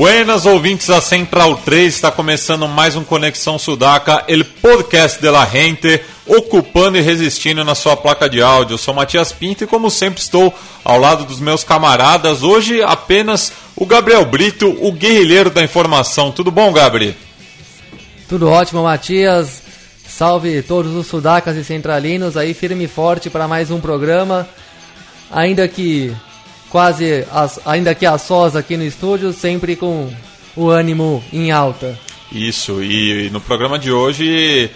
Buenas 0.00 0.46
ouvintes 0.46 0.86
da 0.86 0.98
Central 0.98 1.58
3, 1.58 1.94
está 1.94 2.10
começando 2.10 2.66
mais 2.66 2.96
um 2.96 3.04
Conexão 3.04 3.58
Sudaca, 3.58 4.24
el 4.28 4.46
podcast 4.46 5.20
de 5.20 5.28
la 5.28 5.44
gente, 5.44 6.00
ocupando 6.26 6.96
e 6.96 7.02
resistindo 7.02 7.62
na 7.66 7.74
sua 7.74 7.94
placa 7.98 8.26
de 8.26 8.40
áudio. 8.40 8.72
Eu 8.72 8.78
sou 8.78 8.94
Matias 8.94 9.30
Pinto 9.30 9.64
e 9.64 9.66
como 9.66 9.90
sempre 9.90 10.18
estou 10.18 10.54
ao 10.82 10.98
lado 10.98 11.26
dos 11.26 11.38
meus 11.38 11.62
camaradas, 11.64 12.42
hoje 12.42 12.82
apenas 12.82 13.52
o 13.76 13.84
Gabriel 13.84 14.24
Brito, 14.24 14.74
o 14.80 14.90
guerrilheiro 14.90 15.50
da 15.50 15.62
informação. 15.62 16.32
Tudo 16.32 16.50
bom, 16.50 16.72
Gabriel? 16.72 17.12
Tudo 18.26 18.48
ótimo, 18.48 18.84
Matias. 18.84 19.62
Salve 20.08 20.62
todos 20.62 20.96
os 20.96 21.08
sudacas 21.08 21.58
e 21.58 21.62
centralinos 21.62 22.38
aí, 22.38 22.54
firme 22.54 22.84
e 22.84 22.88
forte 22.88 23.28
para 23.28 23.46
mais 23.46 23.70
um 23.70 23.78
programa. 23.78 24.48
Ainda 25.30 25.68
que 25.68 26.16
quase 26.70 27.26
as, 27.30 27.60
ainda 27.66 27.94
que 27.94 28.06
a 28.06 28.16
sós 28.16 28.56
aqui 28.56 28.76
no 28.76 28.84
estúdio, 28.84 29.32
sempre 29.32 29.76
com 29.76 30.10
o 30.56 30.68
ânimo 30.68 31.22
em 31.32 31.50
alta. 31.50 31.98
Isso, 32.32 32.82
e 32.82 33.28
no 33.30 33.40
programa 33.40 33.78
de 33.78 33.90
hoje 33.90 34.70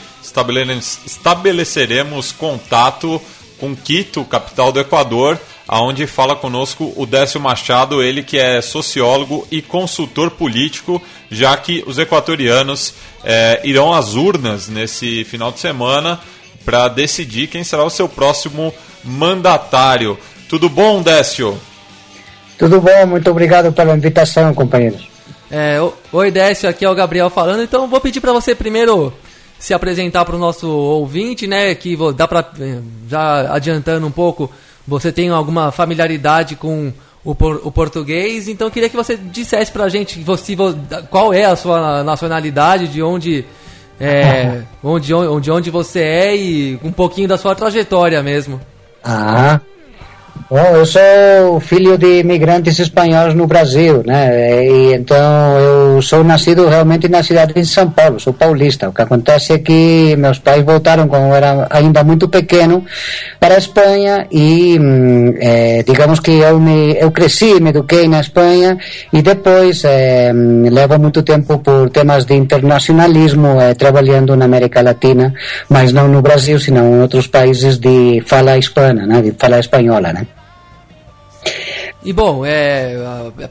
estabeleceremos 1.06 2.32
contato 2.32 3.22
com 3.58 3.76
Quito, 3.76 4.24
capital 4.24 4.72
do 4.72 4.80
Equador, 4.80 5.38
aonde 5.66 6.06
fala 6.06 6.34
conosco 6.34 6.92
o 6.96 7.06
Décio 7.06 7.40
Machado, 7.40 8.02
ele 8.02 8.22
que 8.22 8.38
é 8.38 8.60
sociólogo 8.60 9.46
e 9.50 9.62
consultor 9.62 10.32
político, 10.32 11.00
já 11.30 11.56
que 11.56 11.84
os 11.86 11.98
equatorianos 11.98 12.94
é, 13.22 13.60
irão 13.64 13.92
às 13.92 14.14
urnas 14.14 14.68
nesse 14.68 15.24
final 15.24 15.52
de 15.52 15.60
semana 15.60 16.20
para 16.64 16.88
decidir 16.88 17.46
quem 17.46 17.62
será 17.62 17.84
o 17.84 17.90
seu 17.90 18.08
próximo 18.08 18.74
mandatário. 19.04 20.18
Tudo 20.48 20.68
bom, 20.68 21.00
Décio? 21.02 21.58
Tudo 22.58 22.80
bom, 22.80 23.06
muito 23.06 23.30
obrigado 23.30 23.72
pela 23.72 23.96
invitação, 23.96 24.54
companheiros. 24.54 25.08
É, 25.50 25.78
oi, 26.12 26.30
Décio, 26.30 26.68
aqui 26.68 26.84
é 26.84 26.90
o 26.90 26.94
Gabriel 26.94 27.30
falando. 27.30 27.62
Então, 27.62 27.88
vou 27.88 28.00
pedir 28.00 28.20
para 28.20 28.32
você 28.32 28.54
primeiro 28.54 29.12
se 29.58 29.72
apresentar 29.72 30.24
para 30.24 30.36
o 30.36 30.38
nosso 30.38 30.68
ouvinte, 30.68 31.46
né? 31.46 31.74
Que 31.74 31.96
dá 32.14 32.26
para 32.26 32.44
é, 32.60 32.78
já 33.08 33.52
adiantando 33.54 34.06
um 34.06 34.10
pouco, 34.10 34.50
você 34.86 35.10
tem 35.12 35.30
alguma 35.30 35.70
familiaridade 35.70 36.56
com 36.56 36.92
o, 37.24 37.34
por, 37.34 37.60
o 37.64 37.72
português. 37.72 38.48
Então, 38.48 38.70
queria 38.70 38.88
que 38.88 38.96
você 38.96 39.16
dissesse 39.16 39.72
para 39.72 39.84
a 39.84 39.88
gente 39.88 40.20
você, 40.20 40.56
qual 41.10 41.32
é 41.32 41.44
a 41.44 41.56
sua 41.56 42.04
nacionalidade, 42.04 42.88
de 42.88 43.02
onde, 43.02 43.44
é, 43.98 44.62
onde, 44.82 45.14
onde, 45.14 45.50
onde 45.50 45.70
você 45.70 46.00
é 46.00 46.36
e 46.36 46.78
um 46.82 46.92
pouquinho 46.92 47.28
da 47.28 47.38
sua 47.38 47.54
trajetória 47.54 48.22
mesmo. 48.22 48.60
Ah, 49.02 49.60
Bom, 50.50 50.76
eu 50.76 50.84
sou 50.84 51.58
filho 51.58 51.96
de 51.96 52.20
imigrantes 52.20 52.78
espanhóis 52.78 53.34
no 53.34 53.46
Brasil, 53.46 54.02
né? 54.04 54.66
E 54.66 54.92
então 54.92 55.58
eu 55.58 56.02
sou 56.02 56.22
nascido 56.22 56.68
realmente 56.68 57.08
na 57.08 57.22
cidade 57.22 57.54
de 57.54 57.64
São 57.64 57.90
Paulo, 57.90 58.20
sou 58.20 58.34
paulista. 58.34 58.90
O 58.90 58.92
que 58.92 59.00
acontece 59.00 59.54
é 59.54 59.58
que 59.58 60.14
meus 60.18 60.38
pais 60.38 60.62
voltaram 60.62 61.08
quando 61.08 61.28
eu 61.28 61.34
era 61.34 61.66
ainda 61.70 62.04
muito 62.04 62.28
pequeno 62.28 62.84
para 63.40 63.54
a 63.54 63.58
Espanha 63.58 64.26
e 64.30 64.78
é, 65.40 65.82
digamos 65.82 66.20
que 66.20 66.32
eu 66.32 66.60
me 66.60 66.94
eu 67.00 67.10
cresci, 67.10 67.58
me 67.58 67.70
eduquei 67.70 68.06
na 68.06 68.20
Espanha 68.20 68.76
e 69.14 69.22
depois 69.22 69.82
é, 69.84 70.30
levo 70.70 70.98
muito 70.98 71.22
tempo 71.22 71.58
por 71.58 71.88
temas 71.88 72.26
de 72.26 72.34
internacionalismo 72.34 73.58
é, 73.58 73.72
trabalhando 73.72 74.36
na 74.36 74.44
América 74.44 74.82
Latina, 74.82 75.32
mas 75.70 75.90
não 75.90 76.06
no 76.06 76.20
Brasil, 76.20 76.60
senão 76.60 76.96
em 76.96 77.00
outros 77.00 77.26
países 77.26 77.78
de 77.78 78.22
fala 78.26 78.58
hispana, 78.58 79.06
né? 79.06 79.22
De 79.22 79.32
fala 79.32 79.58
espanhola, 79.58 80.12
né? 80.12 80.26
E 82.04 82.12
bom, 82.12 82.44
é, 82.44 82.96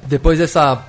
depois 0.06 0.38
dessa 0.38 0.86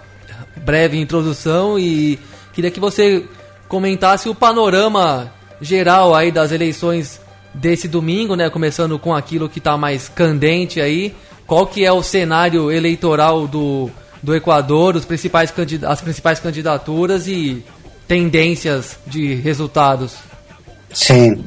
breve 0.56 0.98
introdução 0.98 1.78
e 1.78 2.18
queria 2.52 2.70
que 2.70 2.78
você 2.78 3.24
comentasse 3.68 4.28
o 4.28 4.34
panorama 4.34 5.32
geral 5.60 6.14
aí 6.14 6.30
das 6.30 6.52
eleições 6.52 7.20
desse 7.54 7.88
domingo, 7.88 8.34
né? 8.34 8.50
Começando 8.50 8.98
com 8.98 9.14
aquilo 9.14 9.48
que 9.48 9.58
está 9.58 9.76
mais 9.76 10.08
candente 10.08 10.80
aí. 10.80 11.14
Qual 11.46 11.66
que 11.66 11.84
é 11.84 11.92
o 11.92 12.02
cenário 12.02 12.70
eleitoral 12.70 13.46
do, 13.46 13.90
do 14.22 14.34
Equador, 14.34 14.96
os 14.96 15.04
principais 15.04 15.52
as 15.86 16.00
principais 16.00 16.40
candidaturas 16.40 17.26
e 17.26 17.64
tendências 18.06 18.98
de 19.06 19.34
resultados? 19.34 20.16
Sim. 20.92 21.44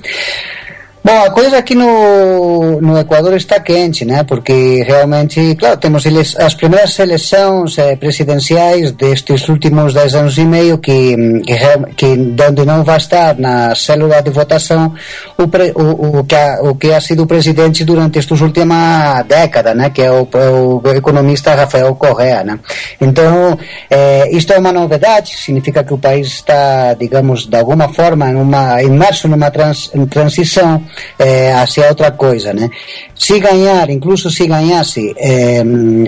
Bom, 1.04 1.24
a 1.24 1.30
coisa 1.30 1.58
aqui 1.60 1.74
no, 1.74 2.82
no 2.82 2.98
Equador 3.00 3.34
está 3.36 3.62
quente, 3.62 4.04
né? 4.04 4.24
Porque 4.24 4.84
realmente, 4.84 5.56
claro, 5.56 5.78
temos 5.78 6.04
as 6.38 6.54
primeiras 6.54 7.00
eleições 7.00 7.78
eh, 7.78 7.96
presidenciais 7.96 8.92
destes 8.92 9.48
últimos 9.48 9.94
10 9.94 10.16
anos 10.16 10.38
e 10.38 10.44
meio 10.44 10.78
que, 10.80 11.16
que, 11.46 11.56
que 11.96 12.36
onde 12.50 12.66
não 12.66 12.84
vai 12.84 12.98
estar 12.98 13.38
na 13.38 13.74
célula 13.74 14.22
de 14.22 14.32
votação 14.32 14.94
o, 15.38 15.48
pre, 15.48 15.72
o, 15.76 16.20
o, 16.20 16.24
que 16.26 16.36
ha, 16.36 16.60
o 16.62 16.76
que 16.76 16.92
ha 16.92 17.00
sido 17.00 17.26
presidente 17.26 17.86
durante 17.86 18.20
estas 18.20 18.42
últimas 18.42 19.26
décadas, 19.26 19.78
né? 19.78 19.90
Que 19.90 20.02
é 20.02 20.12
o, 20.12 20.28
o 20.28 20.90
economista 20.90 21.56
Rafael 21.56 21.96
Correa, 21.96 22.44
né? 22.44 22.60
Então, 23.00 23.58
eh, 23.90 24.30
isto 24.34 24.52
é 24.52 24.58
uma 24.58 24.74
novidade, 24.74 25.38
significa 25.38 25.86
que 25.86 25.94
o 25.94 25.98
país 25.98 26.28
está, 26.28 26.96
digamos, 26.96 27.48
de 27.48 27.56
alguma 27.56 27.88
forma, 27.94 28.28
numa, 28.28 28.84
imerso 28.84 29.30
numa 29.30 29.50
trans, 29.50 29.90
transição 30.10 30.84
é, 31.18 31.54
hacia 31.54 31.88
outra 31.90 32.12
coisa, 32.12 32.54
né? 32.54 32.70
Se 33.16 33.40
ganhar, 33.40 33.90
incluso 33.90 34.30
se 34.30 34.46
ganhasse 34.46 35.14
é, 35.18 35.64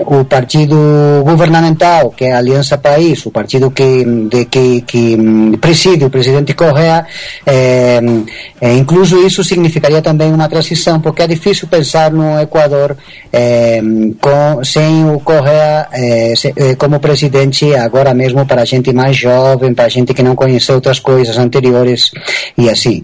o 0.06 0.24
partido 0.24 0.76
governamental, 1.24 2.10
que 2.10 2.24
é 2.24 2.32
a 2.32 2.38
Aliança 2.38 2.78
País, 2.78 3.24
o 3.26 3.30
partido 3.30 3.70
que, 3.70 4.04
de, 4.04 4.44
que, 4.44 4.80
que 4.82 5.16
preside 5.60 6.04
o 6.04 6.10
presidente 6.10 6.54
Correa, 6.54 7.06
é, 7.44 8.00
é, 8.60 8.74
incluso 8.74 9.18
isso 9.26 9.42
significaria 9.42 10.00
também 10.00 10.32
uma 10.32 10.48
transição, 10.48 11.00
porque 11.00 11.22
é 11.22 11.26
difícil 11.26 11.66
pensar 11.68 12.10
no 12.10 12.40
Equador 12.40 12.96
é, 13.32 13.80
com, 14.20 14.64
sem 14.64 15.08
o 15.10 15.18
Correa 15.20 15.88
é, 15.92 16.34
como 16.78 17.00
presidente 17.00 17.74
agora 17.74 18.14
mesmo 18.14 18.46
para 18.46 18.64
gente 18.64 18.92
mais 18.92 19.16
jovem, 19.16 19.74
para 19.74 19.88
gente 19.88 20.14
que 20.14 20.22
não 20.22 20.34
conheceu 20.34 20.76
outras 20.76 20.98
coisas 20.98 21.36
anteriores 21.38 22.10
e 22.56 22.68
assim. 22.68 23.02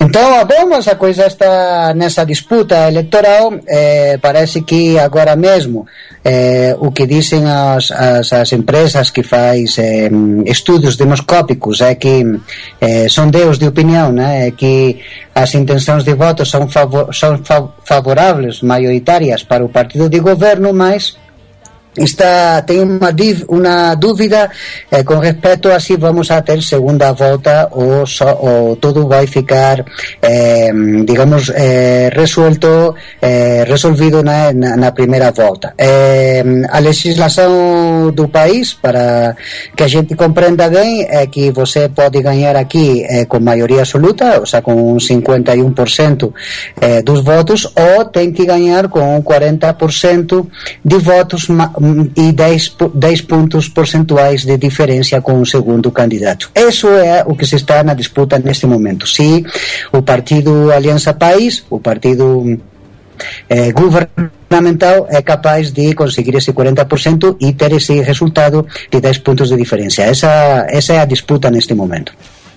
Então, 0.00 0.46
vamos, 0.46 0.86
a 0.88 0.94
coisa 0.94 1.13
está 1.18 1.94
nessa 1.94 2.24
disputa 2.24 2.88
eleitoral. 2.88 3.54
Eh, 3.66 4.18
parece 4.20 4.62
que 4.62 4.98
agora 4.98 5.36
mesmo 5.36 5.86
eh, 6.24 6.74
o 6.78 6.90
que 6.90 7.06
dizem 7.06 7.44
as, 7.44 7.90
as, 7.90 8.32
as 8.32 8.52
empresas 8.52 9.10
que 9.10 9.22
faz 9.22 9.78
eh, 9.78 10.10
estudos 10.46 10.96
demoscópicos 10.96 11.80
é 11.80 11.94
que 11.94 12.24
eh, 12.80 13.08
são 13.08 13.28
deus 13.30 13.58
de 13.58 13.66
opinião, 13.66 14.10
né? 14.10 14.48
é 14.48 14.50
que 14.50 15.00
as 15.34 15.54
intenções 15.54 16.04
de 16.04 16.14
voto 16.14 16.46
são, 16.46 16.68
favor, 16.68 17.14
são 17.14 17.40
favoráveis, 17.84 18.62
maioritárias 18.62 19.42
para 19.42 19.64
o 19.64 19.68
partido 19.68 20.08
de 20.08 20.20
governo, 20.20 20.72
mas 20.72 21.16
está 21.96 22.62
tem 22.62 22.80
uma, 22.80 23.10
uma 23.48 23.94
dúvida 23.94 24.50
eh, 24.90 25.02
com 25.02 25.18
respeito 25.18 25.70
a 25.70 25.78
se 25.78 25.96
vamos 25.96 26.30
a 26.30 26.42
ter 26.42 26.62
segunda 26.62 27.12
volta 27.12 27.68
ou, 27.70 28.06
só, 28.06 28.36
ou 28.40 28.76
tudo 28.76 29.06
vai 29.06 29.26
ficar 29.26 29.84
eh, 30.20 30.72
digamos 31.06 31.50
eh, 31.54 32.10
eh, 33.22 33.64
resolvido 33.66 34.22
na, 34.22 34.52
na, 34.52 34.76
na, 34.76 34.92
primeira 34.92 35.30
volta 35.30 35.74
eh, 35.78 36.42
a 36.70 36.78
legislação 36.78 38.10
do 38.12 38.28
país 38.28 38.74
para 38.74 39.36
que 39.76 39.82
a 39.82 39.88
gente 39.88 40.14
compreenda 40.14 40.68
bem 40.68 41.06
é 41.08 41.26
que 41.26 41.50
você 41.50 41.88
pode 41.88 42.20
ganhar 42.22 42.56
aqui 42.56 43.04
eh, 43.08 43.24
com 43.24 43.38
maioria 43.40 43.80
absoluta 43.80 44.40
ou 44.40 44.46
seja, 44.46 44.62
com 44.62 44.96
51% 44.96 46.32
eh, 46.80 47.02
dos 47.02 47.22
votos 47.22 47.66
ou 47.76 48.04
tem 48.06 48.32
que 48.32 48.44
ganhar 48.44 48.88
com 48.88 49.22
40% 49.22 50.46
de 50.84 50.98
votos 50.98 51.48
e 52.16 52.32
10, 52.32 52.76
10 52.94 53.20
pontos 53.22 53.68
percentuais 53.68 54.44
de 54.44 54.56
diferença 54.56 55.20
com 55.20 55.40
o 55.40 55.46
segundo 55.46 55.90
candidato. 55.90 56.50
Isso 56.54 56.88
é 56.88 57.24
o 57.26 57.34
que 57.34 57.46
se 57.46 57.56
está 57.56 57.82
na 57.82 57.94
disputa 57.94 58.38
neste 58.38 58.66
momento. 58.66 59.06
Se 59.06 59.44
o 59.92 60.02
partido 60.02 60.72
Aliança 60.72 61.12
País, 61.12 61.64
o 61.68 61.78
partido 61.78 62.58
é, 63.48 63.72
governamental 63.72 65.06
é 65.08 65.22
capaz 65.22 65.70
de 65.72 65.94
conseguir 65.94 66.34
esse 66.36 66.52
40% 66.52 67.36
e 67.40 67.52
ter 67.52 67.72
esse 67.72 68.00
resultado 68.00 68.66
de 68.90 69.00
10 69.00 69.18
pontos 69.18 69.48
de 69.48 69.56
diferença. 69.56 70.02
Essa, 70.02 70.66
essa 70.68 70.92
é 70.94 70.98
a 71.00 71.04
disputa 71.04 71.50
neste 71.50 71.74
momento. 71.74 72.12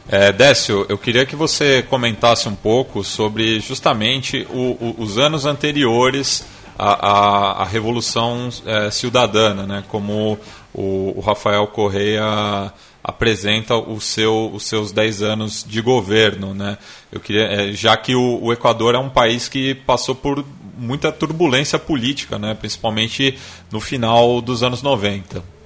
É, 0.09 0.31
Décio, 0.31 0.85
eu 0.88 0.97
queria 0.97 1.25
que 1.25 1.35
você 1.35 1.83
comentasse 1.89 2.47
um 2.47 2.56
pouco 2.56 3.03
sobre 3.03 3.59
justamente 3.59 4.47
o, 4.50 4.77
o, 4.79 4.95
os 5.00 5.18
anos 5.18 5.45
anteriores 5.45 6.45
à, 6.77 7.09
à, 7.09 7.62
à 7.63 7.65
Revolução 7.65 8.50
é, 8.65 8.91
Cidadana, 8.91 9.65
né? 9.65 9.83
como 9.88 10.38
o, 10.74 11.13
o 11.18 11.19
Rafael 11.19 11.65
Correia 11.68 12.71
apresenta 13.03 13.75
o 13.75 14.01
seu, 14.01 14.51
os 14.53 14.63
seus 14.63 14.91
10 14.91 15.21
anos 15.24 15.65
de 15.68 15.81
governo. 15.81 16.53
Né? 16.53 16.77
Eu 17.12 17.19
queria, 17.19 17.45
é, 17.45 17.71
já 17.71 17.95
que 17.97 18.13
o, 18.15 18.44
o, 18.44 18.53
Equador 18.53 18.95
é 18.95 19.00
um 19.00 19.09
país 19.09 19.47
que 19.47 19.74
passou 19.74 20.13
por 20.13 20.45
muita 20.77 21.12
turbulência 21.12 21.79
política, 21.79 22.38
né? 22.38 22.53
principalmente 22.53 23.38
no 23.71 23.79
final 23.79 24.41
dos 24.41 24.62
anos 24.62 24.81
90. 24.81 25.56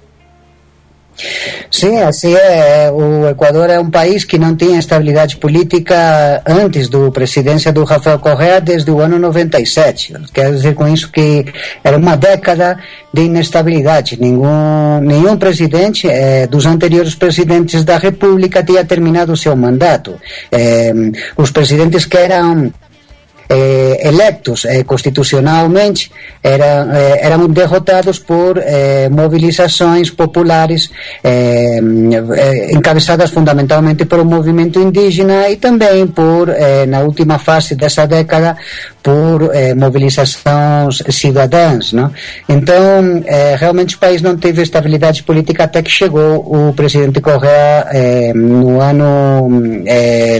Sim, 1.70 1.98
assim 2.00 2.34
é. 2.34 2.90
O 2.90 3.28
Equador 3.28 3.70
é 3.70 3.78
um 3.78 3.90
país 3.90 4.24
que 4.24 4.38
não 4.38 4.56
tinha 4.56 4.78
estabilidade 4.78 5.36
política 5.36 6.42
antes 6.46 6.88
da 6.88 7.10
presidência 7.10 7.72
do 7.72 7.84
Rafael 7.84 8.18
Correa 8.18 8.60
desde 8.60 8.90
o 8.90 9.00
ano 9.00 9.18
97. 9.18 10.14
Quer 10.32 10.50
dizer 10.52 10.74
com 10.74 10.88
isso 10.88 11.10
que 11.10 11.46
era 11.84 11.96
uma 11.96 12.16
década 12.16 12.78
de 13.12 13.22
inestabilidade. 13.22 14.18
Nenhum, 14.20 15.00
nenhum 15.00 15.36
presidente 15.36 16.08
eh, 16.08 16.46
dos 16.46 16.66
anteriores 16.66 17.14
presidentes 17.14 17.84
da 17.84 17.98
República 17.98 18.62
tinha 18.62 18.84
terminado 18.84 19.36
seu 19.36 19.54
mandato. 19.54 20.18
Eh, 20.50 20.92
os 21.36 21.50
presidentes 21.50 22.06
que 22.06 22.16
eram 22.16 22.72
eh, 23.52 24.08
electos 24.08 24.64
eh, 24.64 24.82
constitucionalmente 24.84 26.10
eram, 26.42 26.92
eh, 26.92 27.20
eram 27.22 27.48
derrotados 27.48 28.18
por 28.18 28.56
eh, 28.56 29.08
mobilizações 29.10 30.10
populares 30.10 30.90
eh, 31.22 31.78
eh, 32.36 32.72
encabeçadas 32.72 33.30
fundamentalmente 33.30 34.06
um 34.12 34.24
movimento 34.24 34.80
indígena 34.80 35.48
e 35.48 35.56
também 35.56 36.06
por, 36.06 36.48
na 36.86 37.00
última 37.00 37.38
fase 37.38 37.74
dessa 37.74 38.06
década, 38.06 38.56
por 39.02 39.50
mobilizações 39.76 41.02
cidadãs. 41.08 41.92
Não? 41.92 42.12
Então, 42.48 43.22
realmente 43.58 43.96
o 43.96 43.98
país 43.98 44.20
não 44.20 44.36
teve 44.36 44.62
estabilidade 44.62 45.22
política 45.22 45.64
até 45.64 45.82
que 45.82 45.90
chegou 45.90 46.36
o 46.46 46.72
presidente 46.74 47.20
Correa 47.20 47.86
no 48.34 48.80
ano 48.80 49.48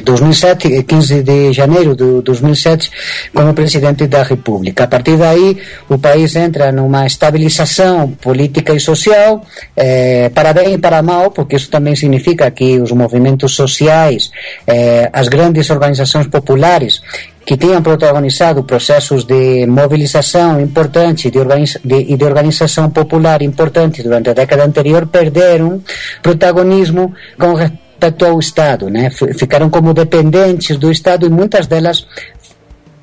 2007, 0.04 0.82
15 0.82 1.22
de 1.22 1.52
janeiro 1.52 1.96
de 1.96 2.20
2007, 2.22 2.90
como 3.34 3.54
presidente 3.54 4.06
da 4.06 4.22
República. 4.22 4.84
A 4.84 4.86
partir 4.86 5.16
daí, 5.16 5.58
o 5.88 5.98
país 5.98 6.36
entra 6.36 6.72
numa 6.72 7.06
estabilização 7.06 8.10
política 8.10 8.72
e 8.74 8.80
social, 8.80 9.44
eh, 9.76 10.30
para 10.34 10.52
bem 10.52 10.74
e 10.74 10.78
para 10.78 11.02
mal, 11.02 11.30
porque 11.30 11.56
isso 11.56 11.70
também 11.70 11.96
significa 11.96 12.50
que 12.50 12.78
os 12.78 12.92
movimentos 12.92 13.54
sociais, 13.54 14.30
eh, 14.66 15.08
as 15.12 15.28
grandes 15.28 15.70
organizações 15.70 16.26
populares, 16.26 17.00
que 17.44 17.56
tinham 17.56 17.82
protagonizado 17.82 18.62
processos 18.62 19.24
de 19.24 19.66
mobilização 19.66 20.60
importante 20.60 21.30
de, 21.30 21.38
e 21.84 22.16
de 22.16 22.24
organização 22.24 22.90
popular 22.90 23.42
importante 23.42 24.02
durante 24.02 24.30
a 24.30 24.32
década 24.32 24.64
anterior, 24.64 25.06
perderam 25.06 25.82
protagonismo 26.22 27.12
com 27.38 27.54
respeito 27.54 28.24
ao 28.24 28.38
Estado, 28.38 28.88
né? 28.88 29.10
ficaram 29.10 29.70
como 29.70 29.94
dependentes 29.94 30.76
do 30.76 30.90
Estado 30.90 31.26
e 31.26 31.30
muitas 31.30 31.66
delas 31.66 32.06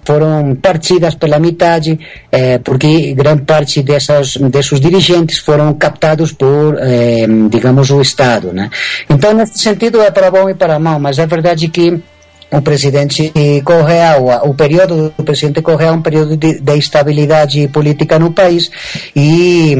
foram 0.09 0.55
partidas 0.55 1.13
pela 1.13 1.37
metade, 1.37 1.99
eh, 2.31 2.57
porque 2.57 3.13
grande 3.13 3.43
parte 3.43 3.83
dessas, 3.83 4.37
desses 4.37 4.79
dirigentes 4.79 5.37
foram 5.37 5.71
captados 5.75 6.31
por, 6.31 6.79
eh, 6.79 7.27
digamos, 7.47 7.91
o 7.91 8.01
Estado. 8.01 8.51
Né? 8.51 8.71
Então, 9.07 9.35
nesse 9.35 9.59
sentido, 9.59 10.01
é 10.01 10.09
para 10.09 10.31
bom 10.31 10.49
e 10.49 10.55
para 10.55 10.79
mal, 10.79 10.99
mas 10.99 11.19
é 11.19 11.27
verdade 11.27 11.67
que 11.67 12.01
o 12.51 12.61
presidente 12.61 13.31
Correa, 13.63 14.19
o, 14.19 14.49
o 14.49 14.53
período 14.53 15.13
do 15.15 15.23
presidente 15.23 15.61
Correa 15.61 15.89
é 15.89 15.91
um 15.91 16.01
período 16.01 16.35
de, 16.35 16.59
de 16.59 16.77
estabilidade 16.77 17.67
política 17.67 18.17
no 18.17 18.31
país 18.31 18.71
e, 19.15 19.75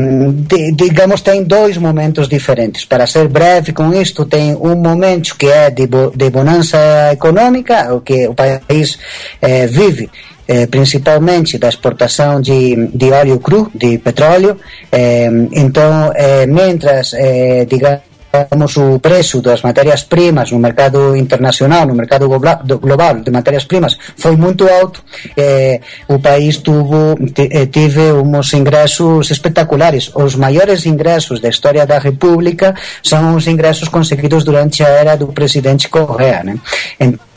de, 0.47 0.71
digamos, 0.73 1.21
tem 1.21 1.43
dois 1.43 1.77
momentos 1.77 2.27
diferentes. 2.27 2.85
Para 2.85 3.07
ser 3.07 3.27
breve 3.27 3.73
com 3.73 3.93
isto, 3.93 4.25
tem 4.25 4.55
um 4.55 4.75
momento 4.75 5.35
que 5.35 5.47
é 5.47 5.69
de, 5.69 5.87
de 5.87 6.29
bonança 6.29 6.77
econômica, 7.11 7.93
o 7.93 8.01
que 8.01 8.27
o 8.27 8.33
país 8.33 8.99
eh, 9.41 9.65
vive 9.67 10.09
eh, 10.47 10.65
principalmente 10.65 11.59
da 11.59 11.69
exportação 11.69 12.41
de, 12.41 12.87
de 12.87 13.11
óleo 13.11 13.39
cru, 13.39 13.71
de 13.73 13.99
petróleo. 13.99 14.57
Eh, 14.91 15.29
então, 15.51 16.11
eh, 16.15 16.47
mientras, 16.47 17.13
eh, 17.13 17.65
digamos, 17.69 18.08
digamos, 18.31 18.77
o 18.77 18.99
preço 18.99 19.41
das 19.41 19.61
matérias-primas 19.61 20.51
no 20.51 20.59
mercado 20.59 21.15
internacional, 21.15 21.85
no 21.85 21.95
mercado 21.95 22.27
global 22.27 23.15
de 23.15 23.31
matérias-primas 23.31 23.97
foi 24.15 24.35
muito 24.35 24.67
alto, 24.67 25.03
eh, 25.35 25.81
o 26.07 26.19
país 26.19 26.57
tuvo, 26.57 27.17
eh, 27.37 27.65
teve 27.65 28.11
uns 28.11 28.53
ingressos 28.53 29.31
espetaculares. 29.31 30.11
Os 30.13 30.35
maiores 30.35 30.85
ingressos 30.85 31.39
da 31.39 31.49
história 31.49 31.85
da 31.85 31.97
República 31.97 32.75
são 33.03 33.35
os 33.35 33.47
ingressos 33.47 33.87
conseguidos 33.87 34.43
durante 34.43 34.83
a 34.83 34.87
era 34.87 35.15
do 35.15 35.27
presidente 35.27 35.89
Correa. 35.89 36.43
Né? 36.43 36.57
Então, 36.99 37.28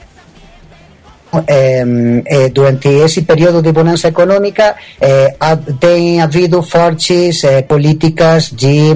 eh, 1.46 2.22
eh, 2.26 2.48
durante 2.50 2.88
esse 2.88 3.22
período 3.22 3.62
de 3.62 3.72
bonança 3.72 4.08
econômica 4.08 4.76
eh, 5.00 5.34
tem 5.80 6.20
havido 6.20 6.62
fortes 6.62 7.44
eh, 7.44 7.62
políticas 7.62 8.50
de, 8.50 8.92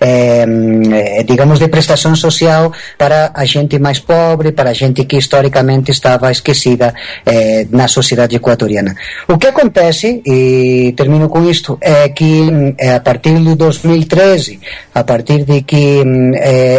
eh, 0.00 1.24
digamos, 1.26 1.58
de 1.58 1.68
prestação 1.68 2.14
social 2.14 2.72
para 2.96 3.30
a 3.34 3.44
gente 3.44 3.78
mais 3.78 3.98
pobre, 3.98 4.52
para 4.52 4.70
a 4.70 4.74
gente 4.74 5.04
que 5.04 5.16
historicamente 5.16 5.90
estava 5.90 6.30
esquecida 6.30 6.94
eh, 7.24 7.66
na 7.70 7.88
sociedade 7.88 8.36
equatoriana. 8.36 8.94
O 9.26 9.38
que 9.38 9.46
acontece, 9.46 10.22
e 10.26 10.92
termino 10.96 11.28
com 11.28 11.48
isto, 11.48 11.78
é 11.80 12.08
que 12.08 12.74
a 12.96 13.00
partir 13.00 13.38
de 13.38 13.54
2013, 13.54 14.60
a 14.98 15.04
partir 15.04 15.44
de 15.44 15.62
que 15.62 16.02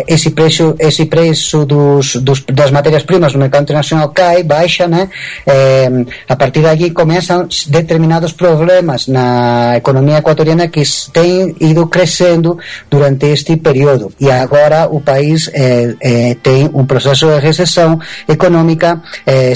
esse 0.08 0.32
preço, 0.32 0.76
esse 0.80 1.06
preço 1.06 1.66
dos, 1.66 2.16
dos 2.18 2.40
das 2.60 2.72
matérias-primas 2.72 3.34
no 3.34 3.40
mercado 3.40 3.64
internacional 3.64 4.10
cai, 4.10 4.44
baixa, 4.44 4.88
né? 4.88 5.10
Eh, 5.46 5.90
a 6.28 6.36
partir 6.36 6.62
daqui 6.62 6.92
começam 6.92 7.48
determinados 7.68 8.34
problemas 8.34 9.08
na 9.08 9.78
economia 9.78 10.18
equatoriana 10.18 10.68
que 10.68 10.84
têm 11.14 11.56
ido 11.60 11.88
crescendo 11.88 12.58
durante 12.90 13.26
este 13.28 13.56
período 13.58 14.12
e 14.20 14.30
agora 14.30 14.88
o 14.92 15.00
país 15.00 15.50
eh, 15.54 15.96
eh, 16.02 16.36
tem 16.42 16.70
um 16.74 16.86
processo 16.86 17.26
de 17.28 17.40
recessão 17.40 18.00
econômica 18.28 19.02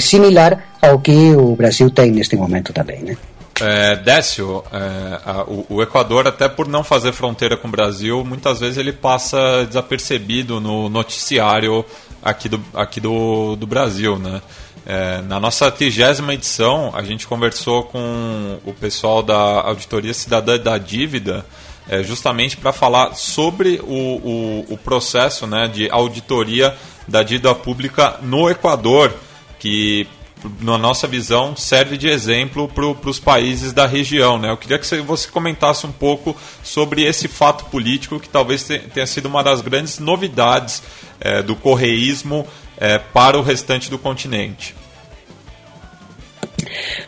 similar 0.00 0.52
ao 0.80 0.98
que 1.00 1.34
o 1.34 1.56
Brasil 1.56 1.90
tem 1.90 2.10
neste 2.10 2.36
momento 2.36 2.72
também, 2.72 3.02
né? 3.02 3.16
É, 3.60 3.94
Décio, 3.96 4.64
é, 4.72 5.20
a, 5.24 5.42
o, 5.44 5.66
o, 5.68 5.82
Equador, 5.82 6.26
até 6.26 6.48
por 6.48 6.66
não 6.66 6.82
fazer 6.82 7.12
fronteira 7.12 7.56
com 7.56 7.68
o 7.68 7.70
Brasil, 7.70 8.24
muitas 8.24 8.58
vezes 8.58 8.76
ele 8.78 8.92
passa 8.92 9.64
desapercebido 9.64 10.60
no 10.60 10.88
noticiário 10.88 11.84
aqui 12.22 12.48
do, 12.48 12.60
aqui 12.74 13.00
do, 13.00 13.54
do 13.54 13.66
Brasil, 13.66 14.18
né? 14.18 14.42
É, 14.86 15.22
na 15.22 15.40
nossa 15.40 15.70
trigésima 15.70 16.34
edição, 16.34 16.92
a 16.94 17.02
gente 17.02 17.26
conversou 17.26 17.84
com 17.84 18.58
o 18.66 18.72
pessoal 18.74 19.22
da 19.22 19.34
Auditoria 19.34 20.12
Cidadã 20.12 20.58
da 20.58 20.76
Dívida, 20.76 21.46
é, 21.88 22.02
justamente 22.02 22.56
para 22.56 22.72
falar 22.72 23.14
sobre 23.14 23.80
o, 23.82 23.86
o, 23.86 24.66
o, 24.70 24.76
processo 24.76 25.46
né, 25.46 25.68
de 25.68 25.88
auditoria 25.90 26.74
da 27.06 27.22
dívida 27.22 27.54
pública 27.54 28.18
no 28.22 28.50
Equador, 28.50 29.14
que, 29.58 30.06
na 30.60 30.76
nossa 30.76 31.06
visão, 31.06 31.56
serve 31.56 31.96
de 31.96 32.08
exemplo 32.08 32.68
para 32.68 33.10
os 33.10 33.18
países 33.18 33.72
da 33.72 33.86
região. 33.86 34.38
Né? 34.38 34.50
Eu 34.50 34.56
queria 34.56 34.78
que 34.78 34.86
você 35.02 35.28
comentasse 35.28 35.86
um 35.86 35.92
pouco 35.92 36.36
sobre 36.62 37.02
esse 37.02 37.28
fato 37.28 37.64
político, 37.66 38.20
que 38.20 38.28
talvez 38.28 38.64
tenha 38.64 39.06
sido 39.06 39.26
uma 39.26 39.42
das 39.42 39.60
grandes 39.60 39.98
novidades 39.98 40.82
é, 41.20 41.42
do 41.42 41.56
correísmo 41.56 42.46
é, 42.76 42.98
para 42.98 43.38
o 43.38 43.42
restante 43.42 43.90
do 43.90 43.98
continente? 43.98 44.74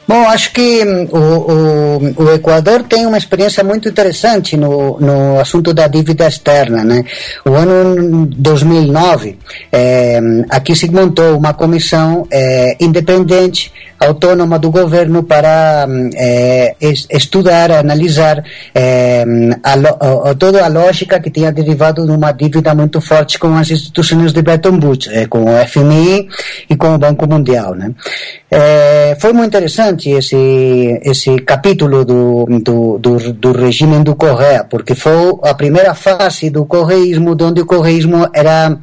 Bom, 0.06 0.28
acho 0.28 0.52
que 0.52 0.84
hum, 0.84 1.08
o, 1.10 1.18
o, 1.18 2.24
o, 2.24 2.34
Equador 2.34 2.82
tem 2.82 3.06
uma 3.06 3.18
experiência 3.18 3.62
muito 3.64 3.88
interessante 3.88 4.56
no, 4.56 4.98
no 5.00 5.40
assunto 5.40 5.72
da 5.72 5.86
dívida 5.86 6.26
externa. 6.26 6.84
Né? 6.84 7.04
O 7.44 7.54
ano 7.54 8.26
2009, 8.26 9.38
é, 9.72 10.20
aqui 10.50 10.74
se 10.74 10.90
montou 10.90 11.36
uma 11.36 11.54
comissão 11.54 12.26
é, 12.30 12.76
independente 12.80 13.72
autônoma 13.98 14.58
do 14.58 14.70
governo 14.70 15.22
para 15.22 15.86
eh, 16.14 16.74
estudar, 17.10 17.70
analisar 17.70 18.44
eh, 18.74 19.24
a, 19.62 20.30
a, 20.30 20.34
toda 20.34 20.64
a 20.64 20.68
lógica 20.68 21.20
que 21.20 21.30
tinha 21.30 21.50
derivado 21.50 22.04
de 22.04 22.12
uma 22.12 22.32
dívida 22.32 22.74
muito 22.74 23.00
forte 23.00 23.38
com 23.38 23.56
as 23.56 23.70
instituições 23.70 24.32
de 24.32 24.42
Bretton 24.42 24.78
Woods, 24.82 25.08
eh, 25.12 25.26
com 25.26 25.44
o 25.44 25.66
FMI 25.66 26.28
e 26.68 26.76
com 26.76 26.94
o 26.94 26.98
Banco 26.98 27.26
Mundial. 27.26 27.74
Né? 27.74 27.92
Eh, 28.50 29.16
foi 29.20 29.32
muito 29.32 29.48
interessante 29.48 30.10
esse, 30.10 31.00
esse 31.02 31.38
capítulo 31.40 32.04
do, 32.04 32.46
do, 32.62 32.98
do, 32.98 33.32
do 33.32 33.52
regime 33.52 34.02
do 34.04 34.14
Correia, 34.14 34.64
porque 34.64 34.94
foi 34.94 35.38
a 35.42 35.54
primeira 35.54 35.94
fase 35.94 36.50
do 36.50 36.64
correísmo, 36.64 37.36
onde 37.40 37.60
o 37.62 37.66
correísmo 37.66 38.28
era, 38.32 38.76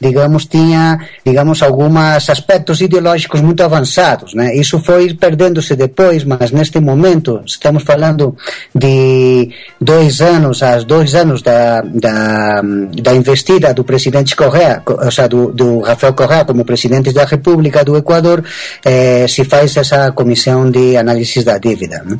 digamos, 0.00 0.46
tinha, 0.46 1.00
digamos, 1.24 1.62
alguns 1.62 2.28
aspectos 2.28 2.80
ideológicos 2.80 3.40
muito 3.40 3.62
avançados. 3.62 4.34
Né? 4.34 4.56
Isso 4.58 4.80
foi 4.80 5.14
perdendo-se 5.14 5.76
depois, 5.76 6.24
mas 6.24 6.50
neste 6.50 6.80
momento, 6.80 7.40
estamos 7.46 7.82
falando 7.82 8.36
de 8.74 9.50
dois 9.80 10.20
anos, 10.20 10.62
há 10.62 10.78
dois 10.78 11.14
anos 11.14 11.42
da, 11.42 11.80
da, 11.82 12.62
da 13.02 13.14
investida 13.14 13.72
do 13.72 13.84
presidente 13.84 14.34
Correa, 14.34 14.82
ou 14.84 15.10
seja, 15.10 15.28
do, 15.28 15.52
do 15.52 15.80
Rafael 15.80 16.14
Correa 16.14 16.44
como 16.44 16.64
presidente 16.64 17.12
da 17.12 17.24
República 17.24 17.84
do 17.84 17.96
Equador, 17.96 18.42
eh, 18.84 19.26
se 19.28 19.44
faz 19.44 19.76
essa 19.76 20.10
comissão 20.12 20.70
de 20.70 20.96
análise 20.96 21.44
da 21.44 21.58
dívida. 21.58 22.02
Né? 22.04 22.18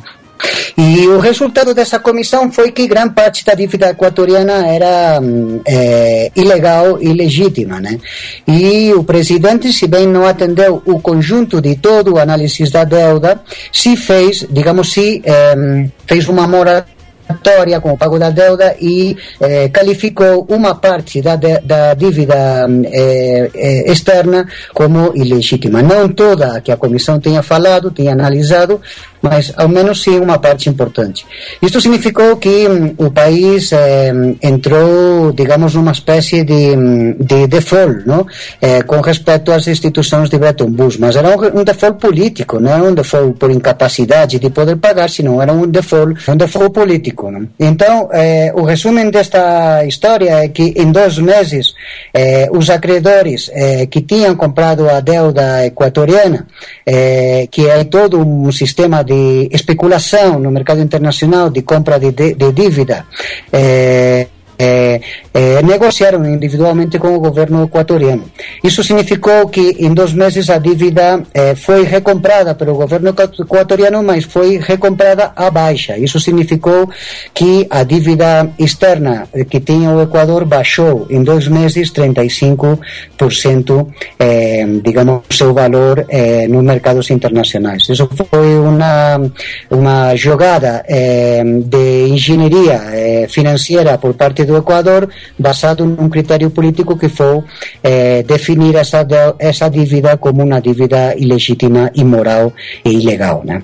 E 0.77 1.07
o 1.07 1.19
resultado 1.19 1.73
dessa 1.73 1.99
comissão 1.99 2.51
foi 2.51 2.71
que 2.71 2.87
grande 2.87 3.13
parte 3.13 3.43
da 3.43 3.53
dívida 3.53 3.89
equatoriana 3.89 4.65
era 4.67 5.19
é, 5.65 6.31
ilegal 6.35 6.97
e 7.01 7.09
ilegítima. 7.09 7.79
Né? 7.79 7.99
E 8.47 8.93
o 8.93 9.03
presidente, 9.03 9.73
se 9.73 9.87
bem 9.87 10.07
não 10.07 10.25
atendeu 10.25 10.81
o 10.85 10.99
conjunto 10.99 11.61
de 11.61 11.75
todo 11.75 12.13
o 12.13 12.19
análise 12.19 12.63
da 12.71 12.83
deuda, 12.83 13.41
se 13.71 13.97
fez, 13.97 14.45
digamos, 14.49 14.91
se 14.93 15.21
é, 15.25 15.89
fez 16.07 16.27
uma 16.27 16.47
moratória 16.47 17.79
como 17.81 17.97
pago 17.97 18.17
da 18.17 18.29
deuda 18.29 18.75
e 18.81 19.15
eh, 19.39 19.69
qualificou 19.69 20.47
uma 20.49 20.75
parte 20.75 21.21
da, 21.21 21.35
da 21.35 21.93
dívida 21.93 22.67
eh, 22.85 23.49
eh, 23.53 23.91
externa 23.91 24.47
como 24.73 25.11
ilegítima. 25.15 25.81
Não 25.81 26.09
toda 26.09 26.59
que 26.61 26.71
a 26.71 26.77
comissão 26.77 27.19
tenha 27.19 27.43
falado, 27.43 27.91
tenha 27.91 28.13
analisado, 28.13 28.81
mas 29.21 29.53
ao 29.57 29.67
menos 29.67 30.03
sim 30.03 30.19
uma 30.19 30.37
parte 30.39 30.69
importante. 30.69 31.25
Isto 31.61 31.81
significou 31.81 32.37
que 32.37 32.67
um, 32.67 32.93
o 32.97 33.11
país 33.11 33.71
eh, 33.71 34.11
entrou, 34.41 35.31
digamos, 35.33 35.75
numa 35.75 35.91
espécie 35.91 36.43
de, 36.43 36.75
de 37.19 37.47
default, 37.47 38.07
não? 38.07 38.25
Eh, 38.61 38.83
com 38.83 38.99
respeito 39.01 39.51
às 39.51 39.67
instituições 39.67 40.29
de 40.29 40.37
Bretton 40.37 40.73
Woods, 40.77 40.97
mas 40.97 41.15
era 41.15 41.29
um, 41.29 41.59
um, 41.59 41.63
default 41.63 41.99
político, 41.99 42.59
não 42.59 42.71
era 42.71 42.83
um 42.83 42.93
default 42.93 43.37
por 43.37 43.51
incapacidade 43.51 44.39
de 44.39 44.49
poder 44.49 44.77
pagar, 44.77 45.09
senão 45.09 45.41
era 45.41 45.51
um 45.51 45.67
default, 45.67 46.29
um 46.29 46.37
default 46.37 46.71
político. 46.71 47.31
Não? 47.31 47.47
Então, 47.59 48.09
eh, 48.11 48.51
o 48.55 48.63
resumo 48.63 48.99
desta 49.11 49.85
história 49.85 50.43
é 50.43 50.47
que 50.47 50.73
em 50.75 50.91
dois 50.91 51.17
meses 51.17 51.73
eh, 52.13 52.49
os 52.51 52.69
acreedores 52.69 53.49
eh, 53.53 53.85
que 53.85 54.01
tinham 54.01 54.35
comprado 54.35 54.89
a 54.89 54.99
deuda 54.99 55.65
equatoriana, 55.65 56.47
eh, 56.85 57.47
que 57.51 57.67
é 57.67 57.83
todo 57.83 58.19
um 58.19 58.51
sistema 58.51 59.03
de 59.09 59.49
especulação 59.51 60.39
no 60.39 60.51
mercado 60.51 60.81
internacional 60.81 61.49
de 61.49 61.63
compra 61.63 61.97
de, 61.99 62.11
de, 62.11 62.35
de 62.35 62.51
dívida, 62.53 63.07
eh, 63.51 64.27
eh, 64.59 64.99
eh, 65.33 65.61
negociaram 65.63 66.25
individualmente 66.25 66.99
com 66.99 67.15
o 67.15 67.19
governo 67.19 67.63
equatoriano. 67.63 68.25
Isso 68.61 68.83
significou 68.83 69.47
que 69.47 69.77
em 69.79 69.93
dois 69.93 70.11
meses 70.13 70.49
a 70.49 70.57
dívida 70.57 71.23
eh, 71.33 71.55
foi 71.55 71.83
recomprada 71.85 72.53
pelo 72.53 72.75
governo 72.75 73.15
equatoriano, 73.39 74.03
mas 74.03 74.25
foi 74.25 74.57
recomprada 74.57 75.31
à 75.33 75.49
baixa. 75.49 75.97
Isso 75.97 76.19
significou 76.19 76.89
que 77.33 77.65
a 77.69 77.83
dívida 77.83 78.49
externa 78.59 79.29
que 79.49 79.61
tinha 79.61 79.91
o 79.91 80.01
Equador 80.01 80.43
baixou 80.43 81.07
em 81.09 81.23
dois 81.23 81.47
meses 81.47 81.91
35%, 81.93 83.87
eh, 84.19 84.65
digamos, 84.83 85.21
seu 85.29 85.53
valor 85.53 86.05
nos 86.49 86.63
mercados 86.63 87.09
internacionais. 87.09 87.87
Isso 87.87 88.09
foi 88.29 88.57
uma, 88.59 90.15
jogada 90.15 90.83
eh, 90.87 91.43
de 91.45 92.07
engenharia 92.09 93.27
financeira 93.29 93.97
por 93.97 94.13
parte 94.15 94.48
do 94.49 94.57
Equador 94.57 95.09
basado 95.37 95.85
num 95.85 96.09
critério 96.09 96.49
político 96.49 96.97
que 96.97 97.07
foi 97.07 97.43
eh, 97.83 98.23
definir 98.23 98.75
essa, 98.75 99.05
essa 99.37 99.69
dívida 99.69 100.17
como 100.17 100.43
uma 100.43 100.59
dívida 100.59 101.15
ilegítima, 101.15 101.91
imoral 101.93 102.51
e 102.83 102.89
ilegal, 102.89 103.43
né? 103.45 103.61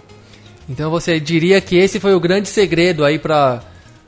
Então 0.70 0.90
você 0.90 1.20
diria 1.20 1.60
que 1.60 1.76
esse 1.76 2.00
foi 2.00 2.14
o 2.14 2.20
grande 2.20 2.48
segredo 2.48 3.04
aí 3.04 3.18
para 3.20 3.62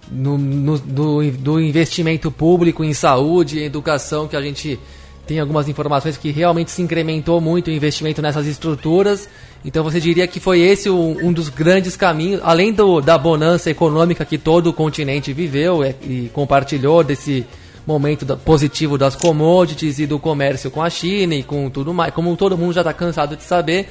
no, 0.09 0.37
no, 0.37 0.77
do, 0.77 1.31
do 1.31 1.59
investimento 1.59 2.31
público 2.31 2.83
em 2.83 2.93
saúde 2.93 3.59
e 3.59 3.63
educação 3.63 4.27
que 4.27 4.35
a 4.35 4.41
gente 4.41 4.79
tem 5.25 5.39
algumas 5.39 5.67
informações 5.67 6.15
que 6.15 6.31
realmente 6.31 6.71
se 6.71 6.81
incrementou 6.81 7.41
muito 7.41 7.67
o 7.67 7.71
investimento 7.71 8.21
nessas 8.21 8.47
estruturas. 8.47 9.27
Então 9.65 9.83
você 9.83 9.99
diria 9.99 10.27
que 10.27 10.39
foi 10.39 10.61
esse 10.61 10.89
um, 10.89 11.27
um 11.27 11.33
dos 11.33 11.49
grandes 11.49 11.95
caminhos, 11.95 12.41
além 12.43 12.71
do, 12.71 13.01
da 13.01 13.17
bonança 13.17 13.69
econômica 13.69 14.23
que 14.23 14.37
todo 14.37 14.67
o 14.67 14.73
continente 14.73 15.33
viveu 15.33 15.83
e, 15.83 15.95
e 16.01 16.31
compartilhou 16.33 17.03
desse 17.03 17.45
momento 17.85 18.25
da, 18.25 18.35
positivo 18.35 18.97
das 18.97 19.15
commodities 19.15 19.99
e 19.99 20.05
do 20.05 20.19
comércio 20.19 20.69
com 20.69 20.81
a 20.81 20.89
China 20.89 21.35
e 21.35 21.43
com 21.43 21.69
tudo 21.69 21.93
mais, 21.93 22.13
como 22.13 22.35
todo 22.35 22.57
mundo 22.57 22.73
já 22.73 22.81
está 22.81 22.93
cansado 22.93 23.35
de 23.35 23.43
saber, 23.43 23.89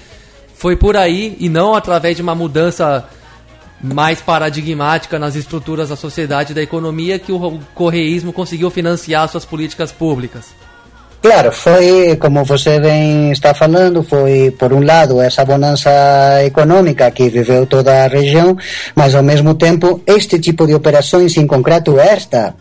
foi 0.54 0.76
por 0.76 0.96
aí 0.96 1.37
e 1.40 1.49
não 1.49 1.75
através 1.75 2.16
de 2.16 2.23
uma 2.23 2.35
mudança 2.35 3.08
mais 3.82 4.20
paradigmática 4.20 5.18
nas 5.18 5.37
estruturas 5.37 5.90
da 5.90 5.96
sociedade 5.96 6.52
e 6.52 6.54
da 6.54 6.62
economia 6.62 7.18
que 7.18 7.32
o 7.32 7.61
correísmo 7.75 8.32
conseguiu 8.32 8.70
financiar 8.70 9.28
suas 9.28 9.44
políticas 9.44 9.92
públicas. 9.92 10.54
Claro, 11.20 11.50
foi, 11.50 12.16
como 12.16 12.44
você 12.44 12.78
bem 12.78 13.32
está 13.32 13.52
falando, 13.52 14.02
foi, 14.02 14.54
por 14.58 14.73
um 14.73 14.85
lado, 14.85 15.20
essa 15.20 15.44
bonança 15.44 15.90
econômica 16.44 17.11
que 17.11 17.28
viveu 17.28 17.66
toda 17.66 18.04
a 18.04 18.08
região, 18.08 18.56
mas, 18.94 19.14
ao 19.14 19.23
mesmo 19.23 19.54
tempo, 19.54 20.00
este 20.06 20.38
tipo 20.38 20.66
de 20.66 20.75
operações, 20.75 21.37
em 21.37 21.46
concreto 21.46 21.99
esta, 21.99 22.54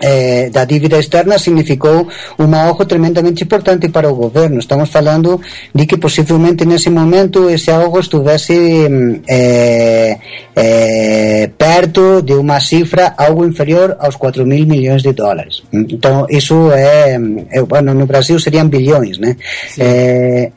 eh, 0.00 0.50
da 0.50 0.64
dívida 0.64 0.98
externa 0.98 1.38
significou 1.38 2.08
um 2.38 2.54
ahorro 2.54 2.84
tremendamente 2.84 3.44
importante 3.44 3.88
para 3.88 4.08
o 4.08 4.14
governo. 4.14 4.58
Estamos 4.58 4.88
falando 4.88 5.40
de 5.74 5.86
que 5.86 5.96
possivelmente 5.98 6.64
nesse 6.64 6.90
momento 6.90 7.50
esse 7.50 7.70
ahorro 7.70 8.00
estivesse 8.00 8.88
eh, 9.26 10.18
eh, 10.56 11.50
perto 11.58 12.22
de 12.22 12.34
uma 12.34 12.60
cifra 12.60 13.14
algo 13.16 13.44
inferior 13.44 13.96
aos 13.98 14.16
4 14.16 14.46
mil 14.46 14.66
milhões 14.66 15.02
de 15.02 15.12
dólares. 15.12 15.62
Então, 15.72 16.26
isso 16.30 16.70
é, 16.72 17.18
é 17.50 17.62
bueno, 17.62 17.94
no 17.94 18.06
Brasil 18.06 18.38
seriam 18.38 18.68
bilhões, 18.68 19.18
né? 19.18 19.36
Eh, 19.78 20.50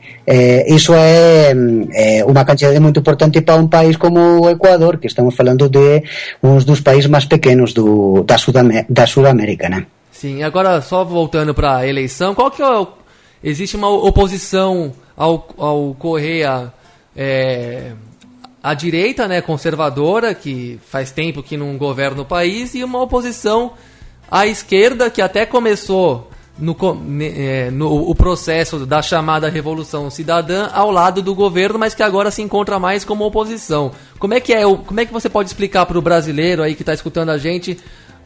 isso 0.66 0.92
é, 0.94 1.52
é, 1.92 2.24
uma 2.24 2.44
quantidade 2.44 2.80
muito 2.80 3.00
importante 3.00 3.40
para 3.40 3.54
um 3.56 3.68
país 3.68 3.96
como 3.96 4.40
o 4.40 4.50
Equador, 4.50 4.98
que 4.98 5.06
estamos 5.06 5.34
falando 5.34 5.68
de 5.68 6.02
um 6.42 6.58
dos 6.58 6.80
países 6.80 7.06
mais 7.06 7.24
pequenos 7.24 7.72
do, 7.72 8.24
da, 8.24 8.36
da 8.88 9.06
Sul-América, 9.06 9.68
né? 9.68 9.86
Sim, 10.10 10.42
agora 10.42 10.80
só 10.80 11.04
voltando 11.04 11.54
para 11.54 11.76
a 11.76 11.86
eleição, 11.86 12.34
qual 12.34 12.50
que 12.50 12.62
é 12.62 12.66
o, 12.66 12.88
existe 13.44 13.76
uma 13.76 13.88
oposição 13.88 14.92
ao, 15.16 15.46
ao 15.58 15.94
Correia 15.98 16.72
é, 17.14 17.92
à 18.62 18.74
direita, 18.74 19.28
né, 19.28 19.40
conservadora, 19.40 20.34
que 20.34 20.80
faz 20.88 21.12
tempo 21.12 21.42
que 21.42 21.56
não 21.56 21.76
governa 21.78 22.22
o 22.22 22.24
país, 22.24 22.74
e 22.74 22.82
uma 22.82 23.00
oposição 23.00 23.72
à 24.30 24.46
esquerda 24.46 25.08
que 25.08 25.22
até 25.22 25.46
começou 25.46 26.30
no, 26.58 26.76
é, 27.20 27.70
no 27.70 28.10
o 28.10 28.14
processo 28.14 28.86
da 28.86 29.02
chamada 29.02 29.48
Revolução 29.48 30.10
Cidadã 30.10 30.68
ao 30.72 30.90
lado 30.90 31.20
do 31.22 31.34
governo, 31.34 31.78
mas 31.78 31.94
que 31.94 32.02
agora 32.02 32.30
se 32.30 32.42
encontra 32.42 32.78
mais 32.78 33.04
como 33.04 33.24
oposição. 33.24 33.92
Como 34.18 34.34
é 34.34 34.40
que 34.40 34.52
é? 34.52 34.62
Como 34.62 35.00
é 35.00 35.04
que 35.04 35.12
você 35.12 35.28
pode 35.28 35.48
explicar 35.48 35.84
para 35.86 35.98
o 35.98 36.02
brasileiro 36.02 36.62
aí 36.62 36.74
que 36.74 36.82
está 36.82 36.94
escutando 36.94 37.30
a 37.30 37.38
gente 37.38 37.78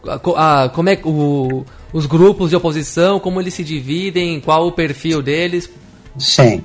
a, 0.07 0.65
a, 0.65 0.69
como 0.69 0.89
é 0.89 0.99
o, 1.05 1.65
os 1.93 2.07
grupos 2.07 2.51
de 2.51 2.57
oposição, 2.57 3.21
como 3.21 3.41
eles 3.41 3.55
se 3.55 3.65
dividem, 3.65 4.41
qual 4.41 4.67
o 4.67 4.73
perfil 4.73 5.23
deles? 5.23 5.69
Sim. 6.19 6.65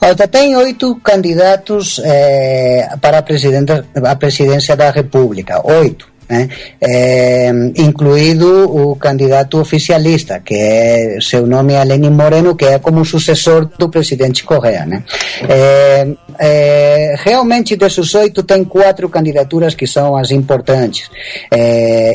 Olha, 0.00 0.28
tem 0.28 0.56
oito 0.56 0.94
candidatos 0.96 2.00
eh, 2.04 2.88
para 3.00 3.18
a, 3.18 4.10
a 4.10 4.16
presidência 4.16 4.76
da 4.76 4.90
República. 4.90 5.60
Oito. 5.64 6.15
Eh, 6.28 6.48
eh, 6.80 7.52
incluído 7.76 8.64
o 8.64 8.96
candidato 8.96 9.60
oficialista, 9.60 10.40
que 10.40 10.54
é 10.54 11.18
seu 11.20 11.46
nome 11.46 11.74
é 11.74 11.84
Lenin 11.84 12.10
Moreno, 12.10 12.56
que 12.56 12.64
é 12.64 12.78
como 12.80 13.04
sucessor 13.04 13.68
do 13.78 13.88
presidente 13.88 14.42
Correa. 14.42 14.84
Né? 14.84 15.04
Eh, 15.48 16.08
eh, 16.38 17.14
realmente, 17.18 17.76
desses 17.76 18.12
oito, 18.14 18.42
tem 18.42 18.64
quatro 18.64 19.08
candidaturas 19.08 19.74
que 19.74 19.86
são 19.86 20.16
as 20.16 20.30
importantes. 20.32 21.08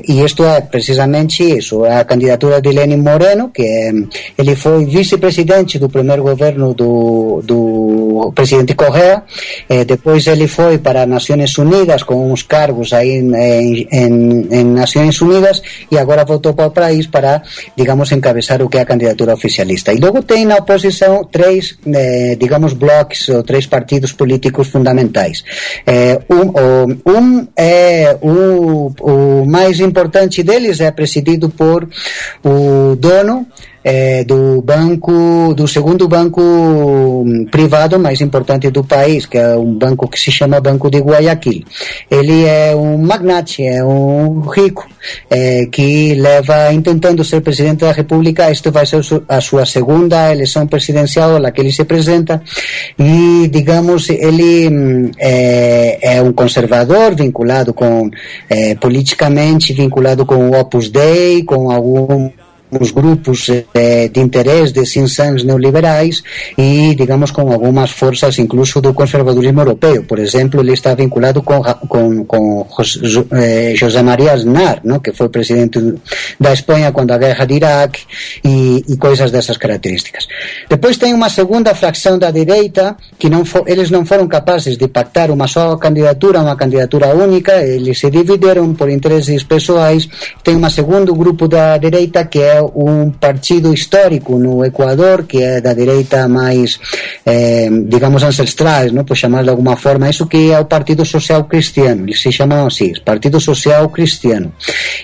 E 0.07 0.23
isto 0.23 0.43
é 0.43 0.59
precisamente 0.61 1.43
isso: 1.43 1.85
a 1.85 2.03
candidatura 2.03 2.61
de 2.61 2.69
Lenin 2.69 2.97
Moreno, 2.97 3.49
que 3.49 3.63
é, 3.63 3.91
ele 4.37 4.55
foi 4.55 4.85
vice-presidente 4.85 5.79
do 5.79 5.89
primeiro 5.89 6.23
governo 6.23 6.73
do, 6.73 7.41
do 7.43 8.31
presidente 8.35 8.75
Correa, 8.75 9.23
depois 9.87 10.27
ele 10.27 10.47
foi 10.47 10.77
para 10.77 11.05
Nações 11.05 11.57
Unidas 11.57 12.03
com 12.03 12.31
uns 12.31 12.43
cargos 12.43 12.93
aí 12.93 13.17
em, 13.17 13.87
em, 13.91 14.00
em 14.05 14.63
Nações 14.65 15.19
Unidas 15.21 15.61
e 15.89 15.97
agora 15.97 16.23
voltou 16.23 16.53
para 16.53 16.67
o 16.67 16.71
país 16.71 17.07
para, 17.07 17.41
digamos, 17.75 18.11
encabeçar 18.11 18.61
o 18.61 18.69
que 18.69 18.77
é 18.77 18.81
a 18.81 18.85
candidatura 18.85 19.33
oficialista. 19.33 19.93
E 19.93 19.97
logo 19.97 20.21
tem 20.23 20.45
na 20.45 20.55
oposição 20.55 21.23
três, 21.23 21.77
eh, 21.85 22.35
digamos, 22.39 22.73
blocos 22.73 23.29
ou 23.29 23.43
três 23.43 23.65
partidos 23.65 24.11
políticos 24.11 24.67
fundamentais. 24.67 25.43
Eh, 25.85 26.19
um, 26.29 27.11
um 27.11 27.47
é 27.55 28.17
o, 28.21 28.93
o 29.01 29.45
mais 29.45 29.79
importante 29.79 30.43
deles 30.43 30.79
é 30.79 30.91
presidido 30.91 31.49
por 31.49 31.87
o 32.43 32.95
dono 32.95 33.47
é, 33.83 34.23
do 34.23 34.61
banco, 34.61 35.53
do 35.55 35.67
segundo 35.67 36.07
banco 36.07 37.25
privado 37.49 37.99
mais 37.99 38.21
importante 38.21 38.69
do 38.69 38.83
país, 38.83 39.25
que 39.25 39.37
é 39.37 39.55
um 39.55 39.73
banco 39.73 40.07
que 40.07 40.19
se 40.19 40.31
chama 40.31 40.59
Banco 40.59 40.89
de 40.89 40.99
Guayaquil. 40.99 41.63
Ele 42.09 42.45
é 42.45 42.75
um 42.75 42.97
magnate, 42.97 43.63
é 43.63 43.83
um 43.83 44.41
rico, 44.41 44.87
é, 45.29 45.65
que 45.65 46.13
leva 46.15 46.53
tentando 46.83 47.23
ser 47.23 47.41
presidente 47.41 47.79
da 47.79 47.91
República. 47.91 48.49
Esta 48.49 48.69
vai 48.69 48.85
ser 48.85 49.01
a 49.27 49.41
sua 49.41 49.65
segunda 49.65 50.31
eleição 50.31 50.67
presidencial, 50.67 51.43
a 51.43 51.51
que 51.51 51.61
ele 51.61 51.71
se 51.71 51.81
apresenta, 51.81 52.41
e 52.97 53.47
digamos, 53.51 54.09
ele 54.09 55.11
é, 55.17 56.17
é 56.17 56.21
um 56.21 56.31
conservador 56.31 57.15
vinculado 57.15 57.73
com, 57.73 58.09
é, 58.49 58.75
politicamente 58.75 59.73
vinculado 59.73 60.25
com 60.25 60.49
o 60.49 60.59
Opus 60.59 60.89
Dei, 60.89 61.43
com 61.43 61.71
algum 61.71 62.29
os 62.79 62.91
grupos 62.91 63.49
eh, 63.73 64.07
de 64.07 64.19
interesse 64.19 64.73
de 64.73 64.85
cinzãs 64.85 65.43
neoliberais 65.43 66.23
e, 66.57 66.95
digamos, 66.95 67.31
com 67.31 67.51
algumas 67.51 67.91
forças 67.91 68.39
incluso 68.39 68.81
do 68.81 68.93
conservadorismo 68.93 69.61
europeu. 69.61 70.03
Por 70.03 70.19
exemplo, 70.19 70.61
ele 70.61 70.73
está 70.73 70.93
vinculado 70.95 71.41
com, 71.41 72.25
com 72.25 72.67
eh, 73.31 73.73
José 73.75 74.01
María 74.01 74.33
Aznar, 74.33 74.81
¿no? 74.83 75.01
que 75.01 75.11
foi 75.11 75.29
presidente 75.29 75.79
da 76.39 76.53
Espanha 76.53 76.91
quando 76.91 77.11
a 77.11 77.17
guerra 77.17 77.45
de 77.45 77.55
Iraque 77.55 78.01
e, 78.43 78.83
e 78.87 78.97
coisas 78.97 79.31
dessas 79.31 79.57
características. 79.57 80.27
Depois 80.69 80.97
tem 80.97 81.13
uma 81.13 81.29
segunda 81.29 81.75
fracção 81.75 82.17
da 82.17 82.31
direita 82.31 82.95
que 83.19 83.29
não 83.29 83.43
eles 83.65 83.89
não 83.89 84.05
foram 84.05 84.27
capazes 84.27 84.77
de 84.77 84.87
pactar 84.87 85.31
uma 85.31 85.47
só 85.47 85.75
candidatura, 85.75 86.39
uma 86.39 86.55
candidatura 86.55 87.07
única, 87.15 87.61
eles 87.63 87.99
se 87.99 88.09
dividiram 88.09 88.73
por 88.73 88.89
interesses 88.89 89.43
pessoais. 89.43 90.07
Tem 90.43 90.55
um 90.55 90.69
segundo 90.69 91.13
grupo 91.13 91.47
da 91.47 91.77
direita 91.77 92.25
que 92.25 92.39
é 92.39 92.60
um 92.75 93.09
partido 93.09 93.73
histórico 93.73 94.37
no 94.37 94.63
Equador 94.63 95.23
que 95.23 95.41
é 95.41 95.61
da 95.61 95.73
direita 95.73 96.27
mais, 96.27 96.79
eh, 97.25 97.69
digamos, 97.87 98.23
ancestrais, 98.23 98.91
não 98.91 99.03
por 99.03 99.15
chamar 99.15 99.43
de 99.43 99.49
alguma 99.49 99.75
forma, 99.75 100.09
isso 100.09 100.25
que 100.25 100.51
é 100.51 100.59
o 100.59 100.65
Partido 100.65 101.05
Social 101.05 101.43
Cristiano, 101.45 102.03
eles 102.05 102.21
se 102.21 102.31
chamam 102.31 102.67
assim, 102.67 102.93
Partido 103.03 103.39
Social 103.39 103.89
Cristiano. 103.89 104.53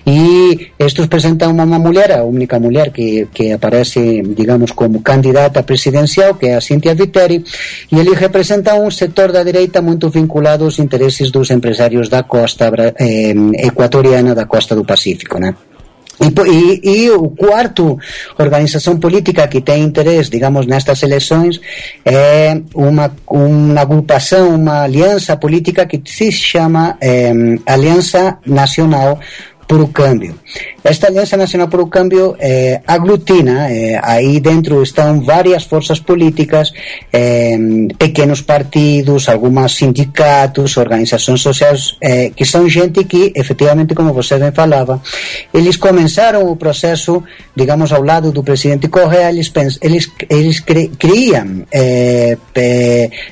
E 0.05 0.71
estes 0.79 1.05
apresentam 1.05 1.51
uma, 1.51 1.63
uma 1.63 1.79
mulher, 1.79 2.11
a 2.11 2.23
única 2.23 2.59
mulher 2.59 2.91
que, 2.91 3.27
que 3.33 3.51
aparece, 3.51 4.21
digamos, 4.21 4.71
como 4.71 5.01
candidata 5.01 5.63
presidencial, 5.63 6.35
que 6.35 6.47
é 6.47 6.55
a 6.55 6.61
Cíntia 6.61 6.95
Viteri, 6.95 7.43
e 7.91 7.99
ele 7.99 8.13
representa 8.13 8.75
um 8.75 8.89
setor 8.91 9.31
da 9.31 9.43
direita 9.43 9.81
muito 9.81 10.09
vinculado 10.09 10.63
aos 10.63 10.79
interesses 10.79 11.31
dos 11.31 11.49
empresários 11.51 12.09
da 12.09 12.23
costa 12.23 12.71
eh, 12.99 13.33
equatoriana, 13.57 14.35
da 14.35 14.45
costa 14.45 14.75
do 14.75 14.85
Pacífico, 14.85 15.39
né? 15.39 15.55
E, 16.19 16.33
e, 16.49 17.05
e, 17.05 17.11
o 17.11 17.29
quarto 17.29 17.97
organização 18.39 18.97
política 18.97 19.47
que 19.47 19.61
tem 19.61 19.83
interesse, 19.83 20.31
digamos, 20.31 20.65
nestas 20.65 21.03
eleições 21.03 21.59
é 22.03 22.59
uma, 22.73 23.11
uma 23.27 23.81
agrupação, 23.81 24.55
uma 24.55 24.81
aliança 24.81 25.37
política 25.37 25.85
que 25.85 26.01
se 26.05 26.31
chama 26.31 26.97
é, 26.99 27.31
Aliança 27.67 28.37
Nacional 28.45 29.19
por 29.67 29.81
o 29.81 29.89
Câmbio. 29.89 30.35
Esta 30.83 31.07
Aliança 31.07 31.35
Nacional 31.35 31.67
por 31.67 31.81
o 31.81 31.87
Câmbio 31.87 32.35
eh, 32.39 32.79
aglutina, 32.87 33.69
eh, 33.69 33.99
aí 34.01 34.39
dentro 34.39 34.81
estão 34.81 35.21
várias 35.21 35.63
forças 35.63 35.99
políticas, 35.99 36.71
eh, 37.11 37.57
pequenos 37.97 38.41
partidos, 38.41 39.27
algumas 39.27 39.73
sindicatos, 39.73 40.77
organizações 40.77 41.41
sociais, 41.41 41.97
eh, 42.01 42.31
que 42.33 42.45
são 42.45 42.69
gente 42.69 43.03
que, 43.03 43.33
efetivamente, 43.35 43.93
como 43.93 44.13
você 44.13 44.37
bem 44.37 44.53
falava, 44.53 45.01
eles 45.53 45.75
começaram 45.75 46.49
o 46.49 46.55
processo, 46.55 47.21
digamos, 47.53 47.91
ao 47.91 48.01
lado 48.01 48.31
do 48.31 48.41
presidente 48.41 48.87
Correa, 48.87 49.29
eles, 49.29 49.51
eles, 49.81 50.09
eles 50.29 50.61
criam 50.97 51.65
eh, 51.71 52.37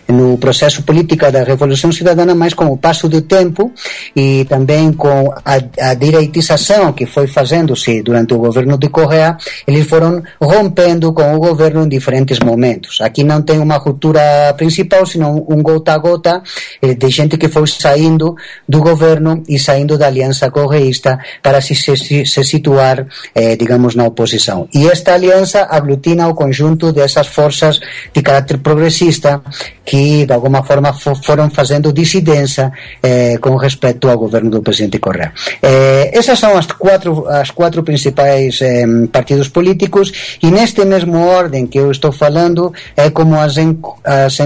no 0.09 0.37
processo 0.37 0.83
político 0.83 1.31
da 1.31 1.43
Revolução 1.43 1.91
Cidadana, 1.91 2.35
mas 2.35 2.53
com 2.53 2.65
o 2.65 2.77
passo 2.77 3.07
do 3.07 3.21
tempo 3.21 3.71
e 4.13 4.43
também 4.45 4.91
com 4.91 5.31
a, 5.31 5.89
a 5.91 5.93
direitização 6.25 6.93
que 6.93 7.05
foi 7.05 7.27
fazendo 7.27 7.45
fazendo-se 7.55 8.01
durante 8.01 8.33
o 8.33 8.37
governo 8.37 8.77
de 8.77 8.89
Correa, 8.89 9.37
eles 9.67 9.87
foram 9.87 10.21
rompendo 10.41 11.13
com 11.13 11.35
o 11.35 11.39
governo 11.39 11.83
em 11.83 11.89
diferentes 11.89 12.39
momentos. 12.39 12.99
Aqui 13.01 13.23
não 13.23 13.41
tem 13.41 13.59
uma 13.59 13.77
ruptura 13.77 14.53
principal, 14.57 15.05
senão 15.05 15.45
um 15.47 15.61
gota 15.61 15.93
a 15.93 15.97
gota 15.97 16.41
eh, 16.81 16.93
de 16.93 17.09
gente 17.09 17.37
que 17.37 17.47
foi 17.47 17.67
saindo 17.67 18.35
do 18.67 18.79
governo 18.79 19.43
e 19.47 19.57
saindo 19.57 19.97
da 19.97 20.07
aliança 20.07 20.49
correísta 20.51 21.17
para 21.41 21.61
se, 21.61 21.75
se, 21.75 22.25
se 22.25 22.43
situar, 22.43 23.05
eh, 23.33 23.55
digamos, 23.55 23.95
na 23.95 24.05
oposição. 24.05 24.67
E 24.73 24.87
esta 24.87 25.13
aliança 25.13 25.67
aglutina 25.69 26.27
o 26.27 26.33
conjunto 26.33 26.91
dessas 26.91 27.27
forças 27.27 27.79
de 28.13 28.21
caráter 28.21 28.57
progressista 28.57 29.41
que, 29.85 30.25
de 30.25 30.33
alguma 30.33 30.63
forma, 30.63 30.91
foram 30.93 31.49
fazendo 31.49 31.93
dissidência 31.93 32.71
eh, 33.03 33.37
com 33.39 33.55
respeito 33.55 34.09
ao 34.09 34.17
governo 34.17 34.49
do 34.49 34.61
presidente 34.61 34.97
Correa. 34.99 35.31
Eh, 35.61 36.14
essas 36.15 36.39
são 36.39 36.57
as 36.57 36.65
quatro 36.67 37.27
as 37.27 37.51
quatro 37.51 37.83
principais 37.83 38.61
eh, 38.61 38.85
partidos 39.11 39.49
políticos 39.49 40.37
e 40.41 40.49
neste 40.49 40.85
mesmo 40.85 41.17
ordem 41.19 41.67
que 41.67 41.77
eu 41.77 41.91
estou 41.91 42.11
falando 42.11 42.73
é 42.95 43.09
como 43.09 43.35
as, 43.37 43.57
en, 43.57 43.77
as 44.03 44.39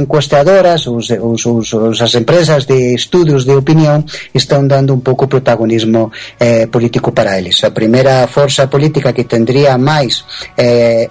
os, 0.87 1.09
os, 1.09 1.73
os, 1.73 2.01
as 2.01 2.15
empresas 2.15 2.65
de 2.65 2.95
estudos 2.95 3.45
de 3.45 3.51
opinião 3.51 4.03
estão 4.33 4.65
dando 4.65 4.93
um 4.95 4.99
pouco 4.99 5.27
protagonismo 5.27 6.11
eh, 6.39 6.65
político 6.65 7.11
para 7.11 7.37
eles. 7.37 7.63
A 7.63 7.69
primeira 7.69 8.25
força 8.27 8.65
política 8.67 9.13
que 9.13 9.23
tendria 9.23 9.77
mais 9.77 10.23
eh, 10.57 11.09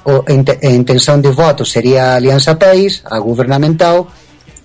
intenção 0.62 1.20
de 1.20 1.30
voto 1.30 1.64
seria 1.64 2.02
a 2.04 2.14
Aliança 2.16 2.56
País, 2.56 3.00
a 3.04 3.20
governamental, 3.20 4.08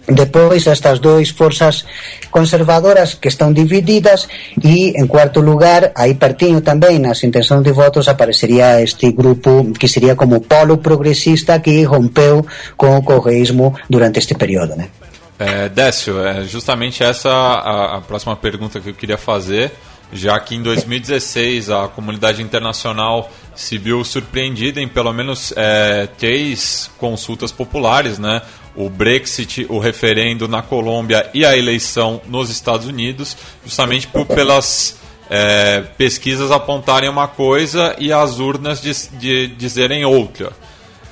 Depois 0.08 0.68
estas 0.68 1.00
duas 1.00 1.30
forças 1.30 1.86
conservadoras 2.30 3.16
que 3.16 3.30
estão 3.30 3.54
divididas 3.54 4.28
e 4.62 4.92
en 5.00 5.08
cuarto 5.08 5.40
lugar, 5.40 5.96
aí 5.96 6.16
pertinho 6.20 6.60
tamén 6.60 7.00
nas 7.00 7.24
intenções 7.24 7.64
de 7.64 7.72
votos 7.72 8.12
aparecería 8.12 8.84
este 8.84 9.16
grupo 9.16 9.72
que 9.72 9.88
sería 9.88 10.20
como 10.20 10.44
polo 10.44 10.84
progresista 10.84 11.64
que 11.64 11.88
rompeu 11.88 12.44
com 12.76 13.00
o 13.00 13.04
correísmo 13.04 13.80
durante 13.88 14.20
este 14.20 14.36
período, 14.36 14.76
né? 14.76 14.92
É, 15.40 15.70
Décio, 15.70 16.20
é 16.20 16.44
justamente 16.44 17.04
essa 17.04 17.32
a, 17.32 17.98
a 17.98 18.02
próxima 18.02 18.36
pergunta 18.36 18.80
que 18.80 18.90
eu 18.90 18.94
queria 18.94 19.18
fazer, 19.18 19.72
já 20.12 20.40
que 20.40 20.56
em 20.56 20.62
2016 20.62 21.70
a 21.70 21.88
comunidade 21.88 22.42
internacional 22.42 23.32
se 23.56 23.78
viu 23.78 24.04
surpreendida 24.04 24.82
em 24.82 24.88
pelo 24.88 25.14
menos 25.14 25.54
é, 25.56 26.08
três 26.18 26.92
consultas 26.98 27.52
populares, 27.52 28.20
né? 28.20 28.42
O 28.76 28.90
Brexit, 28.90 29.66
o 29.70 29.80
referendo 29.80 30.48
na 30.48 30.62
Colômbia 30.62 31.30
e 31.34 31.46
a 31.46 31.56
eleição 31.56 32.22
nos 32.28 32.50
Estados 32.50 32.88
Unidos, 32.88 33.38
justamente 33.64 34.08
por, 34.08 34.26
pelas 34.26 34.98
é, 35.30 35.82
pesquisas 35.98 36.52
apontarem 36.52 37.10
uma 37.10 37.28
coisa 37.28 37.96
e 38.00 38.12
as 38.12 38.40
urnas 38.40 38.82
de, 38.82 38.94
de 39.18 39.48
dizerem 39.48 40.04
outra. 40.06 40.52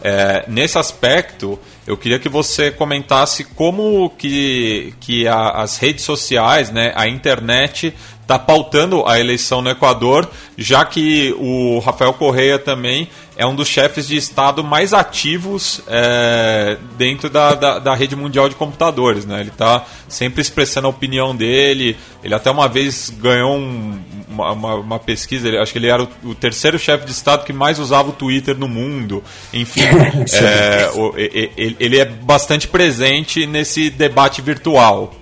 É, 0.03 0.45
nesse 0.47 0.79
aspecto, 0.79 1.59
eu 1.85 1.95
queria 1.95 2.17
que 2.17 2.27
você 2.27 2.71
comentasse 2.71 3.43
como 3.43 4.09
que, 4.17 4.95
que 4.99 5.27
a, 5.27 5.49
as 5.61 5.77
redes 5.77 6.03
sociais, 6.03 6.71
né, 6.71 6.91
a 6.95 7.07
internet 7.07 7.93
está 8.31 8.39
pautando 8.39 9.05
a 9.05 9.19
eleição 9.19 9.61
no 9.61 9.69
Equador, 9.69 10.29
já 10.57 10.85
que 10.85 11.35
o 11.37 11.79
Rafael 11.79 12.13
Correia 12.13 12.57
também 12.57 13.09
é 13.35 13.45
um 13.45 13.53
dos 13.53 13.67
chefes 13.67 14.07
de 14.07 14.15
Estado 14.15 14.63
mais 14.63 14.93
ativos 14.93 15.81
é, 15.87 16.77
dentro 16.97 17.29
da, 17.29 17.55
da, 17.55 17.79
da, 17.79 17.93
rede 17.95 18.15
mundial 18.15 18.47
de 18.47 18.55
computadores. 18.55 19.25
Né? 19.25 19.41
Ele 19.41 19.49
está 19.49 19.83
sempre 20.07 20.41
expressando 20.41 20.87
a 20.87 20.89
opinião 20.89 21.35
dele. 21.35 21.97
Ele 22.23 22.33
até 22.33 22.51
uma 22.51 22.69
vez 22.69 23.09
ganhou 23.09 23.57
um, 23.57 23.99
uma, 24.29 24.51
uma, 24.51 24.75
uma, 24.75 24.99
pesquisa, 24.99 25.47
ele, 25.47 25.57
acho 25.57 25.71
que 25.71 25.79
ele 25.79 25.87
era 25.87 26.03
o, 26.03 26.09
o 26.23 26.35
terceiro 26.35 26.77
chefe 26.77 27.05
de 27.05 27.11
Estado 27.11 27.43
que 27.43 27.51
mais 27.51 27.79
usava 27.79 28.09
o 28.09 28.13
Twitter 28.13 28.57
no 28.57 28.67
mundo. 28.67 29.23
Enfim, 29.53 29.81
é, 30.33 30.91
o, 30.93 31.13
ele, 31.17 31.75
ele 31.79 31.99
é 31.99 32.05
bastante 32.05 32.67
presente 32.67 33.45
nesse 33.45 33.89
debate 33.89 34.41
virtual. 34.41 35.15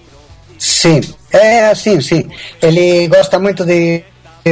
Sim, 0.59 0.99
é 1.31 1.69
assim, 1.69 2.01
sim. 2.01 2.29
Ele 2.61 3.07
gosta 3.07 3.39
muito 3.39 3.63
de 3.65 4.03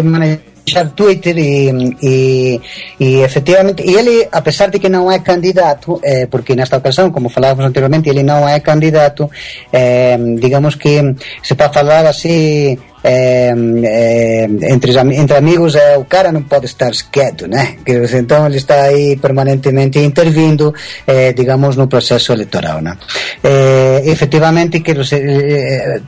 manejar 0.02 0.90
Twitter 0.96 1.38
e, 1.38 1.70
e, 2.02 2.62
e 3.00 3.16
efetivamente, 3.22 3.84
e 3.86 3.94
ele, 3.94 4.28
apesar 4.32 4.70
de 4.70 4.80
que 4.80 4.88
não 4.88 5.12
é 5.12 5.20
candidato, 5.20 6.00
é, 6.02 6.26
porque 6.26 6.56
nesta 6.56 6.78
ocasião, 6.78 7.12
como 7.12 7.30
falávamos 7.30 7.66
anteriormente, 7.66 8.10
ele 8.10 8.24
não 8.24 8.48
é 8.48 8.60
candidato, 8.62 9.30
é, 9.72 10.18
digamos 10.40 10.76
que 10.76 11.16
se 11.44 11.56
pode 11.56 11.74
falar 11.74 12.06
assim 12.06 12.78
é, 13.04 13.54
é, 13.84 14.44
entre, 14.70 14.92
entre 15.16 15.38
amigos 15.38 15.76
é, 15.76 15.98
o 15.98 16.06
cara 16.06 16.32
não 16.32 16.42
pode 16.42 16.66
estar 16.66 16.92
quieto, 17.12 17.48
né? 17.48 17.76
Então 17.88 18.46
ele 18.46 18.58
está 18.58 18.82
aí 18.84 19.16
permanentemente 19.18 20.00
intervindo, 20.00 20.74
é, 21.06 21.32
digamos, 21.32 21.76
no 21.76 21.88
processo 21.88 22.32
eleitoral, 22.32 22.82
né? 22.82 22.98
É, 23.44 24.02
efetivamente 24.06 24.80
que 24.80 24.94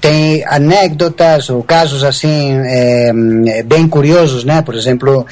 tem 0.01 0.43
anécdotas 0.47 1.49
ou 1.49 1.63
casos 1.63 2.03
assim 2.03 2.57
bem 3.65 3.87
curiosos, 3.87 4.43
né? 4.43 4.61
Por 4.61 4.75
exemplo, 4.75 5.25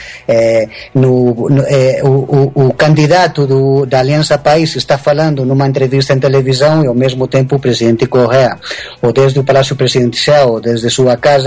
no, 0.93 1.50
no 1.50 1.63
o, 2.04 2.10
o, 2.10 2.67
o, 2.67 2.74
candidato 2.74 3.48
do, 3.48 3.86
da 3.86 4.00
Aliança 4.00 4.38
País 4.38 4.76
está 4.76 4.98
falando 4.98 5.46
numa 5.46 5.67
entrevista 5.67 6.13
em 6.13 6.20
televisão 6.20 6.84
e 6.84 6.88
ao 6.88 6.93
mesmo 6.93 7.28
tempo 7.28 7.56
o 7.56 7.60
presidente 7.60 8.06
Correa, 8.06 8.58
ou 9.02 9.12
desde 9.12 9.39
o 9.39 9.43
Palácio 9.43 9.76
Presidencial, 9.76 10.52
ou 10.54 10.62
desde 10.62 10.89
sua 10.89 11.17
casa 11.17 11.47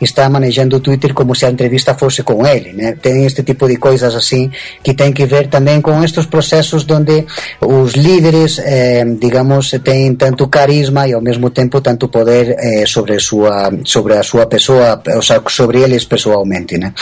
está 0.00 0.28
manejando 0.28 0.76
o 0.76 0.80
Twitter 0.80 1.14
como 1.14 1.34
se 1.34 1.46
a 1.46 1.50
entrevista 1.50 1.94
fosse 1.94 2.22
com 2.22 2.46
ele, 2.46 2.72
né? 2.72 2.96
Tem 3.00 3.24
este 3.24 3.42
tipo 3.42 3.66
de 3.66 3.76
coisas 3.76 4.14
assim 4.14 4.50
que 4.82 4.94
tem 4.94 5.12
que 5.12 5.26
ver 5.26 5.48
também 5.48 5.80
com 5.80 6.02
estes 6.02 6.26
processos 6.26 6.86
onde 6.90 7.24
os 7.60 7.92
líderes, 7.92 8.58
eh, 8.58 9.04
digamos, 9.18 9.70
têm 9.82 10.14
tanto 10.14 10.48
carisma 10.48 11.06
e 11.08 11.12
ao 11.12 11.20
mesmo 11.20 11.50
tempo 11.50 11.80
tanto 11.80 12.08
poder 12.08 12.56
eh, 12.58 12.84
sobre 12.86 13.18
sua 13.18 13.72
sobre 13.84 14.14
a 14.16 14.22
sua 14.22 14.46
pessoa, 14.46 15.00
ou 15.14 15.22
seja, 15.22 15.42
sobre 15.48 15.80
eles 15.80 16.04
pessoalmente, 16.04 16.76
né? 16.78 16.92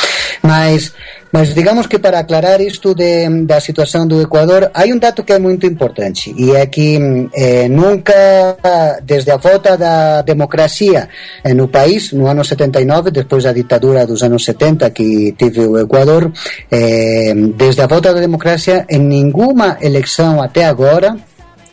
Mas 0.43 0.93
mas 1.33 1.55
digamos 1.55 1.87
que 1.87 1.99
para 1.99 2.21
aclarar 2.21 2.61
isto 2.61 2.95
de, 2.95 3.29
da 3.45 3.61
situação 3.61 4.07
do 4.07 4.21
Equador, 4.21 4.71
há 4.73 4.85
um 4.85 4.99
dado 4.99 5.23
que 5.23 5.33
é 5.33 5.39
muito 5.39 5.67
importante 5.67 6.35
e 6.37 6.53
é 6.53 6.67
que 6.67 7.29
eh, 7.35 7.69
nunca, 7.69 8.57
desde 9.03 9.31
a 9.31 9.37
volta 9.37 9.77
da 9.77 10.23
democracia 10.23 11.09
no 11.55 11.69
país, 11.69 12.13
no 12.13 12.27
ano 12.27 12.45
79, 12.45 13.11
depois 13.11 13.45
da 13.45 13.53
ditadura 13.53 14.07
dos 14.07 14.23
anos 14.23 14.45
70 14.45 14.91
que 14.91 15.35
teve 15.37 15.61
o 15.61 15.79
Equador, 15.79 16.33
eh, 16.71 17.35
desde 17.57 17.83
a 17.83 17.87
volta 17.87 18.15
da 18.15 18.21
democracia, 18.21 18.87
em 18.89 19.01
nenhuma 19.01 19.77
eleição 19.81 20.43
até 20.43 20.65
agora, 20.65 21.17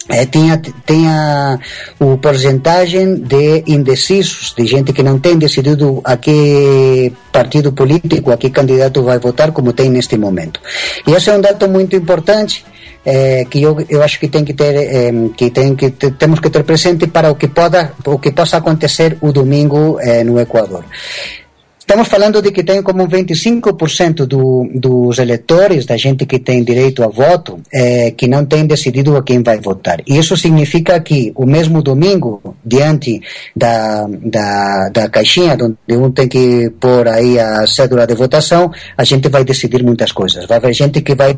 é, 0.07 0.25
tinha, 0.25 0.61
tinha 0.85 1.59
o 1.99 2.17
porcentagem 2.17 3.15
de 3.15 3.63
indecisos, 3.65 4.53
de 4.55 4.65
gente 4.65 4.93
que 4.93 5.01
não 5.01 5.19
tem 5.19 5.37
decidido 5.37 5.99
a 6.03 6.15
que 6.17 7.11
partido 7.31 7.71
político, 7.73 8.31
a 8.31 8.37
que 8.37 8.51
candidato 8.51 9.01
vai 9.01 9.17
votar, 9.17 9.51
como 9.51 9.73
tem 9.73 9.89
neste 9.89 10.17
momento. 10.17 10.59
E 11.07 11.11
esse 11.11 11.29
é 11.29 11.33
um 11.35 11.41
dado 11.41 11.67
muito 11.67 11.95
importante. 11.95 12.63
É, 13.07 13.45
que 13.45 13.61
eu, 13.61 13.77
eu 13.87 14.01
acho 14.01 14.19
que 14.19 14.27
tem 14.27 14.43
que 14.43 14.55
ter 14.55 14.75
é, 14.75 15.11
que 15.37 15.51
tem 15.51 15.75
que 15.75 15.91
temos 15.91 16.39
que 16.39 16.49
ter 16.49 16.63
presente 16.63 17.05
para 17.05 17.29
o 17.29 17.35
que 17.35 17.47
possa 17.47 17.93
o 18.03 18.17
que 18.17 18.31
possa 18.31 18.57
acontecer 18.57 19.19
o 19.21 19.31
domingo 19.31 19.99
é, 20.01 20.23
no 20.23 20.39
Equador 20.39 20.83
Estamos 21.85 22.07
falando 22.07 22.41
de 22.41 22.51
que 22.51 22.63
tem 22.63 22.81
como 22.81 23.07
25% 23.07 24.25
do, 24.25 24.67
dos 24.73 25.19
eleitores, 25.19 25.85
da 25.85 25.95
gente 25.95 26.25
que 26.25 26.39
tem 26.39 26.63
direito 26.63 27.03
a 27.03 27.07
voto, 27.07 27.59
é, 27.71 28.09
que 28.09 28.27
não 28.27 28.43
tem 28.43 28.65
decidido 28.65 29.15
a 29.15 29.21
quem 29.21 29.43
vai 29.43 29.59
votar. 29.59 30.01
E 30.07 30.17
isso 30.17 30.35
significa 30.35 30.99
que 30.99 31.31
o 31.35 31.45
mesmo 31.45 31.83
domingo, 31.83 32.55
diante 32.65 33.21
da, 33.55 34.07
da, 34.09 34.89
da 34.89 35.09
caixinha, 35.09 35.55
onde 35.61 35.95
um 35.95 36.09
tem 36.09 36.27
que 36.27 36.71
pôr 36.79 37.07
aí 37.07 37.37
a 37.37 37.67
cédula 37.67 38.07
de 38.07 38.15
votação, 38.15 38.71
a 38.97 39.03
gente 39.03 39.29
vai 39.29 39.43
decidir 39.43 39.83
muitas 39.83 40.11
coisas. 40.11 40.47
Vai 40.47 40.57
haver 40.57 40.73
gente 40.73 41.01
que 41.01 41.13
vai 41.13 41.37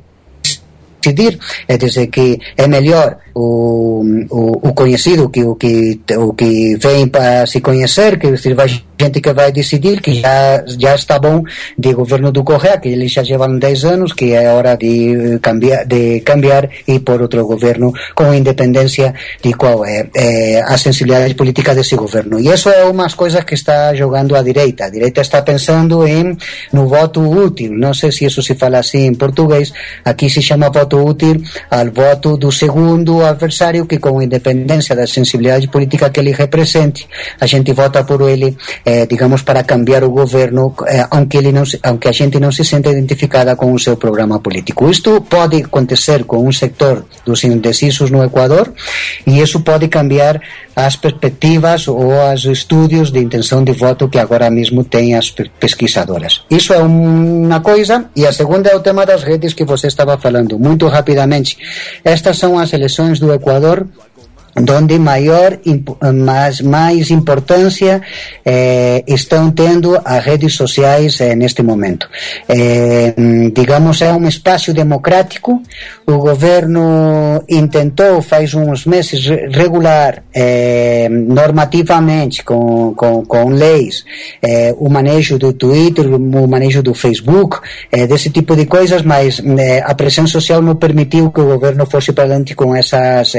decidir, 1.02 1.38
é 1.68 1.78
dizer, 1.78 2.08
que 2.08 2.40
é 2.56 2.68
melhor 2.68 3.18
o, 3.36 4.02
o, 4.30 4.70
o 4.70 4.74
conhecido 4.74 5.30
que 5.30 5.44
o 5.44 5.56
que, 5.56 6.00
o 6.18 6.34
que 6.34 6.78
vem 6.78 7.08
para 7.08 7.46
se 7.46 7.60
conhecer, 7.60 8.18
que 8.18 8.36
se 8.38 8.54
vai 8.54 8.68
gente 9.00 9.22
que 9.22 9.34
vai 9.34 9.52
decidir 9.52 10.02
que 10.02 10.16
já, 10.16 10.64
já 10.66 10.96
está 10.96 11.20
bom 11.20 11.44
de 11.78 11.94
governo 11.94 12.32
do 12.32 12.44
Correia, 12.44 12.78
que 12.78 12.90
eles 12.90 13.12
já 13.12 13.22
levam 13.22 13.58
10 13.60 13.86
anos, 13.86 14.14
que 14.14 14.34
é 14.34 14.52
hora 14.52 14.76
de 14.76 15.40
cambiar, 15.42 15.86
de 15.86 16.22
cambiar 16.22 16.70
e 16.88 17.00
por 17.00 17.22
outro 17.22 17.46
governo 17.46 17.94
com 18.16 18.34
independência 18.34 19.14
de 19.42 19.54
qual 19.54 19.86
é, 19.86 20.08
é 20.16 20.62
a 20.62 20.78
sensibilidade 20.78 21.34
política 21.36 21.76
desse 21.76 21.96
governo. 21.96 22.40
E 22.40 22.48
isso 22.48 22.70
é 22.70 22.84
umas 22.86 23.14
coisas 23.14 23.44
que 23.44 23.54
está 23.54 23.94
jogando 23.94 24.36
a 24.36 24.42
direita. 24.42 24.86
A 24.86 24.90
direita 24.90 25.22
está 25.22 25.42
pensando 25.42 26.08
em 26.08 26.38
no 26.74 26.88
voto 26.88 27.22
útil. 27.22 27.74
Não 27.74 27.94
sei 27.94 28.12
se 28.12 28.26
isso 28.26 28.42
se 28.42 28.56
fala 28.56 28.80
assim 28.80 29.06
em 29.06 29.14
português. 29.14 29.72
Aqui 30.04 30.30
se 30.30 30.42
chama 30.42 30.70
voto 30.70 30.98
útil 31.04 31.42
ao 31.70 31.92
voto 31.92 32.38
do 32.38 32.52
segundo 32.52 33.24
adversário 33.24 33.86
que 33.86 33.98
com 33.98 34.22
independência 34.22 34.96
da 34.96 35.06
sensibilidade 35.06 35.68
política 35.68 36.10
que 36.10 36.20
ele 36.20 36.32
represente, 36.32 37.08
a 37.40 37.46
gente 37.46 37.72
vota 37.74 38.04
por 38.04 38.22
ele 38.30 38.58
eh, 38.90 39.06
digamos, 39.06 39.42
para 39.44 39.64
cambiar 39.64 40.02
o 40.06 40.10
governo, 40.10 40.74
eh, 40.88 41.06
aunque, 41.12 41.36
ele 41.36 41.52
não 41.52 41.64
aunque 41.84 42.08
a 42.08 42.14
gente 42.14 42.40
não 42.40 42.54
se 42.54 42.64
sente 42.64 42.88
identificada 42.88 43.54
com 43.58 43.74
o 43.74 43.78
seu 43.78 43.98
programa 43.98 44.40
político. 44.40 44.90
Isto 44.90 45.20
pode 45.20 45.58
acontecer 45.58 46.24
com 46.24 46.48
um 46.48 46.54
sector 46.54 47.04
dos 47.26 47.44
indecisos 47.44 48.10
no 48.10 48.24
Equador 48.24 48.72
e 49.26 49.42
isso 49.42 49.60
pode 49.60 49.90
cambiar 49.90 50.40
as 50.74 50.96
perspectivas 50.96 51.90
ou 51.90 52.14
os 52.32 52.46
estudos 52.46 53.12
de 53.12 53.20
intenção 53.20 53.62
de 53.62 53.74
voto 53.74 54.08
que 54.08 54.20
agora 54.20 54.50
mesmo 54.50 54.86
têm 54.86 55.16
as 55.16 55.32
pesquisadoras. 55.60 56.46
Isso 56.50 56.72
é 56.72 56.78
uma 56.78 57.60
coisa, 57.60 58.06
e 58.16 58.26
a 58.26 58.32
segunda 58.32 58.70
é 58.70 58.76
o 58.76 58.80
tema 58.80 59.06
das 59.06 59.22
redes 59.22 59.54
que 59.54 59.66
você 59.66 59.88
estava 59.88 60.18
falando. 60.18 60.58
Muito 60.58 60.88
rapidamente, 60.88 61.58
estas 62.06 62.38
são 62.38 62.58
as 62.58 62.72
eleições 62.72 63.20
do 63.20 63.34
Equador 63.34 63.86
donde 64.62 64.98
maior 64.98 65.58
mais, 66.14 66.62
mais 66.62 67.12
importância 67.12 68.02
eh, 68.46 69.04
estão 69.08 69.52
tendo 69.52 70.00
as 70.04 70.24
redes 70.24 70.56
sociais 70.56 71.20
eh, 71.22 71.36
neste 71.36 71.62
momento. 71.62 72.10
Eh, 72.48 73.14
digamos, 73.54 74.02
é 74.02 74.12
um 74.12 74.28
espaço 74.28 74.74
democrático. 74.74 75.62
O 76.10 76.20
governo 76.20 77.44
intentou, 77.50 78.22
faz 78.22 78.54
uns 78.54 78.86
meses, 78.86 79.26
regular 79.52 80.24
eh, 80.34 81.10
normativamente, 81.10 82.44
com, 82.46 82.94
com, 82.96 83.26
com 83.26 83.50
leis, 83.50 84.06
eh, 84.42 84.74
o 84.78 84.90
manejo 84.90 85.38
do 85.38 85.52
Twitter, 85.52 86.08
o 86.08 86.48
manejo 86.48 86.82
do 86.82 86.94
Facebook, 86.94 87.60
eh, 87.92 88.08
desse 88.08 88.30
tipo 88.30 88.56
de 88.56 88.66
coisas, 88.66 89.02
mas 89.02 89.42
a 89.84 89.94
pressão 89.96 90.26
social 90.26 90.62
não 90.62 90.78
permitiu 90.78 91.30
que 91.30 91.42
o 91.42 91.48
governo 91.48 91.86
fosse 91.86 92.14
para 92.14 92.28
frente 92.28 92.56
com 92.56 92.74
essas, 92.74 93.34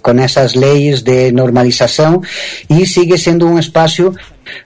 com 0.00 0.12
essas 0.12 0.46
as 0.46 0.54
leis 0.54 1.02
de 1.02 1.32
normalização 1.32 2.22
e 2.70 2.86
sigue 2.86 3.18
sendo 3.18 3.46
um 3.46 3.58
espaço 3.58 4.14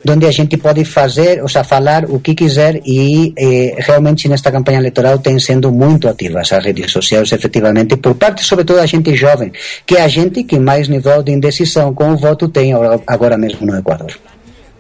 onde 0.09 0.27
a 0.27 0.31
gente 0.31 0.57
pode 0.57 0.85
fazer, 0.85 1.43
ou 1.43 1.49
seja, 1.49 1.65
falar 1.65 2.05
o 2.05 2.21
que 2.21 2.35
quiser 2.35 2.81
e 2.85 3.33
eh, 3.37 3.77
realmente 3.79 4.29
nesta 4.29 4.51
campanha 4.51 4.79
eleitoral 4.79 5.19
tem 5.19 5.39
sendo 5.39 5.71
muito 5.73 6.09
ativas 6.09 6.53
as 6.53 6.65
redes 6.65 6.91
sociais, 6.91 7.31
efetivamente, 7.33 7.97
por 7.97 8.15
parte 8.15 8.45
sobretudo 8.45 8.77
da 8.77 8.87
gente 8.87 9.15
jovem, 9.15 9.53
que 9.87 9.97
é 9.97 10.03
a 10.03 10.09
gente 10.09 10.45
que 10.45 10.59
mais 10.59 10.89
nível 10.89 11.23
de 11.23 11.33
indecisão 11.33 11.95
com 11.95 12.13
o 12.13 12.17
voto 12.17 12.49
tem 12.49 12.73
agora 13.07 13.37
mesmo 13.37 13.67
no 13.67 13.79
Equador. 13.79 14.13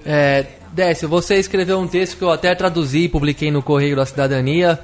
É, 0.04 0.44
Décio, 0.72 1.08
você 1.08 1.36
escreveu 1.36 1.78
um 1.78 1.86
texto 1.86 2.16
que 2.16 2.22
eu 2.22 2.30
até 2.30 2.54
traduzi 2.54 3.00
e 3.00 3.08
publiquei 3.08 3.50
no 3.50 3.62
Correio 3.62 3.96
da 3.96 4.06
Cidadania, 4.06 4.78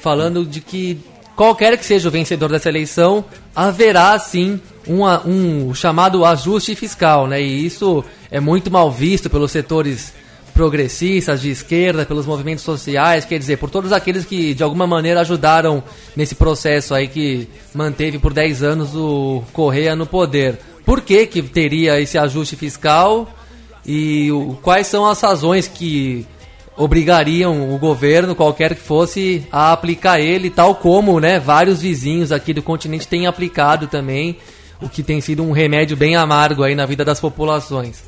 falando 0.00 0.44
de 0.44 0.60
que 0.60 1.00
qualquer 1.38 1.78
que 1.78 1.86
seja 1.86 2.08
o 2.08 2.10
vencedor 2.10 2.50
dessa 2.50 2.68
eleição, 2.68 3.24
haverá 3.54 4.18
sim 4.18 4.60
uma, 4.84 5.24
um 5.24 5.72
chamado 5.72 6.24
ajuste 6.24 6.74
fiscal, 6.74 7.28
né? 7.28 7.40
E 7.40 7.64
isso 7.64 8.04
é 8.28 8.40
muito 8.40 8.72
mal 8.72 8.90
visto 8.90 9.30
pelos 9.30 9.52
setores 9.52 10.12
progressistas 10.52 11.40
de 11.40 11.50
esquerda, 11.50 12.04
pelos 12.04 12.26
movimentos 12.26 12.64
sociais, 12.64 13.24
quer 13.24 13.38
dizer, 13.38 13.56
por 13.58 13.70
todos 13.70 13.92
aqueles 13.92 14.24
que 14.24 14.52
de 14.52 14.64
alguma 14.64 14.84
maneira 14.84 15.20
ajudaram 15.20 15.80
nesse 16.16 16.34
processo 16.34 16.92
aí 16.92 17.06
que 17.06 17.48
manteve 17.72 18.18
por 18.18 18.34
10 18.34 18.64
anos 18.64 18.96
o 18.96 19.44
Correia 19.52 19.94
no 19.94 20.06
poder. 20.06 20.58
Por 20.84 21.02
que 21.02 21.24
que 21.24 21.40
teria 21.40 22.00
esse 22.00 22.18
ajuste 22.18 22.56
fiscal 22.56 23.32
e 23.86 24.32
o, 24.32 24.58
quais 24.60 24.88
são 24.88 25.06
as 25.06 25.20
razões 25.20 25.68
que 25.68 26.26
obrigariam 26.78 27.74
o 27.74 27.78
governo, 27.78 28.34
qualquer 28.34 28.74
que 28.74 28.80
fosse, 28.80 29.46
a 29.50 29.72
aplicar 29.72 30.20
ele, 30.20 30.48
tal 30.48 30.76
como 30.76 31.18
né, 31.18 31.38
vários 31.40 31.82
vizinhos 31.82 32.30
aqui 32.30 32.54
do 32.54 32.62
continente 32.62 33.08
têm 33.08 33.26
aplicado 33.26 33.88
também 33.88 34.38
o 34.80 34.88
que 34.88 35.02
tem 35.02 35.20
sido 35.20 35.42
um 35.42 35.50
remédio 35.50 35.96
bem 35.96 36.14
amargo 36.14 36.62
aí 36.62 36.74
na 36.74 36.86
vida 36.86 37.04
das 37.04 37.20
populações. 37.20 38.04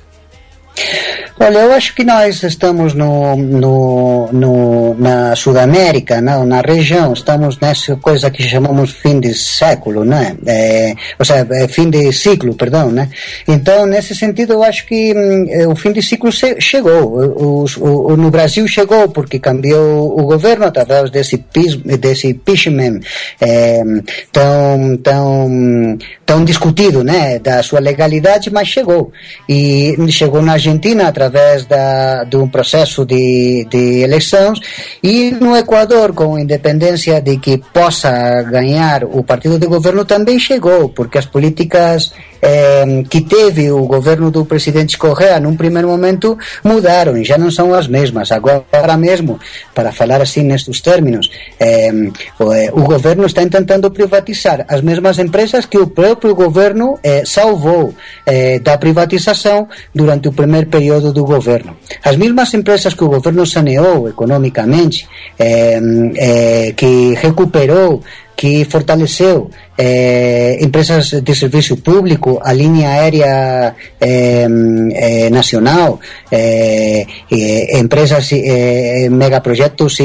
Olha, 1.42 1.60
eu 1.60 1.72
acho 1.72 1.94
que 1.94 2.04
nós 2.04 2.42
estamos 2.42 2.92
no, 2.92 3.34
no, 3.34 4.30
no, 4.30 4.94
na 4.98 5.34
Sudamérica, 5.34 6.20
não, 6.20 6.44
na 6.44 6.60
região, 6.60 7.14
estamos 7.14 7.58
nessa 7.58 7.96
coisa 7.96 8.30
que 8.30 8.42
chamamos 8.42 8.90
fim 8.90 9.18
de 9.18 9.32
século, 9.32 10.04
né? 10.04 10.36
É, 10.46 10.94
ou 11.18 11.24
seja, 11.24 11.46
é 11.50 11.66
fim 11.66 11.88
de 11.88 12.12
ciclo, 12.12 12.54
perdão, 12.54 12.90
né? 12.90 13.08
Então, 13.48 13.86
nesse 13.86 14.14
sentido, 14.14 14.52
eu 14.52 14.62
acho 14.62 14.86
que 14.86 15.14
hum, 15.14 15.70
o 15.70 15.74
fim 15.74 15.92
de 15.92 16.02
ciclo 16.02 16.30
chegou. 16.30 17.16
O, 17.16 17.64
o, 17.80 18.16
no 18.18 18.30
Brasil 18.30 18.68
chegou 18.68 19.08
porque 19.08 19.38
cambiou 19.38 20.20
o 20.20 20.24
governo 20.24 20.66
através 20.66 21.10
desse, 21.10 21.42
desse 21.98 22.28
impeachment 22.28 23.00
é, 23.40 23.82
tão, 24.30 24.96
tão, 24.98 25.98
tão 26.26 26.44
discutido, 26.44 27.02
né? 27.02 27.38
Da 27.38 27.62
sua 27.62 27.80
legalidade, 27.80 28.52
mas 28.52 28.68
chegou. 28.68 29.10
E 29.48 29.96
chegou 30.10 30.42
na 30.42 30.58
através 30.70 31.30
através 31.30 31.66
da, 31.66 32.24
de 32.24 32.36
um 32.36 32.48
processo 32.48 33.04
de, 33.04 33.66
de 33.70 34.00
eleições 34.00 34.58
e 35.02 35.30
no 35.30 35.56
Equador, 35.56 36.12
com 36.12 36.38
independência 36.38 37.20
de 37.20 37.38
que 37.38 37.58
possa 37.58 38.42
ganhar 38.42 39.04
o 39.04 39.22
partido 39.22 39.58
de 39.58 39.66
governo, 39.66 40.04
também 40.04 40.38
chegou, 40.38 40.88
porque 40.88 41.18
as 41.18 41.26
políticas 41.26 42.12
eh, 42.42 43.04
que 43.08 43.20
teve 43.20 43.70
o 43.70 43.84
governo 43.84 44.30
do 44.30 44.44
presidente 44.44 44.96
Correa 44.96 45.40
num 45.40 45.56
primeiro 45.56 45.88
momento 45.88 46.38
mudaram 46.64 47.16
e 47.16 47.24
já 47.24 47.36
não 47.36 47.50
são 47.50 47.74
as 47.74 47.86
mesmas. 47.86 48.32
Agora 48.32 48.96
mesmo, 48.96 49.38
para 49.74 49.92
falar 49.92 50.20
assim 50.20 50.42
nestes 50.42 50.80
términos, 50.80 51.30
eh, 51.58 51.90
o, 52.38 52.80
o, 52.80 52.84
governo 52.84 53.26
está 53.26 53.44
tentando 53.46 53.90
privatizar 53.90 54.64
as 54.68 54.80
mesmas 54.80 55.18
empresas 55.18 55.66
que 55.66 55.78
o 55.78 55.86
próprio 55.86 56.34
governo 56.34 56.98
eh, 57.02 57.22
salvou 57.24 57.94
eh, 58.26 58.58
da 58.58 58.76
privatização 58.78 59.68
durante 59.94 60.28
o 60.28 60.32
primeiro 60.32 60.68
período 60.68 61.12
do 61.12 61.24
governo. 61.24 61.76
As 62.02 62.16
mesmas 62.16 62.52
empresas 62.54 62.94
que 62.94 63.04
o 63.04 63.08
governo 63.08 63.46
saneou 63.46 64.08
economicamente, 64.08 65.08
eh, 65.38 66.72
que 66.76 67.14
recuperou 67.14 68.02
que 68.40 68.64
fortaleceu 68.64 69.50
eh, 69.76 70.56
empresas 70.62 71.20
de 71.20 71.34
serviço 71.34 71.76
público, 71.76 72.40
a 72.42 72.54
linha 72.54 72.88
aérea 72.88 73.76
eh, 74.00 75.28
nacional, 75.30 76.00
empresas, 77.70 78.30
megaprojetos 79.10 79.98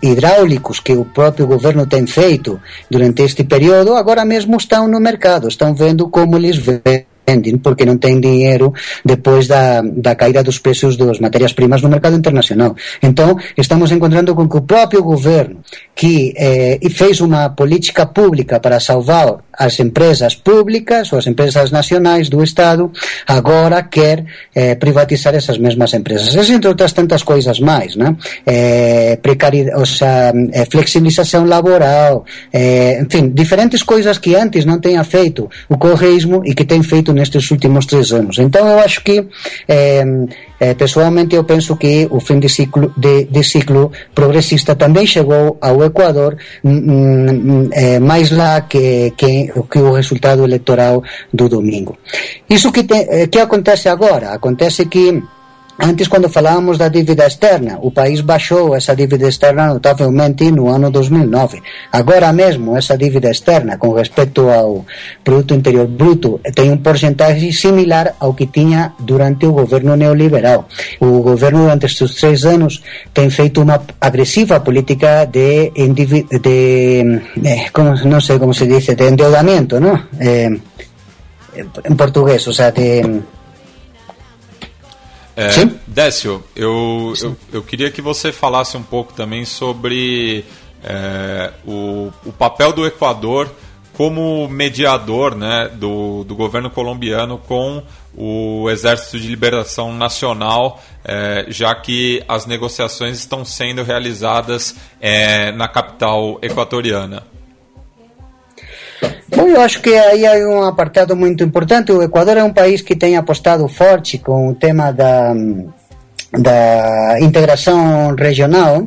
hidráulicos 0.00 0.80
que 0.80 0.94
o 0.94 1.04
próprio 1.04 1.46
governo 1.46 1.86
tem 1.86 2.06
feito 2.06 2.58
durante 2.88 3.22
este 3.22 3.44
período, 3.44 3.94
agora 3.94 4.24
mesmo 4.24 4.56
estão 4.56 4.88
no 4.88 4.98
mercado, 4.98 5.46
estão 5.48 5.74
vendo 5.74 6.08
como 6.08 6.38
eles 6.38 6.56
veem 6.56 7.04
vendem 7.26 7.56
porque 7.58 7.84
não 7.84 7.96
têm 7.96 8.20
dinheiro 8.20 8.72
depois 9.04 9.46
da, 9.46 9.82
da 9.82 10.14
caída 10.14 10.42
dos 10.42 10.58
preços 10.58 10.96
das 10.96 11.18
matérias-primas 11.18 11.82
no 11.82 11.88
mercado 11.88 12.16
internacional. 12.16 12.76
Então, 13.02 13.36
estamos 13.56 13.90
encontrando 13.90 14.34
com 14.34 14.48
que 14.48 14.56
o 14.56 14.62
próprio 14.62 15.02
governo, 15.02 15.56
que 15.94 16.34
eh, 16.36 16.78
fez 16.90 17.20
uma 17.20 17.48
política 17.48 18.06
pública 18.06 18.60
para 18.60 18.80
salvar 18.80 19.38
as 19.58 19.78
empresas 19.80 20.34
públicas 20.34 21.12
ou 21.12 21.18
as 21.18 21.26
empresas 21.26 21.70
nacionais 21.70 22.28
do 22.28 22.42
Estado, 22.42 22.90
agora 23.26 23.82
quer 23.82 24.24
eh, 24.54 24.74
privatizar 24.74 25.34
essas 25.34 25.58
mesmas 25.58 25.92
empresas. 25.94 26.34
Isso, 26.34 26.52
entre 26.52 26.68
outras 26.68 26.92
tantas 26.92 27.22
coisas 27.22 27.60
mais, 27.60 27.96
né? 27.96 28.16
Eh, 28.46 29.18
precariedade, 29.22 29.76
ou 29.78 29.86
seja, 29.86 30.32
eh, 30.52 30.66
flexibilização 30.70 31.44
laboral, 31.46 32.24
eh, 32.52 33.00
enfim, 33.00 33.28
diferentes 33.30 33.82
coisas 33.82 34.18
que 34.18 34.34
antes 34.34 34.64
não 34.64 34.80
tenha 34.80 35.02
feito 35.04 35.48
o 35.68 35.76
correísmo 35.76 36.42
e 36.44 36.54
que 36.54 36.64
tem 36.64 36.82
feito 36.82 37.12
nestes 37.12 37.50
últimos 37.50 37.86
três 37.86 38.12
anos. 38.12 38.38
Então 38.38 38.66
eu 38.68 38.78
acho 38.78 39.02
que 39.02 39.26
eh, 39.68 40.04
eh, 40.60 40.74
pessoalmente 40.74 41.34
eu 41.34 41.44
penso 41.44 41.76
que 41.76 42.08
o 42.10 42.20
fim 42.20 42.38
de 42.38 42.48
ciclo, 42.48 42.92
de, 42.96 43.24
de 43.24 43.42
ciclo 43.42 43.92
progressista 44.14 44.74
também 44.74 45.06
chegou 45.06 45.58
ao 45.60 45.82
Equador 45.84 46.36
mm, 46.62 47.68
eh, 47.72 47.98
mais 47.98 48.30
lá 48.30 48.60
que, 48.62 49.12
que, 49.16 49.43
que, 49.70 49.78
o 49.78 49.92
resultado 49.92 50.44
eleitoral 50.44 51.02
do 51.32 51.48
domingo. 51.48 51.98
Isso 52.48 52.72
que, 52.72 52.84
te, 52.84 53.28
que 53.28 53.38
acontece 53.38 53.88
agora? 53.88 54.32
Acontece 54.32 54.86
que 54.86 55.22
Antes, 55.78 56.06
quando 56.06 56.28
falávamos 56.28 56.78
da 56.78 56.88
dívida 56.88 57.26
externa, 57.26 57.78
o 57.82 57.90
país 57.90 58.20
baixou 58.20 58.76
essa 58.76 58.94
dívida 58.94 59.28
externa 59.28 59.66
notavelmente 59.66 60.48
no 60.52 60.68
ano 60.68 60.88
2009. 60.88 61.60
Agora 61.90 62.32
mesmo, 62.32 62.76
essa 62.76 62.96
dívida 62.96 63.28
externa, 63.28 63.76
com 63.76 63.92
respeito 63.92 64.48
ao 64.48 64.86
produto 65.24 65.52
interior 65.52 65.88
bruto, 65.88 66.40
tem 66.54 66.70
um 66.70 66.76
porcentagem 66.76 67.50
similar 67.50 68.14
ao 68.20 68.34
que 68.34 68.46
tinha 68.46 68.92
durante 69.00 69.46
o 69.46 69.52
governo 69.52 69.96
neoliberal. 69.96 70.68
O 71.00 71.20
governo, 71.22 71.62
durante 71.62 71.86
estes 71.86 72.14
três 72.14 72.44
anos, 72.44 72.80
tem 73.12 73.28
feito 73.28 73.60
uma 73.60 73.82
agressiva 74.00 74.60
política 74.60 75.24
de, 75.24 75.72
de 75.74 77.20
eh, 77.44 77.68
como, 77.72 77.96
não 78.04 78.20
sei 78.20 78.38
como 78.38 78.54
se 78.54 78.68
diz, 78.68 78.86
de 78.86 79.08
endeudamento, 79.08 79.80
não? 79.80 80.00
Eh, 80.20 80.50
em 81.84 81.96
português, 81.96 82.46
ou 82.46 82.52
seja, 82.52 82.70
de 82.70 83.22
é, 85.36 85.48
Décio, 85.86 86.44
eu, 86.54 87.12
eu, 87.20 87.36
eu, 87.52 87.62
queria 87.62 87.90
que 87.90 88.00
você 88.00 88.30
falasse 88.30 88.76
um 88.76 88.82
pouco 88.82 89.12
também 89.12 89.44
sobre 89.44 90.44
é, 90.82 91.52
o, 91.66 92.12
o 92.24 92.32
papel 92.32 92.72
do 92.72 92.86
Equador 92.86 93.50
como 93.94 94.48
mediador 94.48 95.34
né, 95.34 95.70
do, 95.74 96.24
do 96.24 96.34
governo 96.34 96.68
colombiano 96.68 97.38
com 97.38 97.82
o 98.16 98.68
Exército 98.70 99.18
de 99.18 99.28
Liberação 99.28 99.92
Nacional, 99.94 100.82
é, 101.04 101.46
já 101.48 101.74
que 101.74 102.22
as 102.28 102.46
negociações 102.46 103.18
estão 103.18 103.44
sendo 103.44 103.82
realizadas 103.82 104.76
é, 105.00 105.52
na 105.52 105.68
capital 105.68 106.38
equatoriana. 106.42 107.24
Bom, 109.34 109.48
eu 109.48 109.60
acho 109.60 109.80
que 109.80 109.94
aí 109.94 110.26
há 110.26 110.34
um 110.48 110.62
apartado 110.62 111.16
muito 111.16 111.42
importante. 111.42 111.92
O 111.92 112.02
Equador 112.02 112.36
é 112.36 112.44
um 112.44 112.52
país 112.52 112.82
que 112.82 112.94
tem 112.94 113.16
apostado 113.16 113.66
forte 113.68 114.18
com 114.18 114.48
o 114.48 114.54
tema 114.54 114.92
da, 114.92 115.34
da 116.32 117.16
integração 117.20 118.14
regional 118.14 118.86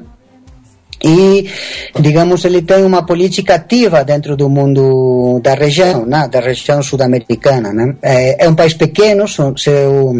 e, 1.03 1.49
digamos, 1.99 2.43
ele 2.43 2.62
tem 2.62 2.84
uma 2.84 3.06
política 3.06 3.56
ativa 3.56 4.03
dentro 4.03 4.36
do 4.36 4.49
mundo 4.49 5.39
da 5.43 5.53
região, 5.53 6.06
né? 6.06 6.27
da 6.27 6.39
região 6.39 6.82
sul-americana. 6.82 7.71
Né? 7.71 7.95
É, 8.01 8.45
é 8.45 8.49
um 8.49 8.56
país 8.56 8.73
pequeno, 8.73 9.27
seu 9.27 10.15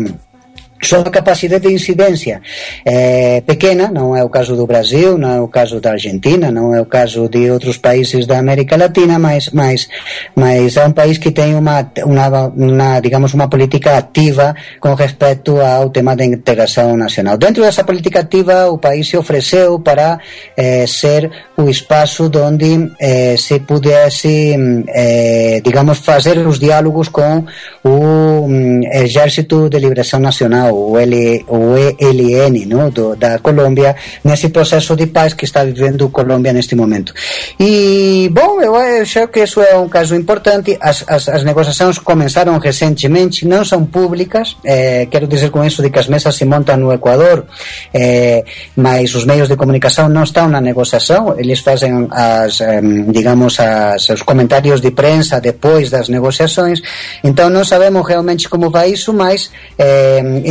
sua 0.82 1.04
capacidade 1.06 1.68
de 1.68 1.74
incidência 1.74 2.42
é 2.86 3.42
pequena, 3.42 3.90
não 3.90 4.16
é 4.16 4.24
o 4.24 4.30
caso 4.30 4.56
do 4.56 4.68
Brasil, 4.68 5.18
não 5.18 5.32
é 5.32 5.42
o 5.42 5.48
caso 5.48 5.80
da 5.80 5.92
Argentina, 5.92 6.52
não 6.52 6.74
é 6.74 6.82
o 6.82 6.86
caso 6.86 7.28
de 7.28 7.50
outros 7.50 7.78
países 7.78 8.26
da 8.26 8.38
América 8.38 8.78
Latina, 8.78 9.18
mas, 9.18 9.50
mas, 9.52 9.88
mas 10.36 10.78
é 10.78 10.86
um 10.86 10.92
país 10.92 11.18
que 11.18 11.32
tem 11.32 11.56
uma, 11.56 11.90
uma, 12.06 13.00
digamos, 13.00 13.34
uma 13.34 13.48
política 13.48 13.98
ativa 13.98 14.56
com 14.80 14.94
respeito 14.94 15.60
ao 15.60 15.90
tema 15.90 16.16
da 16.16 16.26
integração 16.26 16.96
nacional. 16.96 17.38
Dentro 17.38 17.64
dessa 17.64 17.84
política 17.84 18.20
ativa, 18.20 18.70
o 18.70 18.78
país 18.78 19.08
se 19.08 19.18
ofereceu 19.18 19.80
para 19.80 20.20
eh, 20.56 20.86
ser 20.88 21.30
o 21.58 21.70
espaço 21.70 22.30
onde 22.36 22.92
eh, 23.00 23.36
se 23.38 23.60
pudesse, 23.60 24.56
eh, 24.90 25.62
digamos, 25.64 26.00
fazer 26.00 26.38
os 26.46 26.60
diálogos 26.60 27.10
com 27.10 27.44
o 27.84 28.46
um, 28.46 28.82
Exército 28.92 29.70
de 29.70 29.80
Liberação 29.80 30.20
Nacional 30.20 30.67
o, 30.72 30.98
L, 30.98 31.46
o 31.48 31.76
ELN 31.78 32.66
no, 32.66 32.92
do, 32.92 33.16
da 33.16 33.40
Colômbia 33.40 33.96
nesse 34.24 34.50
processo 34.50 34.96
de 34.96 35.08
paz 35.08 35.34
que 35.34 35.46
está 35.46 35.64
vivendo 35.64 36.10
Colômbia 36.10 36.54
neste 36.54 36.76
momento. 36.76 37.14
E, 37.60 38.30
bom, 38.32 38.62
eu 38.62 38.76
acho 38.76 39.28
que 39.28 39.42
isso 39.42 39.62
é 39.62 39.76
um 39.78 39.90
caso 39.90 40.16
importante. 40.16 40.78
As, 40.80 41.04
as, 41.08 41.30
as 41.30 41.44
negociações 41.44 41.98
começaram 41.98 42.58
recentemente, 42.58 43.46
não 43.46 43.64
são 43.64 43.86
públicas, 43.86 44.56
eh, 44.64 45.08
quero 45.10 45.28
dizer 45.28 45.50
com 45.50 45.64
isso 45.64 45.82
de 45.82 45.90
que 45.90 46.00
as 46.00 46.08
mesas 46.08 46.36
se 46.36 46.46
montam 46.46 46.78
no 46.78 46.92
Equador, 46.92 47.46
eh, 47.94 48.44
mas 48.76 49.14
os 49.16 49.26
meios 49.26 49.48
de 49.48 49.56
comunicação 49.56 50.10
não 50.10 50.24
estão 50.24 50.48
na 50.48 50.62
negociação, 50.62 51.38
eles 51.38 51.60
fazem 51.60 52.08
as, 52.12 52.62
eh, 52.62 52.82
digamos, 53.10 53.60
as, 53.60 54.10
os 54.10 54.22
comentários 54.22 54.82
de 54.82 54.92
prensa 54.92 55.40
depois 55.40 55.90
das 55.90 56.10
negociações, 56.10 56.82
então 57.24 57.50
não 57.50 57.64
sabemos 57.64 58.08
realmente 58.08 58.50
como 58.50 58.70
vai 58.70 58.92
isso, 58.92 59.14
mas 59.14 59.50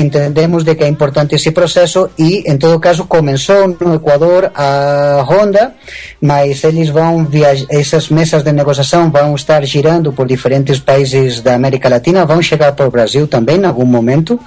entendemos 0.06 0.62
de 0.64 0.74
que 0.74 0.84
é 0.84 0.88
importante 0.88 1.34
esse 1.34 1.50
processo 1.50 2.10
e, 2.18 2.50
em 2.50 2.56
todo 2.56 2.80
caso, 2.80 3.04
começou 3.06 3.62
no 3.80 3.94
Equador 3.94 4.50
a 4.54 5.22
ronda, 5.24 5.74
mas 6.20 6.62
eles 6.64 6.88
vão 6.88 7.24
viajar, 7.24 7.66
essas 7.70 8.08
mesas 8.08 8.42
de 8.42 8.52
negociação 8.52 9.10
vão 9.10 9.34
estar 9.34 9.62
girando 9.64 10.12
por 10.12 10.26
diferentes 10.26 10.78
países 10.78 11.40
da 11.40 11.54
América 11.54 11.88
Latina, 11.88 12.24
vão 12.24 12.40
chegar 12.40 12.72
para 12.72 12.86
o 12.86 12.90
Brasil 12.90 13.26
também 13.26 13.56
em 13.56 13.66
algum 13.66 13.86
momento, 13.86 14.38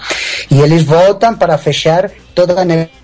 e 0.49 0.61
eles 0.61 0.83
voltam 0.83 1.35
para 1.35 1.57
fechar 1.57 2.09
toda 2.33 2.53
a 2.59 2.65
negociação 2.65 2.98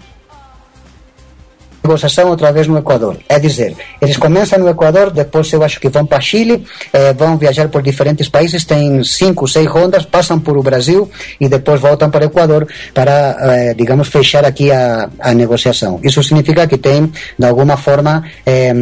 outra 2.25 2.51
vez 2.51 2.67
no 2.67 2.77
Equador. 2.77 3.17
É 3.27 3.39
dizer, 3.39 3.75
eles 4.01 4.17
começam 4.17 4.59
no 4.59 4.69
Equador, 4.69 5.11
depois 5.11 5.51
eu 5.51 5.63
acho 5.63 5.79
que 5.79 5.89
vão 5.89 6.05
para 6.05 6.21
Chile, 6.21 6.65
eh, 6.93 7.13
vão 7.13 7.37
viajar 7.37 7.67
por 7.69 7.81
diferentes 7.81 8.29
países, 8.29 8.63
têm 8.63 9.03
cinco, 9.03 9.47
seis 9.47 9.67
rondas, 9.67 10.05
passam 10.05 10.39
por 10.39 10.57
o 10.57 10.63
Brasil 10.63 11.09
e 11.39 11.47
depois 11.47 11.79
voltam 11.81 12.09
para 12.09 12.25
o 12.25 12.27
Equador 12.27 12.67
para, 12.93 13.37
eh, 13.39 13.73
digamos, 13.73 14.07
fechar 14.07 14.45
aqui 14.45 14.71
a, 14.71 15.09
a 15.19 15.33
negociação. 15.33 15.99
Isso 16.03 16.23
significa 16.23 16.67
que 16.67 16.77
tem, 16.77 17.11
de 17.37 17.45
alguma 17.45 17.77
forma, 17.77 18.23
eh, 18.45 18.73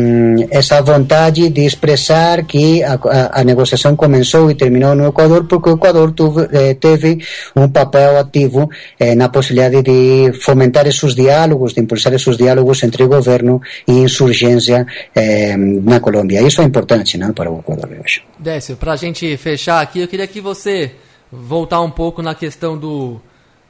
essa 0.52 0.82
vontade 0.82 1.50
de 1.50 1.66
expressar 1.66 2.44
que 2.46 2.84
a, 2.84 2.94
a, 2.94 3.42
a, 3.42 3.44
negociação 3.44 3.96
começou 3.96 4.52
e 4.52 4.56
terminou 4.56 4.94
no 4.96 5.08
Equador, 5.08 5.46
porque 5.46 5.70
o 5.70 5.74
Equador 5.74 6.12
tuve, 6.12 6.48
eh, 6.52 6.76
teve 6.76 7.20
um 7.56 7.68
papel 7.68 8.20
ativo 8.20 8.70
eh, 9.00 9.16
na 9.16 9.30
possibilidade 9.30 9.82
de 9.82 10.32
fomentar 10.42 10.86
esses 10.86 11.16
diálogos, 11.16 11.74
de 11.74 11.82
impulsar 11.82 12.14
esses 12.14 12.38
diálogos 12.38 12.84
entre 12.84 12.93
governo 13.08 13.62
e 13.88 13.92
insurgência 13.92 14.86
eh, 15.16 15.58
na 15.58 16.00
Colômbia. 16.00 16.42
Isso 16.42 16.62
é 16.62 16.64
importante 16.64 17.18
né, 17.18 17.32
para 17.36 17.52
o 17.52 17.60
Equador, 17.60 17.92
eu 17.92 18.02
acho. 18.04 18.22
Décio, 18.38 18.76
para 18.76 18.94
a 18.94 18.96
gente 18.96 19.36
fechar 19.38 19.82
aqui, 19.82 20.00
eu 20.00 20.08
queria 20.08 20.28
que 20.28 20.40
você 20.42 20.92
voltar 21.32 21.82
um 21.82 21.90
pouco 21.90 22.22
na 22.22 22.36
questão 22.36 22.78
do, 22.78 23.20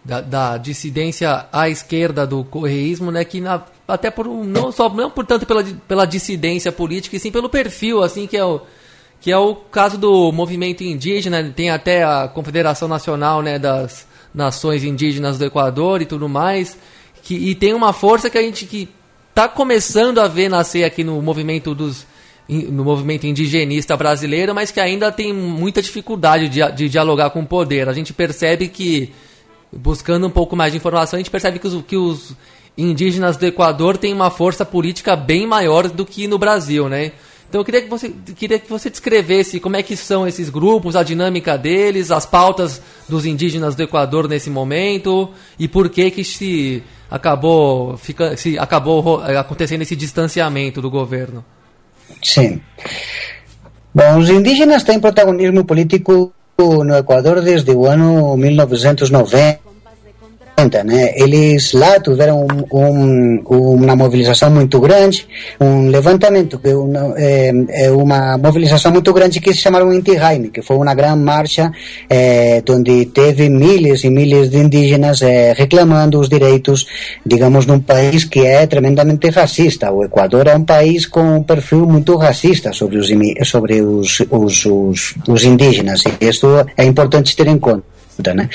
da, 0.03 0.19
da 0.19 0.57
dissidência 0.57 1.45
à 1.51 1.69
esquerda 1.69 2.27
do 2.27 2.43
correísmo, 2.43 3.09
né, 3.09 3.23
que 3.23 3.39
na, 3.39 3.63
até 3.87 4.11
por 4.11 4.27
não 4.27 4.71
só 4.71 4.89
não 4.89 5.09
por 5.09 5.25
tanto 5.25 5.45
pela, 5.45 5.63
pela 5.63 6.05
dissidência 6.05 6.71
política, 6.71 7.15
e 7.15 7.19
sim 7.19 7.31
pelo 7.31 7.49
perfil, 7.49 8.03
assim 8.03 8.27
que 8.27 8.35
é 8.35 8.43
o 8.43 8.61
que 9.21 9.31
é 9.31 9.37
o 9.37 9.55
caso 9.55 9.97
do 9.97 10.33
movimento 10.33 10.83
indígena, 10.83 11.41
tem 11.55 11.69
até 11.69 12.03
a 12.03 12.27
Confederação 12.27 12.89
Nacional, 12.89 13.41
né, 13.41 13.57
das 13.57 14.05
nações 14.33 14.83
indígenas 14.83 15.37
do 15.37 15.45
Equador 15.45 16.01
e 16.01 16.05
tudo 16.05 16.27
mais, 16.27 16.77
que 17.21 17.35
e 17.35 17.55
tem 17.55 17.73
uma 17.73 17.93
força 17.93 18.29
que 18.29 18.37
a 18.37 18.41
gente 18.41 18.65
que 18.65 18.89
está 19.33 19.47
começando 19.47 20.19
a 20.19 20.27
ver 20.27 20.47
nascer 20.47 20.83
aqui 20.83 21.03
no 21.03 21.19
movimento 21.19 21.73
dos 21.73 22.05
no 22.47 22.83
movimento 22.83 23.25
indigenista 23.25 23.97
brasileiro, 23.97 24.53
mas 24.53 24.69
que 24.69 24.79
ainda 24.79 25.11
tem 25.11 25.33
muita 25.33 25.81
dificuldade 25.81 26.49
de, 26.49 26.71
de 26.73 26.89
dialogar 26.89 27.29
com 27.29 27.39
o 27.39 27.45
poder. 27.45 27.87
A 27.89 27.93
gente 27.93 28.13
percebe 28.13 28.67
que 28.67 29.11
buscando 29.71 30.27
um 30.27 30.29
pouco 30.29 30.55
mais 30.55 30.71
de 30.71 30.77
informação, 30.77 31.17
a 31.17 31.21
gente 31.21 31.31
percebe 31.31 31.57
que 31.57 31.65
os, 31.65 31.83
que 31.83 31.95
os 31.95 32.35
indígenas 32.77 33.37
do 33.37 33.45
Equador 33.45 33.97
têm 33.97 34.13
uma 34.13 34.29
força 34.29 34.65
política 34.65 35.15
bem 35.15 35.47
maior 35.47 35.87
do 35.87 36.05
que 36.05 36.27
no 36.27 36.37
Brasil, 36.37 36.87
né? 36.87 37.13
Então 37.53 37.61
eu 37.61 37.65
queria 37.65 37.83
que 37.83 37.87
você 37.87 38.11
queria 38.35 38.57
que 38.57 38.67
você 38.67 38.89
descrevesse 38.89 39.59
como 39.59 39.75
é 39.75 39.83
que 39.83 39.95
são 39.95 40.27
esses 40.27 40.49
grupos, 40.49 40.95
a 40.95 41.03
dinâmica 41.03 41.55
deles, 41.55 42.09
as 42.09 42.25
pautas 42.25 42.81
dos 43.07 43.27
indígenas 43.27 43.75
do 43.75 43.83
Equador 43.83 44.27
nesse 44.27 44.49
momento 44.49 45.29
e 45.59 45.67
por 45.67 45.87
que 45.87 46.09
que 46.09 46.23
se 46.23 46.81
acabou 47.11 47.95
fica, 47.95 48.35
se 48.35 48.57
acabou 48.57 49.21
acontecendo 49.21 49.83
esse 49.83 49.95
distanciamento 49.95 50.81
do 50.81 50.89
governo. 50.89 51.45
Sim. 52.23 52.59
Bom, 53.93 54.17
os 54.17 54.31
indígenas 54.31 54.81
têm 54.81 54.99
protagonismo 54.99 55.63
político 55.63 56.33
no 56.57 56.97
Equador 56.97 57.39
desde 57.39 57.69
o 57.69 57.85
ano 57.85 58.35
1990 58.35 59.72
né? 60.85 61.13
Eles 61.15 61.73
lá 61.73 61.99
tiveram 61.99 62.45
um, 62.71 63.43
um, 63.49 63.73
uma 63.73 63.95
mobilização 63.95 64.51
muito 64.51 64.79
grande, 64.79 65.27
um 65.59 65.89
levantamento, 65.89 66.59
uma, 66.63 67.13
é, 67.17 67.51
é, 67.69 67.91
uma 67.91 68.37
mobilização 68.37 68.91
muito 68.91 69.11
grande 69.11 69.39
que 69.39 69.53
se 69.53 69.59
chamaram 69.59 69.91
Inti 69.91 70.15
Jaime, 70.15 70.49
que 70.49 70.61
foi 70.61 70.77
uma 70.77 70.93
grande 70.93 71.19
marcha 71.23 71.71
é, 72.09 72.61
onde 72.69 73.05
teve 73.05 73.49
milhares 73.49 74.03
e 74.03 74.09
milhares 74.09 74.49
de 74.49 74.57
indígenas 74.57 75.21
é, 75.21 75.53
reclamando 75.53 76.19
os 76.19 76.29
direitos, 76.29 76.85
digamos, 77.25 77.65
num 77.65 77.79
país 77.79 78.23
que 78.23 78.45
é 78.45 78.65
tremendamente 78.67 79.29
racista. 79.29 79.91
O 79.91 80.03
Equador 80.03 80.47
é 80.47 80.55
um 80.55 80.63
país 80.63 81.05
com 81.05 81.37
um 81.37 81.43
perfil 81.43 81.85
muito 81.85 82.15
racista 82.15 82.71
sobre 82.71 82.97
os, 82.97 83.09
sobre 83.47 83.81
os, 83.81 84.19
os, 84.29 84.65
os, 84.65 85.15
os 85.27 85.43
indígenas, 85.43 86.03
e 86.05 86.25
isso 86.27 86.47
é 86.77 86.85
importante 86.85 87.35
ter 87.35 87.47
em 87.47 87.57
conta. 87.57 87.93
Né? 88.35 88.47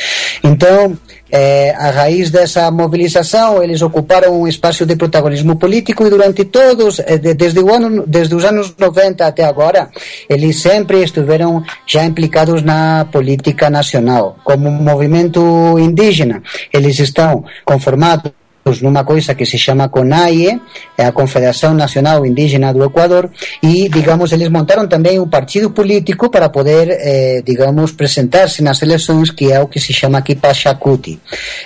Então, 0.45 0.97
é, 1.31 1.75
a 1.77 1.91
raiz 1.91 2.31
dessa 2.31 2.71
mobilização, 2.71 3.63
eles 3.63 3.83
ocuparam 3.83 4.41
um 4.41 4.49
espaço 4.49 4.87
de 4.87 4.97
protagonismo 4.97 5.57
político 5.57 6.07
e 6.07 6.11
durante 6.11 6.45
todos, 6.45 7.01
é, 7.01 7.19
desde, 7.19 7.61
o 7.61 7.73
ano, 7.73 8.05
desde 8.07 8.35
os 8.35 8.45
anos 8.45 8.75
90 8.77 9.27
até 9.27 9.45
agora, 9.45 9.91
eles 10.29 10.61
sempre 10.61 11.03
estiveram 11.03 11.63
já 11.87 12.05
implicados 12.05 12.63
na 12.63 13.07
política 13.11 13.69
nacional. 13.69 14.39
Como 14.45 14.71
movimento 14.71 15.79
indígena, 15.79 16.43
eles 16.73 16.99
estão 16.99 17.45
conformados 17.65 18.33
numa 18.81 19.05
coisa 19.05 19.35
que 19.35 19.47
se 19.47 19.59
chama 19.59 19.89
CONAIE, 19.89 20.61
é 20.97 21.05
a 21.07 21.13
Confederação 21.13 21.75
Nacional 21.75 22.25
Indígena 22.25 22.73
do 22.73 22.85
Equador, 22.85 23.31
e, 23.63 23.89
digamos, 23.89 24.33
eles 24.33 24.49
montaram 24.49 24.87
também 24.87 25.19
um 25.19 25.29
partido 25.29 25.71
político 25.71 26.31
para 26.31 26.49
poder, 26.49 26.89
eh, 26.91 27.43
digamos, 27.45 27.93
presentar-se 27.93 28.63
nas 28.63 28.81
eleições, 28.83 29.31
que 29.31 29.51
é 29.51 29.61
o 29.61 29.67
que 29.67 29.81
se 29.81 29.93
chama 29.93 30.19
aqui 30.19 30.35
Pachacuti. 30.35 31.19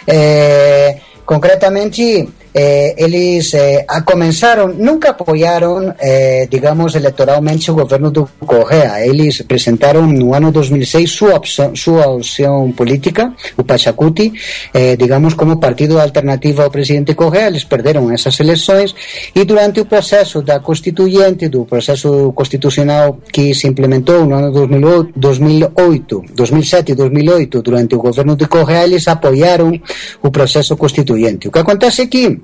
Eh, 0.06 0.96
concretamente, 1.24 2.28
eh, 2.54 2.94
eles 2.98 3.54
eh, 3.54 3.86
nunca 4.76 5.10
apoiaram, 5.10 5.94
eh, 5.98 6.46
digamos, 6.50 6.94
eleitoralmente 6.94 7.70
o 7.70 7.74
governo 7.74 8.10
do 8.10 8.28
Correa. 8.44 9.04
Eles 9.06 9.40
apresentaram 9.40 10.06
no 10.06 10.34
ano 10.34 10.52
2006 10.52 11.10
sua 11.10 11.36
opção, 11.36 11.74
sua 11.74 12.06
opção 12.08 12.72
política, 12.72 13.32
o 13.56 13.64
Pachacuti, 13.64 14.32
eh, 14.74 14.96
digamos, 14.96 15.34
como 15.34 15.58
partido 15.58 15.98
alternativo 15.98 16.62
ao 16.62 16.70
presidente 16.70 17.14
Correa. 17.14 17.46
Eles 17.46 17.64
perderam 17.64 18.10
essas 18.10 18.38
eleições 18.40 18.94
e 19.34 19.44
durante 19.44 19.80
o 19.80 19.86
processo 19.86 20.42
da 20.42 20.60
constituinte, 20.60 21.48
do 21.48 21.64
processo 21.64 22.32
constitucional 22.32 23.18
que 23.32 23.54
se 23.54 23.66
implementou 23.66 24.26
no 24.26 24.36
ano 24.36 24.52
2008, 24.52 25.12
2008 25.16 26.24
2007 26.34 26.92
e 26.92 26.94
2008, 26.94 27.62
durante 27.62 27.94
o 27.94 27.98
governo 27.98 28.36
de 28.36 28.46
Correa, 28.46 28.84
eles 28.84 29.06
apoiaram 29.08 29.80
o 30.22 30.30
processo 30.30 30.76
constituinte. 31.12 31.48
O 31.48 31.52
que 31.52 31.58
acontece 31.58 32.02
é 32.02 32.06
que 32.06 32.40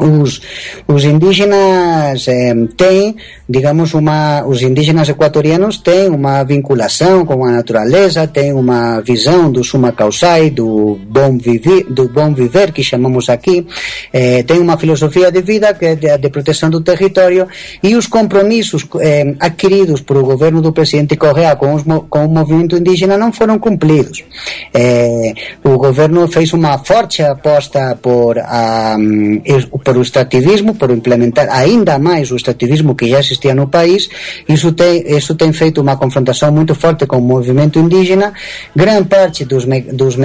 os, 0.00 0.40
os 0.88 1.04
indígenas 1.04 2.26
eh, 2.26 2.54
têm, 2.76 3.16
digamos, 3.48 3.94
uma, 3.94 4.44
os 4.46 4.62
indígenas 4.62 5.08
equatorianos 5.08 5.78
têm 5.78 6.08
uma 6.08 6.42
vinculação 6.42 7.24
com 7.24 7.44
a 7.44 7.50
natureza, 7.50 8.26
têm 8.26 8.52
uma 8.52 9.00
visão 9.00 9.52
do 9.52 9.62
suma 9.62 9.92
causai, 9.92 10.50
do 10.50 10.98
bom 11.06 11.36
viver, 11.36 11.84
do 11.84 12.08
bom 12.08 12.32
viver 12.32 12.72
que 12.72 12.82
chamamos 12.82 13.28
aqui, 13.28 13.66
eh, 14.12 14.42
têm 14.42 14.58
uma 14.58 14.78
filosofia 14.78 15.30
de 15.30 15.42
vida 15.42 15.74
que 15.74 15.84
é 15.84 15.94
de, 15.94 16.16
de 16.16 16.28
proteção 16.30 16.70
do 16.70 16.80
território 16.80 17.46
e 17.82 17.94
os 17.94 18.06
compromissos 18.06 18.86
eh, 19.00 19.34
adquiridos 19.38 20.00
por 20.00 20.16
o 20.16 20.24
governo 20.24 20.62
do 20.62 20.72
presidente 20.72 21.16
Correa 21.16 21.56
com, 21.56 21.74
os, 21.74 21.82
com 22.08 22.24
o 22.24 22.28
movimento 22.28 22.76
indígena 22.76 23.18
não 23.18 23.32
foram 23.32 23.58
cumpridos. 23.58 24.24
Eh, 24.72 25.34
o 25.62 25.76
governo 25.76 26.26
fez 26.28 26.52
uma 26.52 26.78
forte 26.78 27.22
aposta 27.22 27.98
por 28.00 28.36
um, 28.38 29.40
por 29.84 29.89
o 29.96 30.02
extrativismo, 30.02 30.74
por 30.74 30.90
implementar 30.90 31.48
ainda 31.50 31.98
mais 31.98 32.30
o 32.30 32.36
extrativismo 32.36 32.94
que 32.94 33.08
já 33.08 33.20
existia 33.20 33.54
no 33.54 33.66
país. 33.66 34.08
Isso 34.48 34.72
tem, 34.72 35.16
isso 35.16 35.34
tem 35.34 35.52
feito 35.52 35.80
uma 35.80 35.96
confrontação 35.96 36.50
muito 36.52 36.74
forte 36.74 37.06
com 37.06 37.18
o 37.18 37.20
movimento 37.20 37.78
indígena. 37.78 38.32
Grande 38.74 39.08
parte 39.08 39.44
dos, 39.44 39.64
me, 39.64 39.80
dos 39.80 40.16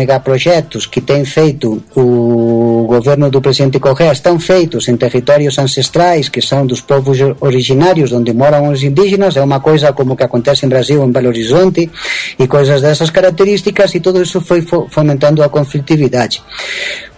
que 0.86 1.02
tem 1.02 1.26
feito 1.26 1.84
o 1.96 2.86
governo 2.88 3.30
do 3.30 3.42
presidente 3.42 3.80
Correa 3.80 4.12
estão 4.12 4.40
feitos 4.40 4.88
em 4.88 4.98
territórios 4.98 5.58
ancestrais 5.58 6.30
que 6.30 6.42
são 6.42 6.66
dos 6.66 6.82
povos 6.82 7.18
originários 7.40 8.12
onde 8.12 8.34
moram 8.34 8.70
os 8.70 8.84
indígenas. 8.84 9.38
É 9.38 9.44
uma 9.44 9.60
coisa 9.60 9.94
como 9.94 10.16
que 10.16 10.24
acontece 10.24 10.66
em 10.66 10.70
Brasil, 10.70 11.04
em 11.04 11.12
Belo 11.12 11.28
Horizonte 11.28 11.90
e 12.38 12.48
coisas 12.48 12.82
dessas 12.82 13.10
características 13.10 13.96
e 13.96 14.00
tudo 14.00 14.22
isso 14.22 14.42
foi 14.42 14.64
fomentando 14.90 15.44
a 15.44 15.50
conflitividade. 15.50 16.42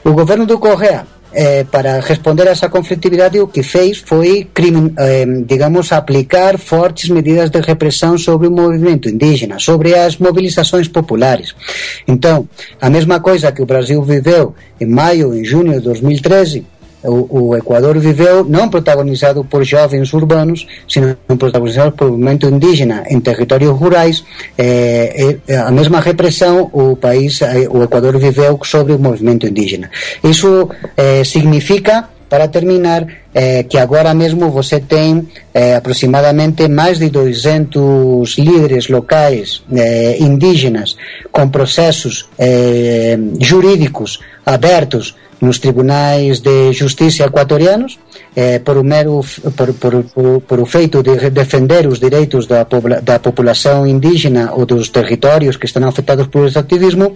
O 0.03 0.13
governo 0.13 0.45
do 0.45 0.57
Correa 0.57 1.05
eh, 1.33 1.65
para 1.69 1.99
responder 1.99 2.47
a 2.47 2.51
esa 2.51 2.69
conflictividade 2.69 3.39
o 3.39 3.47
que 3.47 3.63
fez 3.63 3.97
foi, 3.99 4.47
eh, 4.97 5.25
digamos, 5.45 5.91
aplicar 5.91 6.57
fortes 6.57 7.09
medidas 7.09 7.49
de 7.49 7.59
repressão 7.59 8.17
sobre 8.17 8.47
o 8.47 8.51
movimento 8.51 9.09
indígena, 9.09 9.59
sobre 9.59 9.93
as 9.93 10.17
mobilizações 10.17 10.87
populares. 10.87 11.53
Então, 12.07 12.47
a 12.81 12.89
mesma 12.89 13.19
coisa 13.19 13.51
que 13.51 13.61
o 13.61 13.65
Brasil 13.65 14.01
viveu 14.01 14.55
em 14.79 14.85
maio 14.85 15.35
e 15.35 15.43
junho 15.43 15.73
de 15.73 15.81
2013, 15.81 16.65
o, 17.03 17.49
o, 17.49 17.55
Equador 17.55 17.97
viveu 17.99 18.43
não 18.43 18.69
protagonizado 18.69 19.43
por 19.43 19.63
jovens 19.63 20.11
urbanos, 20.13 20.67
sino 20.87 21.15
protagonizado 21.37 21.91
por 21.91 22.09
movimento 22.09 22.47
indígena 22.47 23.03
em 23.09 23.19
territórios 23.19 23.77
rurais. 23.77 24.23
A 25.65 25.71
mesma 25.71 25.99
repressão 25.99 26.69
o 26.73 26.95
país, 26.95 27.39
o 27.69 27.83
Equador 27.83 28.17
viveu 28.17 28.59
sobre 28.63 28.93
o 28.93 28.99
movimento 28.99 29.45
indígena. 29.47 29.89
Isso 30.23 30.69
significa 31.23 32.09
para 32.29 32.47
terminar, 32.47 33.07
que 33.69 33.77
agora 33.77 34.13
mesmo 34.13 34.49
você 34.49 34.79
tem 34.79 35.27
aproximadamente 35.77 36.67
mais 36.67 36.99
de 36.99 37.09
200 37.09 38.37
líderes 38.37 38.89
locais 38.89 39.63
indígenas 40.19 40.97
com 41.31 41.47
processos 41.47 42.27
jurídicos 43.39 44.19
abertos 44.45 45.15
nos 45.41 45.59
tribunais 45.59 46.39
de 46.39 46.73
justiça 46.73 47.25
equatorianos 47.25 47.99
eh, 48.35 48.59
por 48.59 48.77
o 48.77 48.83
mero 48.83 49.21
por, 49.55 49.73
por, 49.73 50.03
por, 50.03 50.41
por 50.41 50.59
o 50.59 50.65
feito 50.65 51.03
de 51.03 51.29
defender 51.29 51.87
os 51.87 51.99
direitos 51.99 52.47
da, 52.47 52.65
da 53.01 53.19
população 53.19 53.85
indígena 53.85 54.51
ou 54.53 54.65
dos 54.65 54.89
territórios 54.89 55.57
que 55.57 55.65
estão 55.65 55.87
afetados 55.87 56.27
por 56.27 56.47
esse 56.47 56.57
ativismo 56.57 57.13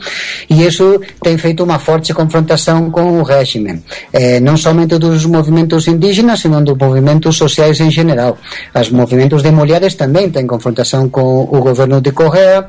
e 0.50 0.66
isso 0.66 1.02
tem 1.22 1.38
feito 1.38 1.64
uma 1.64 1.80
forte 1.80 2.14
confrontação 2.14 2.92
com 2.92 3.20
o 3.20 3.24
regime 3.24 3.82
eh, 4.14 4.40
não 4.40 4.56
somente 4.56 4.98
dos 4.98 5.26
movimentos 5.26 5.88
indígenas 5.88 6.42
sino 6.42 6.64
dos 6.64 6.78
movimentos 6.78 7.38
sociais 7.38 7.80
em 7.80 7.90
geral 7.90 8.38
os 8.74 8.90
movimentos 8.92 9.42
de 9.42 9.52
mulheres 9.52 9.96
também 9.96 10.30
têm 10.30 10.46
confrontação 10.46 11.10
com 11.10 11.44
o 11.44 11.60
governo 11.60 12.02
de 12.02 12.12
Correia 12.12 12.68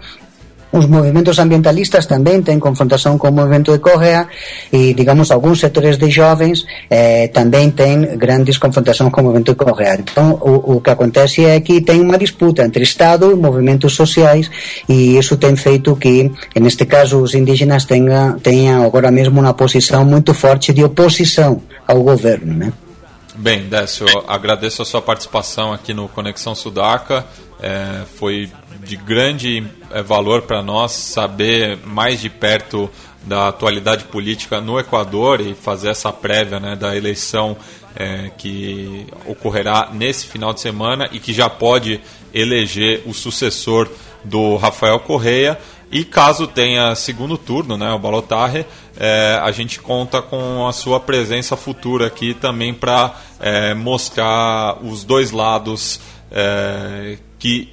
os 0.72 0.88
movimentos 0.88 1.36
ambientalistas 1.36 2.08
tamén 2.08 2.40
ten 2.40 2.56
confrontación 2.56 3.20
co 3.20 3.28
movimento 3.28 3.70
de 3.76 3.80
Correa 3.84 4.26
e, 4.72 4.96
digamos, 4.96 5.28
algúns 5.28 5.60
sectores 5.60 6.00
de 6.00 6.08
jovens 6.08 6.64
eh, 6.88 7.28
tamén 7.28 7.76
ten 7.76 8.16
grandes 8.16 8.56
confrontacións 8.56 9.12
co 9.12 9.20
movimento 9.20 9.52
de 9.52 9.60
Correa. 9.60 10.00
Entón, 10.00 10.32
o, 10.40 10.80
o 10.80 10.80
que 10.80 10.90
acontece 10.90 11.44
é 11.44 11.60
que 11.60 11.84
ten 11.84 12.00
unha 12.00 12.16
disputa 12.16 12.64
entre 12.64 12.88
Estado 12.88 13.28
e 13.28 13.36
movimentos 13.36 13.92
sociais 13.92 14.48
e 14.88 15.20
iso 15.20 15.36
ten 15.36 15.60
feito 15.60 16.00
que, 16.00 16.32
en 16.32 16.62
este 16.64 16.88
caso, 16.88 17.20
os 17.20 17.36
indígenas 17.36 17.84
tengan, 17.84 18.40
teñan 18.40 18.80
agora 18.80 19.12
mesmo 19.12 19.44
unha 19.44 19.52
posición 19.52 20.08
moito 20.08 20.32
forte 20.32 20.72
de 20.72 20.82
oposição 20.82 21.60
ao 21.84 22.00
governo, 22.00 22.56
né? 22.56 22.91
Bem, 23.34 23.66
Décio, 23.66 24.06
agradeço 24.28 24.82
a 24.82 24.84
sua 24.84 25.00
participação 25.00 25.72
aqui 25.72 25.94
no 25.94 26.06
Conexão 26.06 26.54
Sudaca. 26.54 27.26
É, 27.60 28.02
foi 28.16 28.50
de 28.80 28.94
grande 28.94 29.64
é, 29.90 30.02
valor 30.02 30.42
para 30.42 30.62
nós 30.62 30.92
saber 30.92 31.78
mais 31.84 32.20
de 32.20 32.28
perto 32.28 32.90
da 33.22 33.48
atualidade 33.48 34.04
política 34.04 34.60
no 34.60 34.78
Equador 34.78 35.40
e 35.40 35.54
fazer 35.54 35.88
essa 35.88 36.12
prévia 36.12 36.60
né, 36.60 36.76
da 36.76 36.94
eleição 36.94 37.56
é, 37.96 38.30
que 38.36 39.06
ocorrerá 39.26 39.88
nesse 39.92 40.26
final 40.26 40.52
de 40.52 40.60
semana 40.60 41.08
e 41.10 41.18
que 41.18 41.32
já 41.32 41.48
pode 41.48 42.00
eleger 42.34 43.02
o 43.06 43.14
sucessor 43.14 43.88
do 44.24 44.56
Rafael 44.56 45.00
Correia. 45.00 45.58
E 45.92 46.06
caso 46.06 46.46
tenha 46.46 46.94
segundo 46.94 47.36
turno, 47.36 47.76
né, 47.76 47.92
o 47.92 47.98
Balotarre, 47.98 48.64
é, 48.96 49.38
a 49.42 49.52
gente 49.52 49.78
conta 49.78 50.22
com 50.22 50.66
a 50.66 50.72
sua 50.72 50.98
presença 50.98 51.54
futura 51.54 52.06
aqui 52.06 52.32
também 52.32 52.72
para 52.72 53.14
é, 53.38 53.74
mostrar 53.74 54.82
os 54.82 55.04
dois 55.04 55.32
lados 55.32 56.00
é, 56.30 57.18
que 57.38 57.70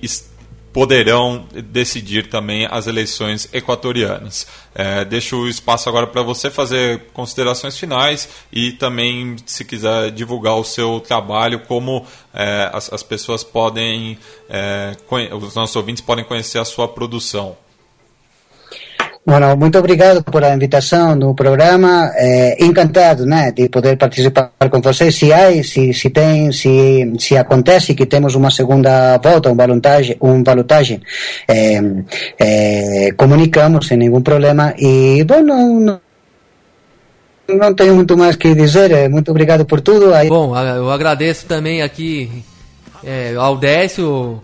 poderão 0.73 1.47
decidir 1.65 2.27
também 2.27 2.67
as 2.69 2.87
eleições 2.87 3.47
equatorianas. 3.53 4.45
É, 4.75 5.05
deixo 5.05 5.37
o 5.37 5.47
espaço 5.47 5.87
agora 5.87 6.05
para 6.05 6.21
você 6.21 6.51
fazer 6.51 7.07
considerações 7.13 7.77
finais 7.77 8.27
e 8.51 8.73
também, 8.73 9.37
se 9.45 9.63
quiser 9.63 10.11
divulgar 10.11 10.55
o 10.55 10.63
seu 10.65 10.99
trabalho, 10.99 11.61
como 11.61 12.05
é, 12.33 12.69
as, 12.73 12.91
as, 12.91 13.01
pessoas 13.01 13.45
podem, 13.45 14.17
é, 14.49 14.95
os 15.33 15.55
nossos 15.55 15.75
ouvintes 15.77 16.01
podem 16.01 16.25
conhecer 16.25 16.59
a 16.59 16.65
sua 16.65 16.87
produção. 16.87 17.55
Bueno, 19.25 19.55
muito 19.57 19.77
obrigado 19.77 20.23
por 20.23 20.43
a 20.43 20.55
invitação 20.55 21.15
no 21.15 21.35
programa. 21.35 22.11
Eh, 22.15 22.57
encantado, 22.63 23.25
né, 23.25 23.51
de 23.51 23.69
poder 23.69 23.97
participar 23.97 24.51
com 24.71 24.81
vocês. 24.81 25.15
Se 25.15 25.31
há, 25.31 25.51
se, 25.63 25.93
se 25.93 26.09
tem, 26.09 26.51
se, 26.51 27.13
se 27.19 27.37
acontece 27.37 27.93
que 27.93 28.05
temos 28.05 28.33
uma 28.33 28.49
segunda 28.49 29.17
volta, 29.17 29.51
um 29.51 29.55
balotagem, 29.55 30.15
um 30.21 30.41
balotagem, 30.41 31.01
eh, 31.47 31.81
eh, 32.39 33.11
comunicamos 33.15 33.87
sem 33.87 33.97
nenhum 33.97 34.21
problema. 34.21 34.73
E, 34.77 35.23
bom, 35.23 35.41
não, 35.41 35.79
não 35.79 36.01
não 37.49 37.73
tenho 37.73 37.95
muito 37.95 38.15
mais 38.15 38.35
que 38.35 38.53
dizer. 38.53 39.09
Muito 39.09 39.31
obrigado 39.31 39.65
por 39.65 39.81
tudo. 39.81 40.13
Aí... 40.13 40.29
Bom, 40.29 40.55
eu 40.55 40.91
agradeço 40.91 41.47
também 41.47 41.81
aqui 41.81 42.43
é, 43.03 43.33
ao 43.35 43.57
Décio, 43.57 44.39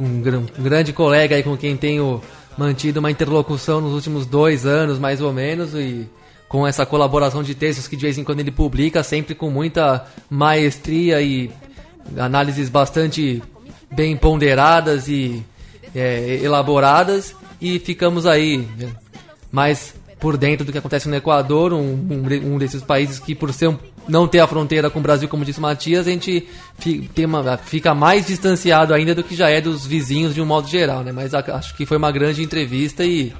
um, 0.00 0.22
um 0.58 0.62
grande 0.62 0.92
colega 0.92 1.36
aí 1.36 1.44
com 1.44 1.56
quem 1.56 1.76
tenho 1.76 2.20
mantido 2.60 3.00
uma 3.00 3.10
interlocução 3.10 3.80
nos 3.80 3.94
últimos 3.94 4.26
dois 4.26 4.66
anos, 4.66 4.98
mais 4.98 5.22
ou 5.22 5.32
menos, 5.32 5.72
e 5.72 6.06
com 6.46 6.66
essa 6.66 6.84
colaboração 6.84 7.42
de 7.42 7.54
textos 7.54 7.88
que 7.88 7.96
de 7.96 8.02
vez 8.02 8.18
em 8.18 8.24
quando 8.24 8.40
ele 8.40 8.50
publica, 8.50 9.02
sempre 9.02 9.34
com 9.34 9.48
muita 9.48 10.06
maestria 10.28 11.22
e 11.22 11.50
análises 12.18 12.68
bastante 12.68 13.42
bem 13.90 14.14
ponderadas 14.14 15.08
e 15.08 15.42
é, 15.94 16.38
elaboradas. 16.42 17.34
E 17.58 17.78
ficamos 17.78 18.26
aí 18.26 18.68
mais 19.50 19.94
por 20.18 20.36
dentro 20.36 20.66
do 20.66 20.70
que 20.70 20.76
acontece 20.76 21.08
no 21.08 21.16
Equador, 21.16 21.72
um, 21.72 21.78
um, 21.78 22.52
um 22.52 22.58
desses 22.58 22.82
países 22.82 23.18
que, 23.18 23.34
por 23.34 23.54
ser 23.54 23.68
um 23.68 23.78
não 24.08 24.26
ter 24.26 24.40
a 24.40 24.46
fronteira 24.46 24.90
com 24.90 24.98
o 24.98 25.02
Brasil, 25.02 25.28
como 25.28 25.44
disse 25.44 25.58
o 25.58 25.62
Matias, 25.62 26.06
a 26.06 26.10
gente 26.10 26.48
uma, 27.24 27.56
fica 27.58 27.94
mais 27.94 28.26
distanciado 28.26 28.92
ainda 28.94 29.14
do 29.14 29.22
que 29.22 29.34
já 29.34 29.48
é 29.48 29.60
dos 29.60 29.86
vizinhos 29.86 30.34
de 30.34 30.40
um 30.40 30.46
modo 30.46 30.68
geral, 30.68 31.02
né? 31.02 31.12
Mas 31.12 31.34
acho 31.34 31.74
que 31.76 31.86
foi 31.86 31.96
uma 31.96 32.10
grande 32.10 32.42
entrevista 32.42 33.04
e 33.04 33.32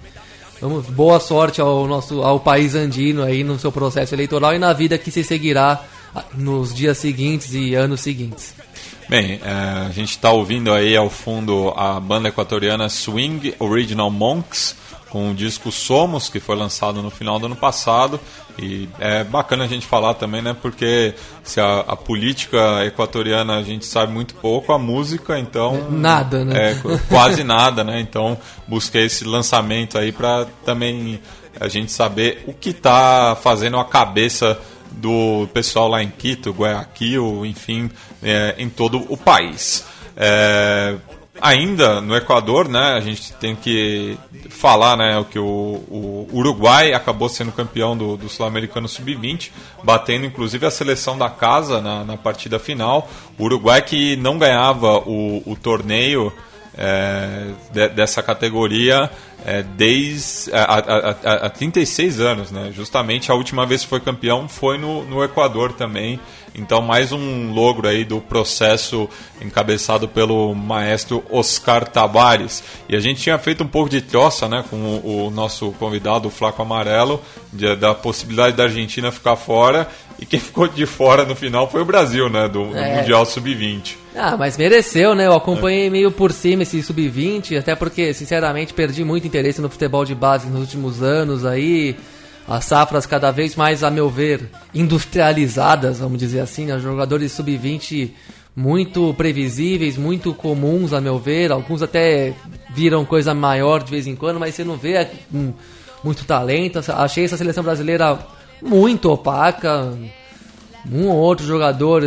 vamos, 0.61 0.87
boa 0.87 1.19
sorte 1.19 1.61
ao 1.61 1.87
nosso 1.87 2.23
ao 2.23 2.39
país 2.39 2.75
andino 2.75 3.23
aí 3.23 3.43
no 3.43 3.59
seu 3.59 3.73
processo 3.73 4.15
eleitoral 4.15 4.55
e 4.55 4.59
na 4.59 4.73
vida 4.73 4.99
que 4.99 5.11
se 5.11 5.25
seguirá 5.25 5.83
nos 6.35 6.75
dias 6.75 6.99
seguintes 6.99 7.55
e 7.55 7.75
anos 7.75 8.01
seguintes. 8.01 8.55
Bem, 9.09 9.41
é, 9.45 9.87
a 9.87 9.91
gente 9.91 10.11
está 10.11 10.31
ouvindo 10.31 10.73
aí 10.73 10.97
ao 10.97 11.11
fundo 11.11 11.73
a 11.77 11.99
banda 11.99 12.29
equatoriana 12.29 12.89
Swing 12.89 13.55
Original 13.59 14.11
Monks 14.11 14.77
com 15.11 15.31
o 15.31 15.35
disco 15.35 15.71
Somos, 15.71 16.29
que 16.29 16.41
foi 16.41 16.57
lançado 16.57 17.03
no 17.03 17.11
final 17.11 17.39
do 17.39 17.47
ano 17.47 17.57
passado. 17.57 18.19
E 18.59 18.89
é 18.99 19.25
bacana 19.25 19.65
a 19.65 19.67
gente 19.67 19.87
falar 19.87 20.15
também, 20.15 20.41
né? 20.41 20.57
Porque 20.61 21.15
se 21.43 21.61
a, 21.61 21.81
a 21.81 21.97
política 21.97 22.85
equatoriana 22.87 23.57
a 23.57 23.63
gente 23.63 23.85
sabe 23.85 24.13
muito 24.13 24.35
pouco, 24.37 24.73
a 24.73 24.79
música, 24.79 25.39
então. 25.39 25.91
Nada, 25.91 26.45
né? 26.45 26.73
É, 26.73 26.77
quase 27.09 27.45
nada, 27.45 27.85
né? 27.85 28.01
Então 28.01 28.39
busquei 28.67 29.07
esse 29.07 29.25
lançamento 29.25 29.99
aí 29.99 30.13
para 30.13 30.47
também 30.65 31.21
a 31.59 31.69
gente 31.69 31.91
saber 31.91 32.45
o 32.47 32.53
que 32.53 32.71
está 32.71 33.37
fazendo 33.43 33.79
a 33.79 33.85
cabeça 33.85 34.59
do 34.93 35.49
pessoal 35.53 35.89
lá 35.89 36.03
em 36.03 36.11
Quito, 36.11 36.51
Guayaquil, 36.51 37.45
enfim, 37.47 37.91
é, 38.23 38.55
em 38.59 38.69
todo 38.69 39.05
o 39.09 39.17
país. 39.17 39.85
É, 40.17 40.97
ainda 41.41 42.01
no 42.01 42.17
Equador, 42.17 42.69
né, 42.69 42.95
a 42.97 43.01
gente 43.01 43.33
tem 43.35 43.57
que 43.57 44.17
falar 44.49 44.97
né, 44.97 45.25
que 45.31 45.39
o, 45.39 45.45
o 45.45 46.29
Uruguai 46.33 46.93
acabou 46.93 47.29
sendo 47.29 47.53
campeão 47.53 47.97
do, 47.97 48.17
do 48.17 48.29
Sul-Americano 48.29 48.89
Sub-20, 48.89 49.51
batendo 49.83 50.27
inclusive 50.27 50.67
a 50.67 50.71
seleção 50.71 51.17
da 51.17 51.31
casa 51.31 51.81
na, 51.81 52.05
na 52.05 52.17
partida 52.17 52.59
final. 52.59 53.09
O 53.39 53.45
Uruguai 53.45 53.83
que 53.83 54.17
não 54.17 54.39
ganhava 54.39 54.99
o, 54.99 55.43
o 55.47 55.57
torneio 55.57 56.33
é, 56.77 57.53
de, 57.73 57.89
dessa 57.89 58.23
categoria 58.23 59.11
é, 59.45 59.63
desde 59.63 60.51
há, 60.53 61.49
36 61.51 62.21
anos, 62.21 62.51
né? 62.51 62.71
Justamente 62.75 63.31
a 63.31 63.35
última 63.35 63.67
vez 63.67 63.83
que 63.83 63.89
foi 63.89 64.01
campeão 64.01 64.49
foi 64.49 64.79
no, 64.79 65.05
no 65.05 65.23
Equador 65.23 65.73
também. 65.73 66.21
Então, 66.55 66.83
mais 66.83 67.13
um 67.13 67.53
logro 67.53 67.87
aí 67.87 68.05
do 68.05 68.21
processo 68.21 69.09
encabeçado 69.41 70.09
pelo 70.09 70.55
maestro 70.55 71.25
Oscar 71.31 71.87
Tabares. 71.87 72.63
E 72.89 72.97
a 72.97 73.01
gente 73.01 73.23
tinha 73.23 73.39
feito 73.39 73.63
um 73.63 73.69
pouco 73.69 73.89
de 73.89 74.01
troça 74.01 74.49
né, 74.49 74.65
com 74.69 74.77
o, 74.77 75.27
o 75.27 75.31
nosso 75.31 75.71
convidado, 75.73 76.29
o 76.29 76.31
Flaco 76.31 76.61
Amarelo, 76.61 77.23
de, 77.53 77.77
da 77.77 77.95
possibilidade 77.95 78.57
da 78.57 78.65
Argentina 78.65 79.13
ficar 79.13 79.37
fora. 79.37 79.89
E 80.21 80.27
quem 80.27 80.39
ficou 80.39 80.69
de 80.69 80.85
fora 80.85 81.25
no 81.25 81.35
final 81.35 81.71
foi 81.71 81.81
o 81.81 81.85
Brasil, 81.85 82.29
né? 82.29 82.47
Do, 82.47 82.67
do 82.67 82.77
é. 82.77 83.01
Mundial 83.01 83.25
Sub-20. 83.25 83.97
Ah, 84.15 84.37
mas 84.37 84.59
mereceu, 84.59 85.15
né? 85.15 85.27
Eu 85.27 85.35
acompanhei 85.35 85.87
é. 85.87 85.91
meio 85.91 86.11
por 86.11 86.31
cima 86.31 86.63
esse 86.63 86.83
Sub-20, 86.83 87.59
até 87.59 87.75
porque, 87.75 88.13
sinceramente, 88.13 88.75
perdi 88.75 89.03
muito 89.03 89.27
interesse 89.27 89.63
no 89.63 89.71
futebol 89.71 90.05
de 90.05 90.15
base 90.15 90.49
nos 90.49 90.61
últimos 90.61 91.03
anos 91.03 91.47
aí 91.47 91.97
as 92.47 92.65
safras 92.65 93.07
cada 93.07 93.31
vez 93.31 93.55
mais, 93.55 93.85
a 93.85 93.91
meu 93.91 94.11
ver, 94.11 94.51
industrializadas, 94.75 96.01
vamos 96.01 96.19
dizer 96.19 96.41
assim, 96.41 96.67
né? 96.67 96.79
jogadores 96.81 97.31
sub-20 97.33 98.11
muito 98.57 99.15
previsíveis, 99.15 99.97
muito 99.97 100.35
comuns, 100.35 100.93
a 100.93 101.01
meu 101.01 101.19
ver. 101.19 101.53
Alguns 101.53 101.81
até 101.81 102.35
viram 102.75 103.05
coisa 103.05 103.33
maior 103.33 103.83
de 103.83 103.91
vez 103.91 104.07
em 104.07 104.17
quando, 104.17 104.41
mas 104.41 104.55
você 104.55 104.65
não 104.65 104.77
vê 104.77 105.07
um, 105.33 105.53
muito 106.03 106.25
talento. 106.25 106.81
Achei 106.93 107.25
essa 107.25 107.37
seleção 107.37 107.63
brasileira 107.63 108.19
muito 108.63 109.11
opaca. 109.11 109.93
Um 110.91 111.09
ou 111.09 111.17
outro 111.17 111.47
jogador. 111.47 112.03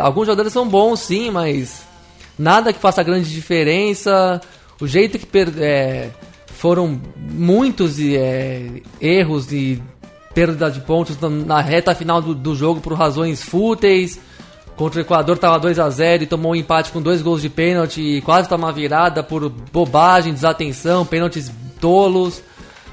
Alguns 0.00 0.26
jogadores 0.26 0.52
são 0.52 0.68
bons, 0.68 1.00
sim, 1.00 1.30
mas 1.30 1.82
nada 2.38 2.72
que 2.72 2.78
faça 2.78 3.02
grande 3.02 3.30
diferença. 3.30 4.40
O 4.80 4.86
jeito 4.86 5.18
que 5.18 5.26
é, 5.60 6.10
foram 6.46 7.00
muitos 7.16 7.98
é, 8.00 8.82
erros 9.00 9.52
e 9.52 9.82
perda 10.34 10.70
de 10.70 10.80
pontos 10.80 11.18
na 11.20 11.60
reta 11.60 11.94
final 11.94 12.22
do, 12.22 12.34
do 12.34 12.54
jogo 12.54 12.80
por 12.80 12.94
razões 12.94 13.42
fúteis. 13.42 14.18
Contra 14.76 15.00
o 15.00 15.02
Equador 15.02 15.36
estava 15.36 15.58
2 15.60 15.78
a 15.78 15.90
0 15.90 16.22
e 16.22 16.26
tomou 16.26 16.52
um 16.52 16.56
empate 16.56 16.90
com 16.90 17.02
dois 17.02 17.20
gols 17.20 17.42
de 17.42 17.48
pênalti 17.48 18.00
e 18.00 18.20
quase 18.22 18.48
tomou 18.48 18.66
uma 18.66 18.72
virada 18.72 19.22
por 19.22 19.48
bobagem, 19.48 20.32
desatenção, 20.32 21.04
pênaltis 21.04 21.52
tolos. 21.80 22.42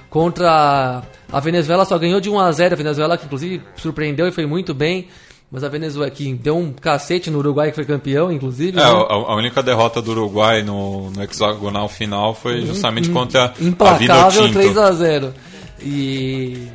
Contra 0.09 1.01
A 1.31 1.39
Venezuela 1.39 1.85
só 1.85 1.97
ganhou 1.97 2.19
de 2.19 2.29
1 2.29 2.39
a 2.39 2.51
0 2.51 2.73
A 2.73 2.77
Venezuela, 2.77 3.17
que 3.17 3.25
inclusive 3.25 3.61
surpreendeu 3.75 4.27
e 4.27 4.31
foi 4.31 4.45
muito 4.45 4.73
bem. 4.73 5.07
Mas 5.51 5.63
a 5.63 5.69
Venezuela 5.69 6.09
que 6.11 6.31
deu 6.33 6.57
um 6.57 6.71
cacete 6.71 7.31
no 7.31 7.39
Uruguai, 7.39 7.69
que 7.69 7.75
foi 7.75 7.85
campeão, 7.85 8.31
inclusive. 8.31 8.79
É, 8.79 8.83
né? 8.83 8.89
a, 8.89 9.13
a 9.13 9.35
única 9.35 9.63
derrota 9.63 9.99
do 9.99 10.11
Uruguai 10.11 10.61
no, 10.61 11.09
no 11.09 11.23
hexagonal 11.23 11.89
final 11.89 12.35
foi 12.35 12.61
justamente 12.61 13.09
contra 13.09 13.45
a 13.45 13.63
Implacável 13.63 14.43
Vinotinto. 14.43 14.59
3 14.59 14.77
a 14.77 14.91
0 14.91 15.33
E. 15.81 16.67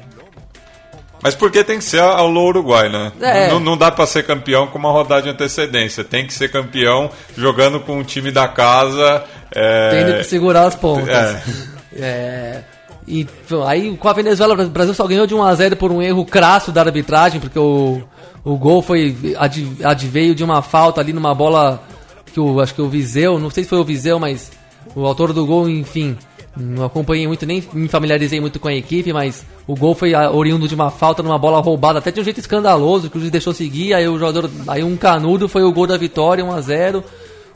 Mas 1.22 1.34
porque 1.36 1.62
tem 1.62 1.78
que 1.78 1.84
ser 1.84 2.00
ao 2.00 2.30
Uruguai, 2.30 2.88
né? 2.88 3.12
É. 3.20 3.48
Não, 3.48 3.60
não 3.60 3.76
dá 3.78 3.90
pra 3.90 4.06
ser 4.06 4.24
campeão 4.26 4.66
com 4.66 4.76
uma 4.76 4.90
rodada 4.90 5.22
de 5.22 5.28
antecedência. 5.30 6.02
Tem 6.02 6.26
que 6.26 6.34
ser 6.34 6.50
campeão 6.50 7.10
jogando 7.38 7.78
com 7.80 7.98
o 7.98 8.04
time 8.04 8.30
da 8.32 8.48
casa. 8.48 9.24
é, 9.54 9.90
Tendo 9.90 10.18
que 10.18 10.24
segurar 10.24 10.66
as 10.66 10.74
pontas. 10.74 11.08
é. 11.08 11.42
É, 11.96 12.64
e 13.06 13.26
aí 13.66 13.96
com 13.96 14.08
a 14.08 14.12
Venezuela, 14.12 14.54
o 14.64 14.68
Brasil 14.68 14.94
só 14.94 15.06
ganhou 15.06 15.26
de 15.26 15.34
1 15.34 15.42
a 15.42 15.54
0 15.54 15.76
por 15.76 15.92
um 15.92 16.00
erro 16.00 16.24
crasso 16.24 16.72
da 16.72 16.80
arbitragem, 16.82 17.40
porque 17.40 17.58
o, 17.58 18.02
o 18.44 18.56
gol 18.56 18.80
foi 18.82 19.16
ad, 19.36 19.76
adveio 19.84 20.34
de 20.34 20.42
uma 20.42 20.62
falta 20.62 21.00
ali 21.00 21.12
numa 21.12 21.34
bola 21.34 21.82
que 22.32 22.40
o 22.40 22.60
acho 22.60 22.74
que 22.74 22.82
o 22.82 22.88
Viseu, 22.88 23.38
não 23.38 23.50
sei 23.50 23.64
se 23.64 23.70
foi 23.70 23.78
o 23.78 23.84
Viseu, 23.84 24.18
mas 24.18 24.50
o 24.94 25.04
autor 25.06 25.32
do 25.32 25.46
gol, 25.46 25.68
enfim, 25.68 26.16
não 26.56 26.84
acompanhei 26.84 27.26
muito, 27.26 27.44
nem 27.44 27.62
me 27.72 27.88
familiarizei 27.88 28.40
muito 28.40 28.60
com 28.60 28.68
a 28.68 28.74
equipe, 28.74 29.12
mas 29.12 29.44
o 29.66 29.74
gol 29.74 29.94
foi 29.94 30.14
ah, 30.14 30.30
oriundo 30.30 30.68
de 30.68 30.74
uma 30.74 30.90
falta 30.90 31.22
numa 31.22 31.38
bola 31.38 31.60
roubada, 31.60 31.98
até 31.98 32.10
de 32.10 32.20
um 32.20 32.24
jeito 32.24 32.40
escandaloso, 32.40 33.10
que 33.10 33.16
o 33.16 33.20
juiz 33.20 33.30
deixou 33.30 33.52
seguir, 33.52 33.94
aí 33.94 34.08
o 34.08 34.18
jogador, 34.18 34.50
aí 34.68 34.82
um 34.82 34.96
canudo 34.96 35.48
foi 35.48 35.62
o 35.62 35.72
gol 35.72 35.86
da 35.86 35.96
vitória, 35.96 36.44
1 36.44 36.52
a 36.52 36.60
0 36.60 37.04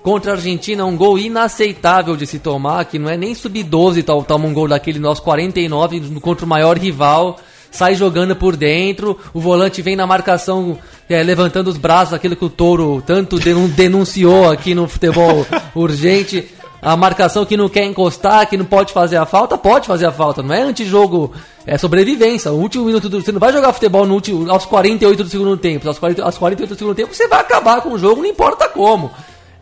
contra 0.03 0.33
a 0.33 0.35
Argentina, 0.35 0.85
um 0.85 0.97
gol 0.97 1.19
inaceitável 1.19 2.17
de 2.17 2.27
se 2.27 2.39
tomar, 2.39 2.85
que 2.85 2.99
não 2.99 3.11
é 3.11 3.17
nem 3.17 3.35
sub-12 3.35 4.05
tal, 4.05 4.23
toma 4.23 4.47
um 4.47 4.55
gol 4.55 4.69
daquele 4.69 4.99
nosso 4.99 5.23
49 5.23 6.01
contra 6.21 6.45
o 6.45 6.49
maior 6.49 6.79
rival, 6.79 7.39
sai 7.71 7.95
jogando 7.95 8.35
por 8.35 8.57
dentro, 8.57 9.19
o 9.35 9.41
volante 9.41 9.83
vem 9.83 9.97
na 9.97 10.07
marcação 10.07 10.79
é, 11.09 11.23
levantando 11.23 11.69
os 11.69 11.77
braços, 11.77 12.15
aquilo 12.15 12.37
que 12.37 12.45
o 12.45 12.51
Touro 12.51 13.03
tanto 13.07 13.39
denun- 13.39 13.69
denunciou 13.69 14.51
aqui 14.51 14.75
no 14.75 14.89
futebol 14.89 15.47
urgente. 15.75 16.49
A 16.81 16.97
marcação 16.97 17.45
que 17.45 17.57
não 17.57 17.69
quer 17.69 17.85
encostar, 17.85 18.49
que 18.49 18.57
não 18.57 18.65
pode 18.65 18.93
fazer 18.93 19.17
a 19.17 19.27
falta, 19.27 19.59
pode 19.59 19.89
fazer 19.89 20.07
a 20.07 20.13
falta. 20.13 20.45
Não 20.45 20.55
é 20.55 20.63
antijogo, 20.63 21.33
é 21.67 21.77
sobrevivência. 21.77 22.53
O 22.53 22.57
último 22.57 22.85
minuto 22.85 23.09
do. 23.09 23.21
Você 23.21 23.33
não 23.33 23.41
vai 23.41 23.53
jogar 23.53 23.73
futebol 23.73 24.07
no 24.07 24.15
último, 24.15 24.49
aos 24.49 24.65
48 24.65 25.25
do 25.25 25.29
segundo 25.29 25.57
tempo. 25.57 25.89
Aos, 25.89 25.99
40, 25.99 26.23
aos 26.23 26.39
48 26.39 26.75
do 26.75 26.79
segundo 26.79 26.95
tempo, 26.95 27.13
você 27.13 27.27
vai 27.27 27.41
acabar 27.41 27.81
com 27.81 27.89
o 27.91 27.99
jogo, 27.99 28.23
não 28.23 28.29
importa 28.29 28.69
como. 28.69 29.11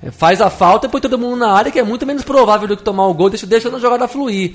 É, 0.02 0.10
Faz 0.10 0.40
a 0.40 0.50
falta 0.50 0.86
e 0.86 0.90
põe 0.90 1.00
todo 1.00 1.18
mundo 1.18 1.36
na 1.36 1.52
área, 1.52 1.72
que 1.72 1.78
é 1.78 1.82
muito 1.82 2.06
menos 2.06 2.22
provável 2.22 2.68
do 2.68 2.76
que 2.76 2.82
tomar 2.82 3.06
o 3.06 3.14
gol, 3.14 3.30
deixa, 3.30 3.46
deixando 3.46 3.76
a 3.76 3.80
jogada 3.80 4.06
fluir. 4.08 4.54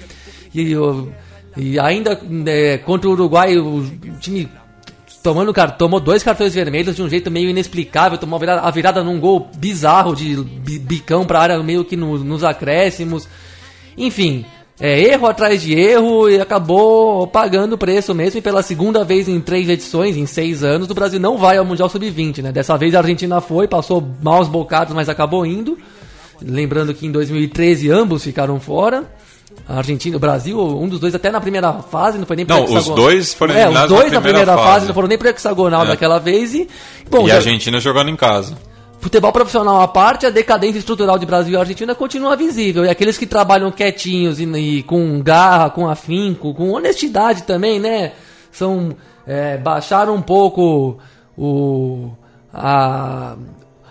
E, 0.54 0.74
e 1.58 1.80
ainda 1.80 2.20
é, 2.46 2.78
contra 2.78 3.10
o 3.10 3.14
Uruguai, 3.14 3.58
o 3.58 3.84
time 4.20 4.50
tomando 5.24 5.54
tomou 5.78 6.00
dois 6.00 6.24
cartões 6.24 6.54
vermelhos 6.54 6.96
de 6.96 7.04
um 7.04 7.10
jeito 7.10 7.30
meio 7.30 7.50
inexplicável, 7.50 8.18
tomou 8.18 8.38
a 8.38 8.40
virada, 8.40 8.62
a 8.62 8.72
virada 8.72 9.04
num 9.04 9.20
gol 9.20 9.50
bizarro 9.56 10.16
de 10.16 10.36
bi- 10.36 10.80
bicão 10.80 11.26
pra 11.26 11.40
área 11.42 11.62
meio 11.62 11.86
que 11.86 11.96
no- 11.96 12.18
nos 12.24 12.44
acréscimos. 12.44 13.28
Enfim, 13.98 14.46
é, 14.82 15.00
erro 15.00 15.28
atrás 15.28 15.62
de 15.62 15.74
erro 15.74 16.28
e 16.28 16.42
acabou 16.42 17.28
pagando 17.28 17.74
o 17.74 17.78
preço 17.78 18.16
mesmo. 18.16 18.40
E 18.40 18.42
pela 18.42 18.64
segunda 18.64 19.04
vez 19.04 19.28
em 19.28 19.40
três 19.40 19.70
edições, 19.70 20.18
em 20.18 20.26
seis 20.26 20.64
anos, 20.64 20.90
o 20.90 20.94
Brasil 20.96 21.20
não 21.20 21.38
vai 21.38 21.58
ao 21.58 21.64
Mundial 21.66 21.88
Sub-20, 21.88 22.42
né? 22.42 22.52
Dessa 22.52 22.76
vez 22.78 22.96
a 22.96 23.00
Argentina 23.00 23.40
foi, 23.40 23.68
passou 23.68 24.04
maus 24.24 24.48
bocados, 24.48 24.94
mas 24.96 25.08
acabou 25.08 25.46
indo. 25.46 25.78
Lembrando 26.42 26.94
que 26.94 27.06
em 27.06 27.12
2013 27.12 27.92
ambos 27.92 28.24
ficaram 28.24 28.60
fora. 28.60 29.04
A 29.68 29.78
Argentina, 29.78 30.16
o 30.18 30.20
Brasil, 30.20 30.58
um 30.60 30.88
dos 30.88 31.00
dois 31.00 31.14
até 31.14 31.30
na 31.30 31.40
primeira 31.40 31.74
fase, 31.74 32.18
não 32.18 32.26
foi 32.26 32.36
nem 32.38 32.46
pro 32.46 32.56
Não, 32.56 32.64
os 32.64 32.86
dois 32.90 33.34
foram 33.34 33.54
É, 33.54 33.58
os 33.58 33.64
eliminados 33.66 33.92
na 33.92 33.98
dois 33.98 34.12
na 34.12 34.22
primeira 34.22 34.40
primeira 34.40 34.56
fase. 34.58 34.74
fase. 34.74 34.88
não 34.88 34.94
foram 34.96 35.08
nem 35.10 35.18
pro 35.18 35.28
hexagonal 35.28 35.84
É. 35.84 35.88
daquela 35.90 36.18
vez 36.20 36.56
e 36.56 36.68
bom, 37.10 37.22
E 37.28 37.32
a 37.32 37.34
já- 37.34 37.36
Argentina 37.36 37.80
jogando 37.80 38.10
em 38.10 38.16
casa. 38.16 38.58
Futebol 39.02 39.32
profissional 39.34 39.82
à 39.82 39.88
parte, 39.88 40.26
a 40.26 40.30
decadência 40.30 40.80
estrutural 40.80 41.18
de 41.20 41.26
Brasil 41.26 41.54
e 41.54 41.58
Argentina 41.58 41.94
continua 41.94 42.38
visível. 42.38 42.86
E 42.86 42.90
aqueles 42.90 43.18
que 43.18 43.26
trabalham 43.26 43.72
quietinhos 43.72 44.40
e, 44.40 44.44
e 44.44 44.84
com 44.84 45.20
garra, 45.22 45.70
com 45.70 45.90
afinco, 45.90 46.54
com 46.54 46.70
honestidade 46.70 47.44
também, 47.44 47.80
né? 47.80 48.14
São 48.52 48.96
é, 49.26 49.58
baixaram 49.58 50.16
um 50.16 50.22
pouco 50.22 51.00
o 51.38 52.12
a, 52.54 53.36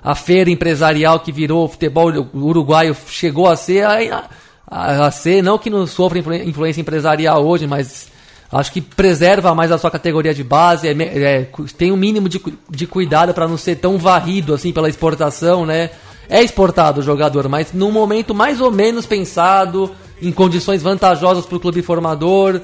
a 0.03 0.15
feira 0.15 0.51
empresarial 0.51 1.21
que 1.21 1.33
virou 1.33 1.65
o 1.65 1.69
futebol 1.69 2.11
uruguaio 2.33 2.97
chegou 3.09 3.49
a 3.49 3.57
ser 3.57 3.85
a, 3.85 4.29
a, 4.67 5.07
a 5.07 5.11
ser 5.11 5.43
não 5.43 5.59
que 5.59 5.71
não 5.71 5.87
sofra 5.87 6.19
influ- 6.19 6.35
influência 6.35 6.81
empresarial 6.81 7.45
hoje, 7.45 7.67
mas 7.67 8.09
Acho 8.53 8.73
que 8.73 8.81
preserva 8.81 9.55
mais 9.55 9.71
a 9.71 9.79
sua 9.79 9.91
categoria 9.91 10.35
de 10.35 10.43
base, 10.43 10.89
é 10.89 10.93
é, 10.93 11.49
tem 11.79 11.93
um 11.93 11.97
mínimo 11.97 12.29
de, 12.29 12.43
de 12.69 12.87
cuidado 12.87 13.33
para 13.33 13.47
não 13.47 13.57
ser 13.57 13.77
tão 13.77 13.97
varrido 13.97 14.53
assim 14.53 14.73
pela 14.73 14.89
exportação, 14.89 15.65
né? 15.65 15.91
É 16.29 16.43
exportado 16.43 17.01
o 17.01 17.03
jogador, 17.03 17.49
mas 17.49 17.73
num 17.73 17.91
momento 17.93 18.35
mais 18.35 18.61
ou 18.61 18.71
menos 18.71 19.07
pensado, 19.07 19.91
em 20.21 20.33
condições 20.33 20.83
vantajosas 20.83 21.47
para 21.47 21.57
o 21.57 21.61
clube 21.61 21.81
formador. 21.83 22.61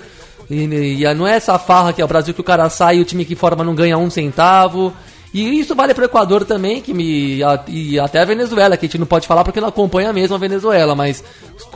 E, 0.50 1.02
e 1.02 1.14
não 1.14 1.26
é 1.26 1.34
essa 1.36 1.58
farra 1.58 1.92
que 1.92 2.00
é 2.00 2.04
o 2.04 2.08
Brasil 2.08 2.32
que 2.34 2.40
o 2.40 2.44
cara 2.44 2.68
sai 2.70 2.98
e 2.98 3.00
o 3.00 3.04
time 3.04 3.24
que 3.24 3.34
forma 3.34 3.64
não 3.64 3.74
ganha 3.74 3.96
um 3.98 4.10
centavo. 4.10 4.92
E 5.34 5.58
isso 5.60 5.74
vale 5.74 5.92
para 5.92 6.02
o 6.02 6.06
Equador 6.06 6.44
também, 6.44 6.80
que 6.80 6.94
me, 6.94 7.42
a- 7.42 7.62
e 7.68 7.98
até 7.98 8.20
a 8.20 8.24
Venezuela, 8.24 8.76
que 8.76 8.86
a 8.86 8.88
gente 8.88 8.98
não 8.98 9.06
pode 9.06 9.26
falar 9.26 9.42
porque 9.44 9.60
não 9.60 9.68
acompanha 9.68 10.12
mesmo 10.12 10.34
a 10.34 10.38
Venezuela, 10.38 10.94
mas 10.94 11.22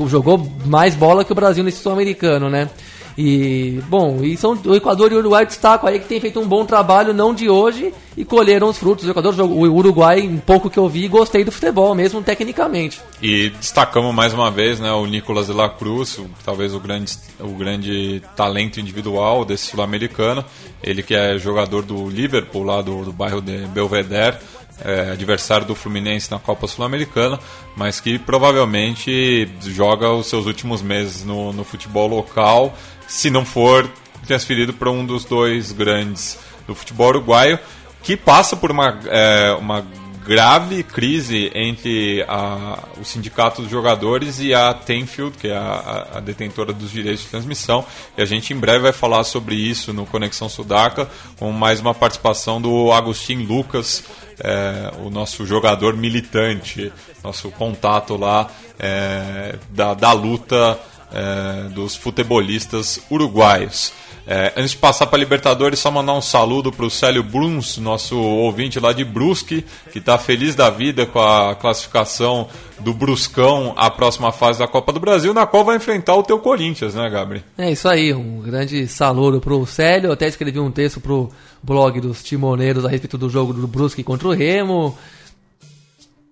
jogou 0.06 0.38
mais 0.64 0.94
bola 0.94 1.24
que 1.24 1.32
o 1.32 1.34
Brasil 1.34 1.62
nesse 1.64 1.82
sul-americano, 1.82 2.48
né? 2.48 2.70
E, 3.16 3.80
bom, 3.88 4.22
e 4.22 4.36
são 4.36 4.58
o 4.64 4.74
Equador 4.74 5.12
e 5.12 5.14
o 5.14 5.18
Uruguai 5.18 5.44
destaco 5.44 5.86
aí 5.86 5.98
que 5.98 6.06
tem 6.06 6.20
feito 6.20 6.40
um 6.40 6.46
bom 6.46 6.64
trabalho, 6.64 7.12
não 7.12 7.34
de 7.34 7.48
hoje, 7.48 7.92
e 8.16 8.24
colheram 8.24 8.68
os 8.68 8.78
frutos. 8.78 9.06
O 9.06 9.10
Equador 9.10 9.38
o 9.40 9.74
Uruguai, 9.74 10.22
um 10.22 10.38
pouco 10.38 10.70
que 10.70 10.78
eu 10.78 10.88
vi, 10.88 11.08
gostei 11.08 11.44
do 11.44 11.52
futebol, 11.52 11.94
mesmo 11.94 12.22
tecnicamente. 12.22 13.00
E 13.22 13.50
destacamos 13.50 14.14
mais 14.14 14.32
uma 14.32 14.50
vez 14.50 14.80
né, 14.80 14.92
o 14.92 15.06
Nicolas 15.06 15.46
de 15.46 15.52
la 15.52 15.68
Cruz, 15.68 16.20
talvez 16.44 16.74
o 16.74 16.80
grande, 16.80 17.16
o 17.38 17.50
grande 17.50 18.22
talento 18.36 18.80
individual 18.80 19.44
desse 19.44 19.66
sul-americano. 19.66 20.44
Ele 20.82 21.02
que 21.02 21.14
é 21.14 21.38
jogador 21.38 21.82
do 21.82 22.08
Liverpool, 22.08 22.62
lá 22.62 22.80
do, 22.80 23.04
do 23.04 23.12
bairro 23.12 23.40
de 23.40 23.66
Belvedere, 23.66 24.36
é, 24.84 25.10
adversário 25.12 25.66
do 25.66 25.74
Fluminense 25.74 26.30
na 26.30 26.38
Copa 26.38 26.66
Sul-Americana, 26.66 27.38
mas 27.76 28.00
que 28.00 28.18
provavelmente 28.18 29.48
joga 29.62 30.10
os 30.10 30.26
seus 30.26 30.46
últimos 30.46 30.82
meses 30.82 31.24
no, 31.24 31.52
no 31.52 31.64
futebol 31.64 32.08
local, 32.08 32.74
se 33.10 33.28
não 33.30 33.44
for 33.44 33.90
transferido 34.26 34.72
para 34.72 34.90
um 34.90 35.04
dos 35.04 35.24
dois 35.24 35.72
grandes 35.72 36.38
do 36.66 36.74
futebol 36.74 37.08
uruguaio, 37.08 37.58
que 38.02 38.16
passa 38.16 38.56
por 38.56 38.70
uma, 38.70 38.98
é, 39.06 39.52
uma 39.58 39.84
grave 40.24 40.82
crise 40.84 41.50
entre 41.54 42.22
a, 42.28 42.78
o 43.00 43.04
sindicato 43.04 43.62
dos 43.62 43.70
jogadores 43.70 44.38
e 44.38 44.54
a 44.54 44.72
Tenfield, 44.72 45.36
que 45.36 45.48
é 45.48 45.56
a, 45.56 46.08
a- 46.14 46.20
detentora 46.20 46.72
dos 46.72 46.90
direitos 46.92 47.24
de 47.24 47.30
transmissão. 47.30 47.84
E 48.16 48.22
a 48.22 48.24
gente 48.24 48.52
em 48.52 48.56
breve 48.56 48.80
vai 48.80 48.92
falar 48.92 49.24
sobre 49.24 49.56
isso 49.56 49.92
no 49.92 50.06
Conexão 50.06 50.48
Sudaca, 50.48 51.10
com 51.38 51.50
mais 51.50 51.80
uma 51.80 51.94
participação 51.94 52.60
do 52.60 52.92
Agostinho 52.92 53.44
Lucas, 53.48 54.04
é, 54.38 54.92
o 55.04 55.10
nosso 55.10 55.44
jogador 55.44 55.96
militante, 55.96 56.92
nosso 57.24 57.50
contato 57.50 58.16
lá 58.16 58.48
é, 58.78 59.56
da, 59.70 59.94
da 59.94 60.12
luta 60.12 60.78
é, 61.12 61.68
dos 61.70 61.96
futebolistas 61.96 63.00
uruguaios. 63.10 63.92
É, 64.26 64.52
antes 64.56 64.72
de 64.72 64.76
passar 64.76 65.06
para 65.06 65.18
Libertadores, 65.18 65.80
só 65.80 65.90
mandar 65.90 66.12
um 66.12 66.20
saludo 66.20 66.70
para 66.70 66.86
o 66.86 66.90
Célio 66.90 67.22
Bruns, 67.22 67.78
nosso 67.78 68.16
ouvinte 68.16 68.78
lá 68.78 68.92
de 68.92 69.04
Brusque, 69.04 69.64
que 69.90 69.98
está 69.98 70.16
feliz 70.18 70.54
da 70.54 70.70
vida 70.70 71.04
com 71.04 71.18
a 71.20 71.54
classificação 71.56 72.46
do 72.78 72.94
Bruscão 72.94 73.74
à 73.76 73.90
próxima 73.90 74.30
fase 74.30 74.58
da 74.60 74.68
Copa 74.68 74.92
do 74.92 75.00
Brasil, 75.00 75.34
na 75.34 75.46
qual 75.46 75.64
vai 75.64 75.76
enfrentar 75.76 76.14
o 76.14 76.22
teu 76.22 76.38
Corinthians, 76.38 76.94
né, 76.94 77.10
Gabriel? 77.10 77.42
É 77.58 77.72
isso 77.72 77.88
aí, 77.88 78.14
um 78.14 78.40
grande 78.40 78.86
saludo 78.86 79.40
pro 79.40 79.66
Célio. 79.66 80.08
Eu 80.08 80.12
até 80.12 80.28
escrevi 80.28 80.60
um 80.60 80.70
texto 80.70 81.00
pro 81.00 81.28
blog 81.62 82.00
dos 82.00 82.22
Timoneiros 82.22 82.84
a 82.84 82.88
respeito 82.88 83.18
do 83.18 83.28
jogo 83.28 83.52
do 83.52 83.66
Brusque 83.66 84.04
contra 84.04 84.28
o 84.28 84.32
Remo. 84.32 84.96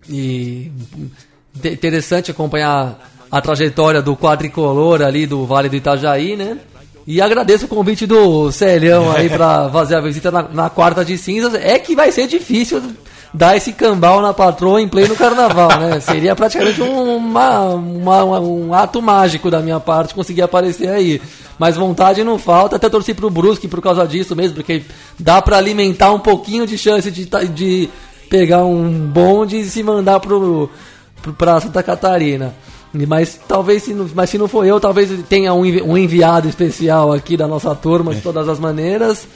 E 0.09 0.71
inte- 1.57 1.71
interessante 1.71 2.31
acompanhar 2.31 3.18
a 3.31 3.41
trajetória 3.41 4.01
do 4.03 4.17
quadricolor 4.17 5.03
ali 5.03 5.27
do 5.27 5.45
Vale 5.47 5.69
do 5.69 5.77
Itajaí, 5.77 6.37
né? 6.37 6.59
E 7.07 7.21
agradeço 7.23 7.65
o 7.65 7.69
convite 7.69 8.07
do 8.07 8.53
Celhão 8.53 9.11
aí 9.11 9.29
pra 9.31 9.69
fazer 9.73 9.95
a 9.97 10.01
visita 10.01 10.31
na, 10.31 10.43
na 10.43 10.71
quarta 10.71 11.05
de 11.05 11.17
cinzas. 11.17 11.55
É 11.55 11.79
que 11.79 11.95
vai 11.97 12.13
ser 12.13 12.27
difícil 12.27 12.83
dar 13.33 13.57
esse 13.57 13.73
cambal 13.73 14.21
na 14.23 14.33
patroa 14.35 14.81
em 14.81 14.89
pleno 14.89 15.15
carnaval, 15.17 15.69
né? 15.79 16.01
Seria 16.01 16.35
praticamente 16.37 16.81
um, 16.83 17.17
uma- 17.17 17.61
uma- 17.75 18.41
um 18.41 18.75
ato 18.75 19.01
mágico 19.03 19.51
da 19.51 19.61
minha 19.61 19.81
parte 19.81 20.15
conseguir 20.15 20.43
aparecer 20.43 20.89
aí. 20.89 21.21
Mas 21.59 21.77
vontade 21.77 22.23
não 22.23 22.39
falta, 22.39 22.77
até 22.77 22.89
torci 22.89 23.13
pro 23.15 23.31
Brusque 23.31 23.69
por 23.69 23.81
causa 23.83 24.07
disso 24.07 24.37
mesmo, 24.37 24.55
porque 24.57 24.83
dá 25.19 25.43
pra 25.43 25.57
alimentar 25.59 26.13
um 26.13 26.21
pouquinho 26.21 26.67
de 26.67 26.79
chance 26.79 27.11
de, 27.11 27.27
ta- 27.27 27.43
de 27.45 27.89
pegar 28.31 28.65
um 28.65 28.89
bonde 29.09 29.59
e 29.61 29.65
se 29.65 29.83
mandar 29.83 30.21
pro, 30.21 30.71
pro, 31.23 31.33
pra 31.33 31.59
Santa 31.61 31.83
Catarina. 31.83 32.55
Mas 32.93 33.39
talvez, 33.47 33.83
se 33.83 33.93
não, 33.93 34.09
mas 34.15 34.31
se 34.31 34.39
não 34.39 34.49
for 34.49 34.65
eu, 34.65 34.81
talvez 34.81 35.11
tenha 35.29 35.53
um, 35.53 35.61
um 35.61 35.97
enviado 35.97 36.49
especial 36.49 37.13
aqui 37.13 37.37
da 37.37 37.47
nossa 37.47 37.75
turma, 37.75 38.15
de 38.15 38.21
todas 38.21 38.49
as 38.49 38.59
maneiras. 38.59 39.29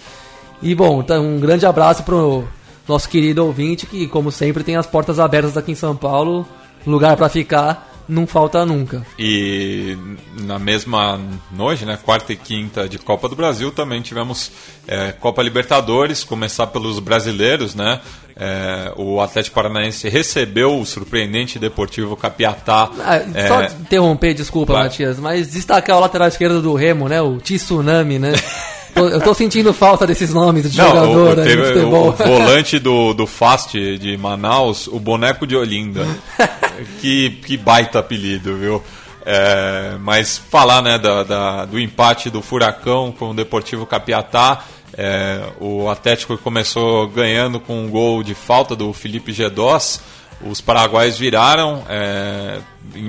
E 0.62 0.74
bom, 0.74 1.00
então, 1.00 1.24
um 1.24 1.40
grande 1.40 1.66
abraço 1.66 2.02
pro 2.02 2.44
nosso 2.88 3.08
querido 3.08 3.44
ouvinte, 3.44 3.86
que 3.86 4.06
como 4.06 4.32
sempre 4.32 4.64
tem 4.64 4.76
as 4.76 4.86
portas 4.86 5.18
abertas 5.18 5.56
aqui 5.56 5.72
em 5.72 5.76
São 5.76 5.94
Paulo. 5.94 6.46
Lugar 6.86 7.16
pra 7.16 7.28
ficar, 7.28 7.91
não 8.12 8.26
falta 8.26 8.64
nunca. 8.64 9.04
E 9.18 9.96
na 10.42 10.58
mesma 10.58 11.20
noite, 11.50 11.84
né, 11.84 11.98
quarta 12.02 12.32
e 12.32 12.36
quinta 12.36 12.88
de 12.88 12.98
Copa 12.98 13.28
do 13.28 13.34
Brasil, 13.34 13.72
também 13.72 14.02
tivemos 14.02 14.52
é, 14.86 15.12
Copa 15.12 15.42
Libertadores, 15.42 16.22
começar 16.22 16.66
pelos 16.68 16.98
brasileiros, 16.98 17.74
né? 17.74 18.00
É, 18.34 18.92
o 18.96 19.20
Atlético 19.20 19.54
Paranaense 19.54 20.08
recebeu 20.08 20.78
o 20.78 20.86
surpreendente 20.86 21.58
Deportivo 21.58 22.16
Capiatá. 22.16 22.90
Ah, 23.00 23.16
é, 23.34 23.48
Só 23.48 23.62
interromper, 23.62 24.34
desculpa. 24.34 24.72
Matias, 24.72 25.18
mas 25.18 25.48
destacar 25.48 25.96
o 25.96 26.00
lateral 26.00 26.28
esquerdo 26.28 26.62
do 26.62 26.74
Remo, 26.74 27.08
né? 27.08 27.20
O 27.20 27.38
Tsunami, 27.38 28.18
né? 28.18 28.32
Eu 28.94 29.20
tô 29.20 29.32
sentindo 29.32 29.72
falta 29.72 30.06
desses 30.06 30.32
nomes 30.34 30.70
de 30.70 30.76
Não, 30.78 30.88
jogador 30.88 31.36
o, 31.38 31.40
aí 31.40 31.46
teve 31.46 31.62
o, 31.62 31.66
futebol. 31.66 32.08
o 32.08 32.12
volante 32.12 32.78
do, 32.78 33.14
do 33.14 33.26
Fast 33.26 33.98
de 33.98 34.16
Manaus, 34.18 34.86
o 34.86 34.98
boneco 35.00 35.46
de 35.46 35.56
Olinda. 35.56 36.06
que, 37.00 37.30
que 37.44 37.56
baita 37.56 37.98
apelido, 38.00 38.56
viu? 38.56 38.82
É, 39.24 39.96
mas 40.00 40.36
falar 40.36 40.82
né, 40.82 40.98
da, 40.98 41.22
da- 41.22 41.64
do 41.64 41.78
empate 41.78 42.28
do 42.28 42.42
Furacão 42.42 43.12
com 43.16 43.30
o 43.30 43.34
Deportivo 43.34 43.86
Capiatá. 43.86 44.64
é, 44.98 45.40
o 45.60 45.88
Atlético 45.88 46.36
começou 46.36 47.06
ganhando 47.08 47.58
com 47.60 47.84
um 47.84 47.88
gol 47.88 48.22
de 48.22 48.34
falta 48.34 48.74
do 48.76 48.92
Felipe 48.92 49.32
Gedós. 49.32 50.00
Os 50.44 50.60
paraguaios 50.60 51.16
viraram, 51.16 51.84
é, 51.88 52.58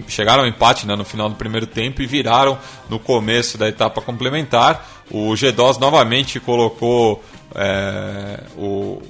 chegaram 0.08 0.44
ao 0.44 0.48
empate 0.48 0.86
né, 0.86 0.96
no 0.96 1.04
final 1.04 1.28
do 1.28 1.36
primeiro 1.36 1.66
tempo 1.66 2.00
e 2.02 2.06
viraram 2.06 2.60
no 2.88 3.00
começo 3.00 3.58
da 3.58 3.68
etapa 3.68 4.00
complementar. 4.02 4.93
O 5.12 5.30
G2 5.34 5.80
novamente 5.80 6.40
colocou 6.40 7.24
é, 7.56 8.40
o, 8.58 9.02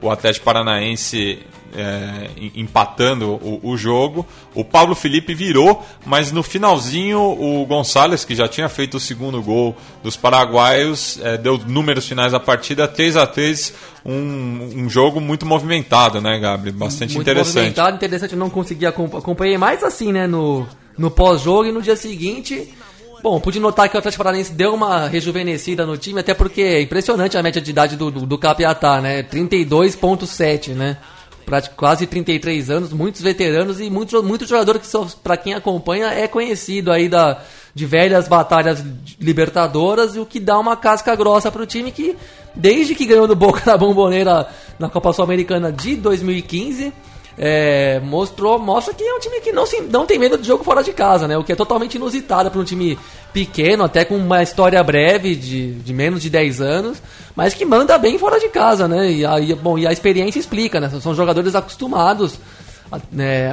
o 0.00 0.10
Atlético 0.10 0.44
Paranaense 0.44 1.40
é, 1.76 2.30
em- 2.36 2.52
empatando 2.62 3.32
o, 3.42 3.60
o 3.62 3.76
jogo. 3.76 4.26
O 4.54 4.64
Pablo 4.64 4.94
Felipe 4.94 5.34
virou, 5.34 5.84
mas 6.06 6.32
no 6.32 6.42
finalzinho 6.42 7.18
o 7.20 7.64
Gonçalves, 7.66 8.24
que 8.24 8.34
já 8.34 8.46
tinha 8.48 8.68
feito 8.68 8.96
o 8.96 9.00
segundo 9.00 9.42
gol 9.42 9.76
dos 10.02 10.16
paraguaios, 10.16 11.18
é, 11.22 11.36
deu 11.36 11.58
números 11.58 12.06
finais 12.06 12.32
da 12.32 12.40
partida 12.40 12.86
3 12.88 13.16
a 13.16 13.26
3 13.26 13.74
um, 14.04 14.70
um 14.84 14.88
jogo 14.88 15.20
muito 15.20 15.44
movimentado, 15.44 16.20
né, 16.20 16.38
Gabriel? 16.38 16.76
Bastante 16.76 17.14
Muito 17.14 17.28
interessante. 17.28 17.54
movimentado, 17.56 17.96
interessante, 17.96 18.32
eu 18.32 18.38
não 18.38 18.48
consegui 18.48 18.86
acom- 18.86 19.16
acompanhei 19.16 19.58
mais 19.58 19.82
assim, 19.84 20.12
né, 20.12 20.26
no, 20.26 20.66
no 20.96 21.10
pós-jogo 21.10 21.66
e 21.66 21.72
no 21.72 21.82
dia 21.82 21.96
seguinte. 21.96 22.72
Bom, 23.22 23.40
pude 23.40 23.58
notar 23.58 23.88
que 23.88 23.96
o 23.96 23.98
Atlético 23.98 24.22
Paranaense 24.22 24.52
deu 24.52 24.74
uma 24.74 25.08
rejuvenescida 25.08 25.84
no 25.84 25.96
time, 25.96 26.20
até 26.20 26.34
porque 26.34 26.62
é 26.62 26.82
impressionante 26.82 27.36
a 27.36 27.42
média 27.42 27.60
de 27.60 27.70
idade 27.70 27.96
do, 27.96 28.10
do, 28.10 28.26
do 28.26 28.38
Capiatá, 28.38 29.00
né? 29.00 29.22
32.7, 29.24 30.74
né? 30.74 30.98
Quase 31.76 32.06
33 32.06 32.70
anos, 32.70 32.92
muitos 32.92 33.22
veteranos 33.22 33.80
e 33.80 33.88
muitos 33.88 34.22
muito 34.22 34.46
jogador 34.46 34.78
que, 34.78 34.86
para 35.22 35.36
quem 35.36 35.54
acompanha, 35.54 36.08
é 36.08 36.28
conhecido 36.28 36.92
aí 36.92 37.08
da, 37.08 37.42
de 37.74 37.86
velhas 37.86 38.28
batalhas 38.28 38.84
libertadoras 39.18 40.14
o 40.16 40.26
que 40.26 40.38
dá 40.38 40.58
uma 40.58 40.76
casca 40.76 41.16
grossa 41.16 41.50
pro 41.50 41.64
time 41.64 41.90
que, 41.90 42.16
desde 42.54 42.94
que 42.94 43.06
ganhou 43.06 43.26
do 43.26 43.34
Boca 43.34 43.62
da 43.64 43.78
Bomboneira 43.78 44.46
na 44.78 44.90
Copa 44.90 45.12
Sul-Americana 45.12 45.72
de 45.72 45.96
2015, 45.96 46.92
é, 47.38 48.00
mostrou, 48.00 48.58
mostra 48.58 48.92
que 48.92 49.04
é 49.04 49.14
um 49.14 49.20
time 49.20 49.40
que 49.40 49.52
não, 49.52 49.64
se, 49.64 49.80
não 49.82 50.04
tem 50.04 50.18
medo 50.18 50.36
de 50.36 50.46
jogo 50.46 50.64
fora 50.64 50.82
de 50.82 50.92
casa, 50.92 51.28
né? 51.28 51.38
O 51.38 51.44
que 51.44 51.52
é 51.52 51.56
totalmente 51.56 51.94
inusitado 51.94 52.50
para 52.50 52.60
um 52.60 52.64
time 52.64 52.98
pequeno, 53.32 53.84
até 53.84 54.04
com 54.04 54.16
uma 54.16 54.42
história 54.42 54.82
breve 54.82 55.36
de, 55.36 55.72
de 55.74 55.94
menos 55.94 56.20
de 56.20 56.30
10 56.30 56.60
anos, 56.60 57.00
mas 57.36 57.54
que 57.54 57.64
manda 57.64 57.96
bem 57.96 58.18
fora 58.18 58.40
de 58.40 58.48
casa, 58.48 58.88
né? 58.88 59.12
E 59.12 59.24
a, 59.24 59.38
e, 59.38 59.54
bom, 59.54 59.78
e 59.78 59.86
a 59.86 59.92
experiência 59.92 60.40
explica, 60.40 60.80
né? 60.80 60.90
São 61.00 61.14
jogadores 61.14 61.54
acostumados 61.54 62.40
a, 62.90 62.98
né, 63.12 63.48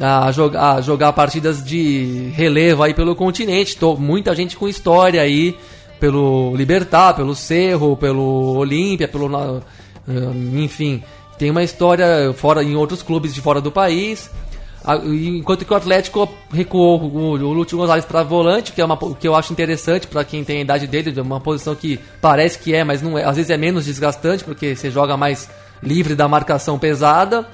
a, 0.00 0.26
a, 0.26 0.32
jogar, 0.32 0.74
a 0.74 0.80
jogar 0.80 1.12
partidas 1.12 1.64
de 1.64 2.32
relevo 2.34 2.82
aí 2.82 2.92
pelo 2.94 3.14
continente. 3.14 3.76
Tô, 3.76 3.94
muita 3.94 4.34
gente 4.34 4.56
com 4.56 4.66
história 4.66 5.22
aí 5.22 5.56
pelo 6.00 6.54
Libertar, 6.56 7.14
pelo 7.14 7.34
Cerro, 7.34 7.96
pelo 7.96 8.56
Olímpia, 8.56 9.06
pelo 9.06 9.62
eh, 10.08 10.62
enfim, 10.62 11.02
tem 11.38 11.50
uma 11.50 11.62
história 11.62 12.32
fora 12.34 12.62
em 12.62 12.74
outros 12.76 13.02
clubes 13.02 13.34
de 13.34 13.40
fora 13.40 13.60
do 13.60 13.70
país. 13.70 14.30
Enquanto 15.04 15.64
que 15.64 15.72
o 15.72 15.76
Atlético 15.76 16.28
recuou 16.52 17.00
o, 17.00 17.32
o 17.32 17.52
Lúcio 17.52 17.76
Gonzalez 17.76 18.04
para 18.04 18.22
volante, 18.22 18.72
que 18.72 18.80
é 18.80 18.84
uma 18.84 18.96
que 18.96 19.26
eu 19.26 19.34
acho 19.34 19.52
interessante 19.52 20.06
para 20.06 20.24
quem 20.24 20.44
tem 20.44 20.58
a 20.58 20.60
idade 20.60 20.86
dele, 20.86 21.12
é 21.16 21.22
uma 21.22 21.40
posição 21.40 21.74
que 21.74 21.98
parece 22.20 22.58
que 22.58 22.72
é, 22.72 22.84
mas 22.84 23.02
não 23.02 23.18
é, 23.18 23.24
às 23.24 23.36
vezes 23.36 23.50
é 23.50 23.56
menos 23.56 23.86
desgastante 23.86 24.44
porque 24.44 24.76
você 24.76 24.88
joga 24.88 25.16
mais 25.16 25.50
livre 25.82 26.14
da 26.14 26.28
marcação 26.28 26.78
pesada. 26.78 27.46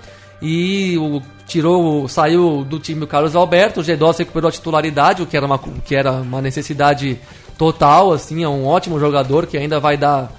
E 0.42 0.98
o, 0.98 1.22
tirou, 1.46 2.08
saiu 2.08 2.64
do 2.64 2.78
time 2.78 3.04
o 3.04 3.06
Carlos 3.06 3.36
Alberto, 3.36 3.80
o 3.80 3.84
G2 3.84 4.18
recuperou 4.18 4.48
a 4.48 4.52
titularidade, 4.52 5.22
o 5.22 5.26
que 5.26 5.36
era 5.36 5.46
uma, 5.46 5.58
que 5.58 5.94
era 5.94 6.12
uma 6.12 6.42
necessidade 6.42 7.18
total, 7.56 8.12
assim, 8.12 8.42
é 8.42 8.48
um 8.48 8.66
ótimo 8.66 8.98
jogador 8.98 9.46
que 9.46 9.56
ainda 9.56 9.78
vai 9.78 9.96
dar, 9.96 10.32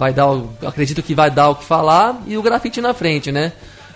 vai 0.00 0.14
dar, 0.14 0.28
acredito 0.66 1.02
que 1.02 1.14
vai 1.14 1.30
dar 1.30 1.50
o 1.50 1.54
que 1.56 1.64
falar, 1.64 2.22
e 2.26 2.34
o 2.38 2.42
grafite 2.42 2.80
na 2.80 2.94
frente, 2.94 3.30
né? 3.30 3.52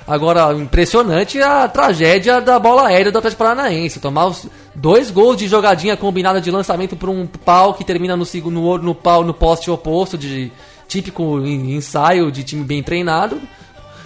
Agora, 0.06 0.52
impressionante 0.52 1.40
a 1.40 1.66
tragédia 1.66 2.38
da 2.42 2.58
bola 2.58 2.88
aérea 2.88 3.10
do 3.10 3.16
Atlético 3.16 3.42
Paranaense. 3.42 3.98
Tomar 4.00 4.26
os 4.26 4.46
dois 4.74 5.10
gols 5.10 5.38
de 5.38 5.48
jogadinha 5.48 5.96
combinada 5.96 6.42
de 6.42 6.50
lançamento 6.50 6.94
por 6.94 7.08
um 7.08 7.26
pau 7.26 7.72
que 7.72 7.82
termina 7.84 8.14
no, 8.14 8.26
segundo, 8.26 8.60
no, 8.60 8.76
no 8.76 8.94
pau 8.94 9.24
no 9.24 9.32
poste 9.32 9.70
oposto, 9.70 10.18
de 10.18 10.52
típico 10.86 11.40
en- 11.40 11.74
ensaio 11.74 12.30
de 12.30 12.44
time 12.44 12.64
bem 12.64 12.82
treinado. 12.82 13.40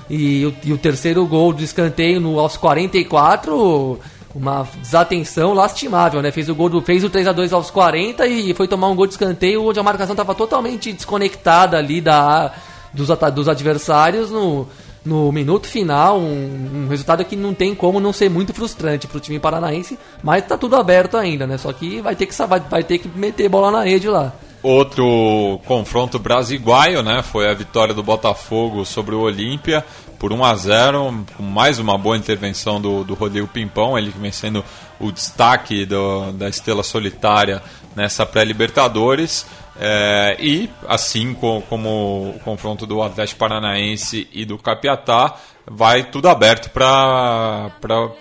E, 0.09 0.47
o- 0.47 0.55
e 0.65 0.73
o 0.73 0.79
terceiro 0.79 1.27
gol 1.27 1.53
de 1.53 1.65
escanteio 1.65 2.21
no, 2.21 2.39
aos 2.39 2.57
44, 2.57 3.99
uma 4.39 4.67
desatenção 4.81 5.53
lastimável, 5.53 6.23
né? 6.23 6.31
Fez 6.31 6.49
o 6.49 6.55
gol 6.55 6.69
do, 6.69 6.81
fez 6.81 7.03
o 7.03 7.11
3 7.11 7.27
a 7.27 7.33
2 7.33 7.53
aos 7.53 7.71
40 7.71 8.27
e 8.27 8.55
foi 8.55 8.69
tomar 8.69 8.89
um 8.89 8.95
gol 8.95 9.07
de 9.07 9.15
escanteio 9.15 9.65
onde 9.65 9.81
a 9.81 9.83
marcação 9.83 10.13
estava 10.13 10.35
totalmente 10.35 10.93
desconectada 10.93 11.77
ali 11.77 12.01
da, 12.01 12.53
dos, 12.95 13.09
dos 13.35 13.49
adversários 13.49 14.31
no, 14.31 14.69
no 15.05 15.33
minuto 15.33 15.67
final, 15.67 16.21
um, 16.21 16.85
um 16.85 16.89
resultado 16.89 17.25
que 17.25 17.35
não 17.35 17.53
tem 17.53 17.75
como 17.75 17.99
não 17.99 18.13
ser 18.13 18.31
muito 18.31 18.55
frustrante 18.55 19.09
para 19.09 19.17
o 19.17 19.21
time 19.21 19.41
paranaense, 19.41 19.99
mas 20.23 20.47
tá 20.47 20.57
tudo 20.57 20.77
aberto 20.77 21.17
ainda, 21.17 21.47
né? 21.47 21.59
Só 21.59 21.73
que 21.73 22.01
vai 22.01 22.15
ter 22.15 22.27
que 22.27 22.35
vai, 22.47 22.61
vai 22.61 22.85
ter 22.85 22.99
que 22.99 23.09
meter 23.09 23.49
bola 23.49 23.73
na 23.73 23.83
rede 23.83 24.09
lá. 24.09 24.33
Outro 24.63 25.61
confronto 25.67 26.19
brasiguaio, 26.19 27.03
né? 27.03 27.23
Foi 27.23 27.49
a 27.49 27.55
vitória 27.55 27.95
do 27.95 28.03
Botafogo 28.03 28.85
sobre 28.85 29.15
o 29.15 29.21
Olímpia 29.21 29.85
por 30.19 30.33
1 30.33 30.45
a 30.45 30.55
0 30.57 31.25
com 31.37 31.43
mais 31.45 31.79
uma 31.79 31.97
boa 31.97 32.17
intervenção 32.17 32.81
do, 32.81 33.05
do 33.05 33.15
Rodrigo 33.15 33.47
Pimpão, 33.47 33.97
ele 33.97 34.11
que 34.11 34.19
vem 34.19 34.33
sendo 34.33 34.65
o 34.99 35.13
destaque 35.13 35.87
do- 35.87 36.33
da 36.33 36.49
estrela 36.49 36.83
solitária 36.83 37.63
nessa 37.95 38.27
pré-Libertadores. 38.27 39.47
É, 39.81 40.37
e 40.41 40.69
assim 40.89 41.35
co- 41.35 41.63
como 41.69 42.31
o 42.35 42.41
confronto 42.45 42.85
do 42.85 43.01
Atlético 43.01 43.39
Paranaense 43.39 44.27
e 44.33 44.45
do 44.45 44.59
Capiatá, 44.59 45.37
vai 45.71 46.03
tudo 46.11 46.29
aberto 46.29 46.69
para 46.71 47.71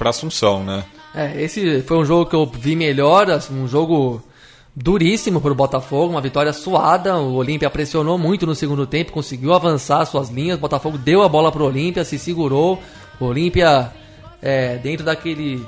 Assunção, 0.06 0.64
né? 0.64 0.84
É, 1.16 1.42
esse 1.42 1.82
foi 1.82 1.98
um 1.98 2.06
jogo 2.06 2.30
que 2.30 2.36
eu 2.36 2.46
vi 2.46 2.76
melhor, 2.76 3.26
um 3.52 3.68
jogo 3.68 4.22
duríssimo 4.80 5.42
para 5.42 5.52
o 5.52 5.56
Botafogo, 5.56 6.12
uma 6.12 6.22
vitória 6.22 6.54
suada. 6.54 7.18
O 7.18 7.34
Olímpia 7.34 7.68
pressionou 7.70 8.16
muito 8.18 8.46
no 8.46 8.54
segundo 8.54 8.86
tempo, 8.86 9.12
conseguiu 9.12 9.54
avançar 9.54 10.06
suas 10.06 10.30
linhas. 10.30 10.58
O 10.58 10.62
Botafogo 10.62 11.00
deu 11.00 11.24
a 11.24 11.28
bola 11.28 11.52
para 11.52 11.64
o 11.64 11.66
Olímpia, 11.66 12.06
se 12.06 12.20
segurou. 12.20 12.80
O 13.20 13.26
Olímpia, 13.26 13.92
é, 14.40 14.78
dentro 14.78 15.04
daquele, 15.04 15.66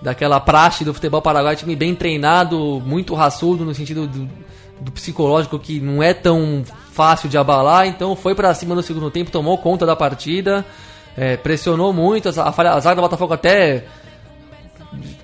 daquela 0.00 0.38
praxe 0.38 0.84
do 0.84 0.94
futebol 0.94 1.20
paraguaio, 1.20 1.56
time 1.56 1.74
bem 1.74 1.92
treinado, 1.92 2.80
muito 2.86 3.14
raçudo 3.14 3.64
no 3.64 3.74
sentido 3.74 4.06
do, 4.06 4.28
do 4.80 4.92
psicológico 4.92 5.58
que 5.58 5.80
não 5.80 6.00
é 6.00 6.14
tão 6.14 6.62
fácil 6.92 7.28
de 7.28 7.36
abalar. 7.36 7.88
Então 7.88 8.14
foi 8.14 8.32
para 8.32 8.54
cima 8.54 8.76
no 8.76 8.82
segundo 8.82 9.10
tempo, 9.10 9.32
tomou 9.32 9.58
conta 9.58 9.84
da 9.84 9.96
partida, 9.96 10.64
é, 11.16 11.36
pressionou 11.36 11.92
muito. 11.92 12.28
A, 12.28 12.52
falha- 12.52 12.74
a 12.74 12.78
zaga 12.78 12.94
do 12.94 13.02
Botafogo 13.02 13.34
até 13.34 13.86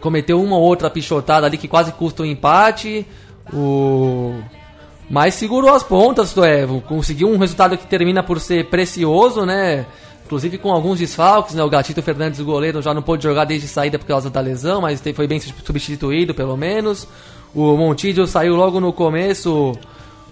cometeu 0.00 0.42
uma 0.42 0.56
ou 0.56 0.62
outra 0.62 0.90
pichotada 0.90 1.46
ali 1.46 1.56
que 1.56 1.68
quase 1.68 1.92
custa 1.92 2.24
o 2.24 2.26
empate. 2.26 3.06
O 3.52 4.34
mas 5.10 5.34
segurou 5.34 5.74
as 5.74 5.82
pontas, 5.82 6.36
é, 6.36 6.66
conseguiu 6.86 7.30
um 7.30 7.38
resultado 7.38 7.78
que 7.78 7.86
termina 7.86 8.22
por 8.22 8.38
ser 8.40 8.66
precioso, 8.66 9.46
né? 9.46 9.86
Inclusive 10.26 10.58
com 10.58 10.70
alguns 10.70 10.98
desfalques, 10.98 11.54
né? 11.54 11.64
O 11.64 11.70
Gatito 11.70 12.02
Fernandes, 12.02 12.40
o 12.40 12.44
goleiro, 12.44 12.82
já 12.82 12.92
não 12.92 13.00
pôde 13.00 13.22
jogar 13.22 13.46
desde 13.46 13.66
saída 13.66 13.98
por 13.98 14.06
causa 14.06 14.28
da 14.28 14.40
lesão, 14.40 14.82
mas 14.82 15.02
foi 15.14 15.26
bem 15.26 15.40
substituído 15.40 16.34
pelo 16.34 16.56
menos. 16.56 17.08
O 17.54 17.74
Montijo 17.78 18.26
saiu 18.26 18.54
logo 18.54 18.78
no 18.80 18.92
começo 18.92 19.72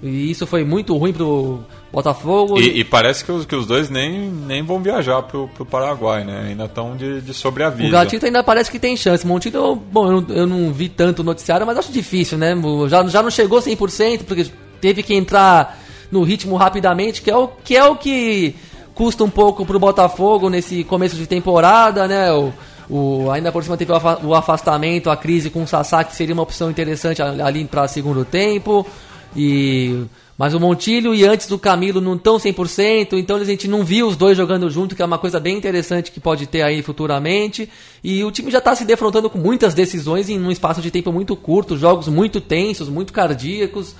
E 0.03 0.31
isso 0.31 0.47
foi 0.47 0.63
muito 0.63 0.97
ruim 0.97 1.13
pro 1.13 1.61
Botafogo. 1.93 2.59
E, 2.61 2.81
e 2.81 2.85
parece 2.85 3.25
que 3.25 3.33
os, 3.33 3.47
que 3.47 3.57
os 3.57 3.67
dois 3.67 3.89
nem, 3.89 4.29
nem 4.29 4.63
vão 4.63 4.81
viajar 4.81 5.23
pro, 5.23 5.49
pro 5.49 5.65
Paraguai, 5.65 6.23
né? 6.25 6.47
Ainda 6.49 6.65
estão 6.67 6.95
de, 6.97 7.21
de 7.23 7.33
sobreaviso. 7.33 7.89
O 7.89 7.93
Gatito 7.93 8.27
ainda 8.27 8.43
parece 8.45 8.71
que 8.71 8.79
tem 8.79 8.97
chance. 8.97 9.27
Montilho, 9.27 9.75
bom, 9.75 10.07
eu, 10.13 10.21
não- 10.21 10.37
eu 10.37 10.47
não 10.47 10.73
vi 10.73 10.89
tanto 10.91 11.25
noticiário, 11.25 11.67
mas 11.67 11.79
acho 11.79 11.91
difícil, 11.91 12.37
né? 12.37 12.55
Já, 12.89 13.07
já 13.07 13.23
não 13.23 13.31
chegou 13.31 13.59
100%, 13.61 14.25
porque 14.25 14.47
teve 14.81 15.03
que 15.03 15.15
entrar 15.15 15.79
no 16.11 16.23
ritmo 16.23 16.57
rapidamente, 16.57 17.23
que 17.23 17.31
é 17.31 17.37
o 17.37 17.49
que, 17.49 17.77
é 17.77 17.85
o 17.85 17.97
que 17.97 18.55
custa 18.95 19.25
um 19.25 19.31
pouco 19.31 19.65
pro 19.65 19.79
Botafogo 19.79 20.51
nesse 20.51 20.85
começo 20.85 21.17
de 21.17 21.27
temporada, 21.27 22.07
né? 22.07 22.31
O, 22.33 22.53
o- 22.89 23.31
ainda 23.31 23.51
por 23.51 23.65
cima 23.65 23.77
teve 23.79 23.93
o 23.93 23.97
afa- 23.97 24.19
o 24.23 24.35
afastamento, 24.35 25.09
a 25.11 25.17
crise 25.17 25.49
com 25.49 25.63
o 25.63 25.67
Sassá, 25.67 26.05
que 26.05 26.15
seria 26.15 26.35
uma 26.35 26.43
opção 26.43 26.71
interessante 26.71 27.23
ali 27.23 27.65
para 27.65 27.89
segundo 27.89 28.25
tempo. 28.27 28.87
E 29.35 30.07
mas 30.39 30.53
o 30.53 30.61
Montilho 30.61 31.15
e 31.15 31.25
antes 31.25 31.47
do 31.47 31.59
Camilo 31.59 31.99
não 31.99 32.15
estão 32.15 32.37
100%, 32.37 33.15
então 33.15 33.37
a 33.37 33.45
gente 33.45 33.67
não 33.67 33.83
viu 33.83 34.07
os 34.07 34.17
dois 34.17 34.37
jogando 34.37 34.69
junto, 34.69 34.95
que 34.95 35.01
é 35.01 35.05
uma 35.05 35.19
coisa 35.19 35.41
bem 35.41 35.57
interessante 35.57 36.13
que 36.13 36.21
pode 36.21 36.47
ter 36.47 36.61
aí 36.61 36.83
futuramente. 36.83 37.71
E 38.05 38.23
o 38.23 38.31
time 38.31 38.51
já 38.51 38.59
está 38.59 38.75
se 38.75 38.85
defrontando 38.85 39.31
com 39.31 39.39
muitas 39.39 39.73
decisões 39.73 40.29
em 40.29 40.39
um 40.39 40.51
espaço 40.51 40.83
de 40.83 40.91
tempo 40.91 41.11
muito 41.11 41.35
curto, 41.37 41.79
jogos 41.79 42.07
muito 42.09 42.39
tensos, 42.39 42.91
muito 42.91 43.15
cardíacos. 43.15 43.95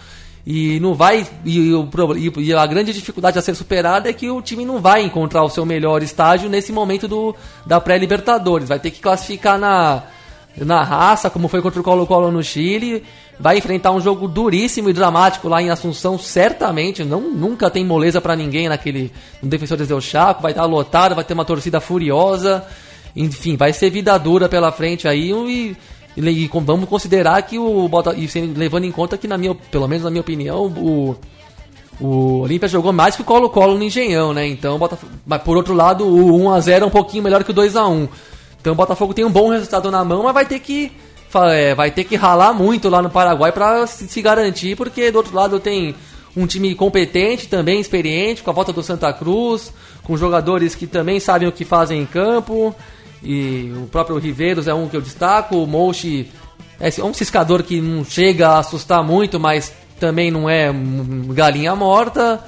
E 0.47 0.79
não 0.79 0.95
vai. 0.95 1.27
E, 1.45 1.73
e 2.37 2.53
a 2.53 2.67
grande 2.67 2.93
dificuldade 2.93 3.39
a 3.39 3.43
ser 3.43 3.55
superada 3.55 4.09
é 4.09 4.13
que 4.13 4.31
o 4.31 4.41
time 4.43 4.65
não 4.65 4.79
vai 4.79 5.03
encontrar 5.03 5.43
o 5.43 5.49
seu 5.49 5.65
melhor 5.65 6.03
estágio 6.03 6.51
nesse 6.51 6.71
momento 6.71 7.09
do, 7.09 7.35
da 7.65 7.81
pré-Libertadores. 7.81 8.69
Vai 8.69 8.79
ter 8.79 8.91
que 8.91 9.01
classificar 9.01 9.59
na, 9.59 10.05
na 10.59 10.85
raça, 10.85 11.29
como 11.29 11.49
foi 11.49 11.61
contra 11.61 11.81
o 11.81 11.83
Colo-Colo 11.83 12.31
no 12.31 12.45
Chile. 12.45 13.03
Vai 13.39 13.59
enfrentar 13.59 13.93
um 13.93 14.01
jogo 14.01 14.27
duríssimo 14.27 14.89
e 14.89 14.93
dramático 14.95 15.49
lá 15.49 15.61
em 15.61 15.69
Assunção, 15.69 16.19
certamente. 16.19 17.05
Não, 17.05 17.21
nunca 17.21 17.71
tem 17.71 17.85
moleza 17.85 18.21
pra 18.21 18.35
ninguém 18.35 18.69
naquele 18.69 19.13
no 19.43 19.49
Defensores 19.49 19.89
del 19.89 20.01
Chaco. 20.01 20.43
Vai 20.43 20.53
estar 20.53 20.65
lotado, 20.65 21.15
vai 21.15 21.25
ter 21.25 21.35
uma 21.35 21.45
torcida 21.45 21.79
furiosa. 21.79 22.65
Enfim, 23.15 23.57
vai 23.57 23.75
ser 23.75 23.91
vida 23.91 24.17
dura 24.19 24.49
pela 24.49 24.73
frente 24.73 25.07
aí. 25.07 25.33
E, 25.33 25.77
e, 26.17 26.51
vamos 26.65 26.89
considerar 26.89 27.43
que 27.43 27.59
o 27.59 27.91
e 28.17 28.41
levando 28.57 28.85
em 28.85 28.93
conta 28.93 29.19
que, 29.19 29.29
na 29.29 29.37
minha, 29.37 29.55
pelo 29.55 29.87
menos 29.87 30.05
na 30.05 30.11
minha 30.11 30.23
opinião, 30.23 30.65
o, 30.67 31.17
o 32.01 32.41
Olímpia 32.41 32.69
jogou 32.69 32.93
mais 32.93 33.17
que 33.17 33.23
o 33.23 33.25
Colo-Colo 33.25 33.77
no 33.77 33.85
Engenhão, 33.85 34.33
né? 34.33 34.47
Então, 34.47 34.79
Botafogo, 34.79 35.13
mas 35.27 35.43
por 35.43 35.59
outro 35.59 35.75
lado, 35.75 36.07
o 36.07 36.39
1x0 36.39 36.83
é 36.83 36.85
um 36.87 36.91
pouquinho 36.91 37.23
melhor 37.23 37.45
que 37.45 37.51
o 37.51 37.55
2x1. 37.55 38.09
Então, 38.61 38.73
o 38.73 38.77
Botafogo 38.77 39.13
tem 39.13 39.27
um 39.27 39.31
bom 39.31 39.51
resultado 39.51 39.91
na 39.91 40.03
mão, 40.03 40.23
mas 40.23 40.33
vai 40.33 40.47
ter 40.47 40.59
que 40.59 40.93
vai 41.77 41.91
ter 41.91 42.05
que 42.05 42.17
ralar 42.17 42.53
muito 42.53 42.89
lá 42.89 43.03
no 43.03 43.11
Paraguai 43.11 43.53
para 43.53 43.87
se, 43.87 44.23
garantir, 44.23 44.77
porque 44.77 45.11
do 45.11 45.19
outro 45.19 45.35
lado 45.35 45.61
tem 45.61 45.95
um 46.37 46.47
time 46.47 46.75
competente, 46.75 47.49
também 47.49 47.81
experiente, 47.81 48.43
com 48.43 48.51
a 48.51 48.53
volta 48.53 48.73
do 48.73 48.83
Santa 48.83 49.13
Cruz, 49.13 49.73
com 50.03 50.17
jogadores 50.17 50.75
que 50.75 50.87
também 50.87 51.19
sabem 51.19 51.49
o 51.49 51.53
que 51.53 51.65
fazem 51.65 52.03
em 52.03 52.07
campo. 52.07 52.75
E 53.23 53.73
o 53.77 53.87
próprio 53.87 54.19
Riveiros 54.19 54.69
é 54.69 54.75
um 54.75 54.89
que 54.89 54.97
eu 54.97 55.01
destaco, 55.01 55.57
o 55.57 55.67
Mouchi 55.67 56.31
é 56.79 57.03
um 57.03 57.15
ciscador 57.15 57.63
que 57.63 57.81
não 57.81 58.05
chega 58.05 58.49
a 58.49 58.59
assustar 58.59 59.03
muito, 59.03 59.41
mas 59.41 59.73
também 59.99 60.31
não 60.31 60.49
é 60.49 60.71
galinha 61.29 61.75
morta. 61.75 62.45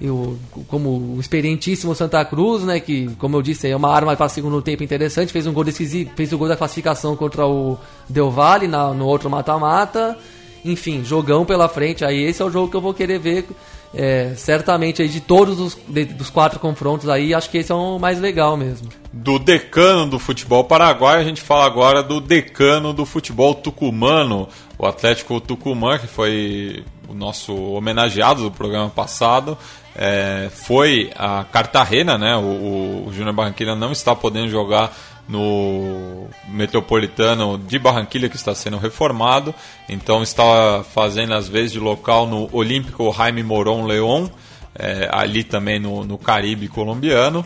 E 0.00 0.08
o, 0.10 0.36
como 0.68 1.14
o 1.16 1.20
experientíssimo 1.20 1.94
Santa 1.94 2.24
Cruz, 2.24 2.64
né, 2.64 2.80
que, 2.80 3.08
como 3.18 3.36
eu 3.36 3.42
disse, 3.42 3.68
é 3.68 3.76
uma 3.76 3.92
arma 3.94 4.16
para 4.16 4.28
segundo 4.28 4.60
tempo 4.60 4.82
interessante, 4.82 5.32
fez 5.32 5.46
um 5.46 5.52
gol 5.52 5.62
decisivo, 5.64 6.10
fez 6.16 6.32
o 6.32 6.38
gol 6.38 6.48
da 6.48 6.56
classificação 6.56 7.14
contra 7.14 7.46
o 7.46 7.78
Del 8.08 8.30
Valle 8.30 8.66
na, 8.66 8.92
no 8.92 9.06
outro 9.06 9.30
mata-mata. 9.30 10.18
Enfim, 10.64 11.04
jogão 11.04 11.44
pela 11.44 11.68
frente. 11.68 12.04
Aí 12.04 12.22
esse 12.24 12.40
é 12.42 12.44
o 12.44 12.50
jogo 12.50 12.68
que 12.68 12.76
eu 12.76 12.80
vou 12.80 12.94
querer 12.94 13.18
ver. 13.18 13.46
é, 13.94 14.32
certamente 14.36 15.02
aí 15.02 15.08
de 15.08 15.20
todos 15.20 15.60
os 15.60 15.76
de- 15.86 16.06
dos 16.06 16.30
quatro 16.30 16.58
confrontos 16.58 17.10
aí, 17.10 17.34
acho 17.34 17.50
que 17.50 17.58
esse 17.58 17.70
é 17.70 17.74
o 17.74 17.98
mais 17.98 18.18
legal 18.18 18.56
mesmo. 18.56 18.88
Do 19.12 19.38
decano 19.38 20.06
do 20.08 20.18
futebol 20.18 20.64
paraguaio, 20.64 21.20
a 21.20 21.24
gente 21.24 21.42
fala 21.42 21.66
agora 21.66 22.02
do 22.02 22.18
decano 22.18 22.94
do 22.94 23.04
futebol 23.04 23.54
tucumano, 23.54 24.48
o 24.78 24.86
Atlético 24.86 25.38
Tucumã, 25.42 25.98
que 25.98 26.06
foi 26.06 26.82
nosso 27.14 27.54
homenageado 27.54 28.42
do 28.42 28.50
programa 28.50 28.90
passado. 28.90 29.56
É, 29.94 30.50
foi 30.50 31.10
a 31.16 31.44
Cartagena, 31.44 32.16
né? 32.16 32.36
O, 32.36 33.06
o 33.06 33.12
Júnior 33.12 33.34
Barranquilla 33.34 33.74
não 33.74 33.92
está 33.92 34.14
podendo 34.14 34.48
jogar 34.48 34.92
no 35.28 36.28
Metropolitano 36.48 37.58
de 37.58 37.78
Barranquilla, 37.78 38.28
que 38.28 38.36
está 38.36 38.54
sendo 38.54 38.78
reformado. 38.78 39.54
Então 39.88 40.22
está 40.22 40.84
fazendo 40.92 41.34
as 41.34 41.48
vezes 41.48 41.72
de 41.72 41.78
local 41.78 42.26
no 42.26 42.48
Olímpico 42.52 43.12
Jaime 43.12 43.42
Moron 43.42 43.86
León, 43.86 44.28
é, 44.74 45.08
ali 45.12 45.44
também 45.44 45.78
no, 45.78 46.04
no 46.04 46.18
Caribe 46.18 46.68
colombiano. 46.68 47.44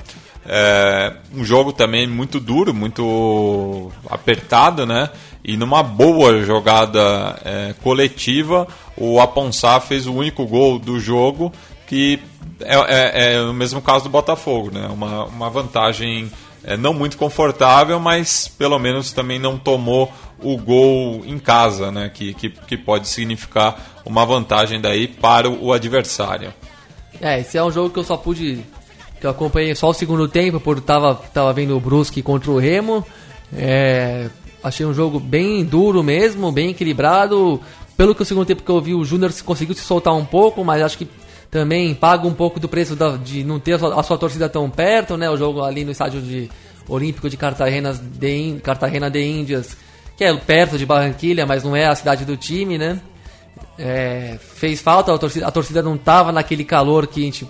É, 0.49 1.13
um 1.35 1.45
jogo 1.45 1.73
também 1.73 2.07
muito 2.07 2.39
duro, 2.39 2.73
muito 2.73 3.91
apertado, 4.09 4.87
né? 4.87 5.11
E 5.45 5.57
numa 5.57 5.83
boa 5.83 6.43
jogada 6.43 7.39
é, 7.45 7.75
coletiva, 7.83 8.67
o 8.97 9.21
Aponsá 9.21 9.79
fez 9.81 10.07
o 10.07 10.13
único 10.15 10.45
gol 10.47 10.79
do 10.79 10.99
jogo, 10.99 11.53
que 11.87 12.21
é, 12.61 12.75
é- 12.75 13.35
é 13.35 13.41
o 13.43 13.53
mesmo 13.53 13.81
caso 13.83 14.05
do 14.05 14.11
Botafogo, 14.11 14.71
né? 14.73 14.89
Uma, 14.93 15.25
uma 15.25 15.51
vantagem 15.51 16.31
é, 16.65 16.77
não 16.77 16.93
muito 16.93 17.17
confortável, 17.17 18.01
mas 18.01 18.49
pelo 18.49 18.79
menos 18.79 19.13
também 19.13 19.39
não 19.39 19.57
tomou 19.59 20.13
o 20.41 20.57
gol 20.59 21.23
em 21.25 21.39
casa, 21.39 21.91
né? 21.93 22.11
Que, 22.13 22.35
que, 22.35 22.51
que 22.51 22.77
pode 22.77 23.09
significar 23.09 24.01
uma 24.05 24.25
vantagem 24.27 24.81
daí 24.81 25.07
para 25.07 25.49
o 25.49 25.73
adversário. 25.73 26.53
É, 27.21 27.41
esse 27.41 27.57
é 27.57 27.63
um 27.65 27.71
jogo 27.71 27.91
que 27.91 27.99
eu 27.99 28.05
só 28.05 28.17
pude. 28.17 28.63
Eu 29.27 29.31
acompanhei 29.31 29.75
só 29.75 29.91
o 29.91 29.95
segundo 29.95 30.27
tempo, 30.29 30.59
por 30.61 30.81
tava, 30.81 31.15
tava 31.33 31.53
vendo 31.53 31.77
o 31.77 31.81
Brusque 31.81 32.23
contra 32.23 32.51
o 32.51 32.59
Remo. 32.59 33.05
É, 33.57 34.29
achei 34.63 34.85
um 34.87 34.95
jogo 34.95 35.21
bem 35.21 35.65
duro 35.65 36.03
mesmo, 36.03 36.51
bem 36.53 36.71
equilibrado. 36.71 37.61
Pelo 37.97 38.15
que 38.15 38.23
o 38.23 38.25
segundo 38.25 38.47
tempo 38.47 38.63
que 38.63 38.71
eu 38.71 38.81
vi, 38.81 38.95
o 38.95 39.05
Júnior 39.05 39.33
se- 39.33 39.43
conseguiu 39.43 39.75
se 39.75 39.83
soltar 39.83 40.15
um 40.15 40.25
pouco, 40.25 40.63
mas 40.65 40.83
acho 40.83 40.99
que 40.99 41.09
também 41.51 41.95
paga 41.95 42.27
um 42.27 42.35
pouco 42.35 42.59
do 42.61 42.69
preço 42.69 42.95
da- 42.97 43.17
de 43.17 43.43
não 43.45 43.59
ter 43.59 43.75
a 43.75 43.79
sua, 43.79 44.01
a 44.01 44.03
sua 44.03 44.19
torcida 44.19 44.49
tão 44.49 44.69
perto, 44.69 45.17
né? 45.17 45.31
O 45.31 45.37
jogo 45.37 45.63
ali 45.63 45.85
no 45.85 45.93
estádio 45.93 46.21
de 46.21 46.51
Olímpico 46.89 47.29
de 47.31 47.37
Cartagena 47.37 47.93
de, 47.95 48.59
Cartagena 48.63 49.11
de 49.11 49.23
Índias, 49.25 49.77
que 50.17 50.25
é 50.25 50.35
perto 50.35 50.77
de 50.77 50.85
Barranquilha, 50.85 51.47
mas 51.47 51.65
não 51.65 51.75
é 51.75 51.87
a 51.87 51.95
cidade 51.95 52.25
do 52.25 52.37
time, 52.37 52.77
né? 52.77 53.01
É, 53.79 54.39
fez 54.55 54.81
falta, 54.81 55.15
a 55.15 55.19
torcida, 55.19 55.47
a 55.47 55.51
torcida 55.51 55.83
não 55.83 55.95
estava 55.97 56.33
naquele 56.33 56.65
calor 56.65 57.07
que, 57.07 57.21
a 57.21 57.25
gente, 57.25 57.47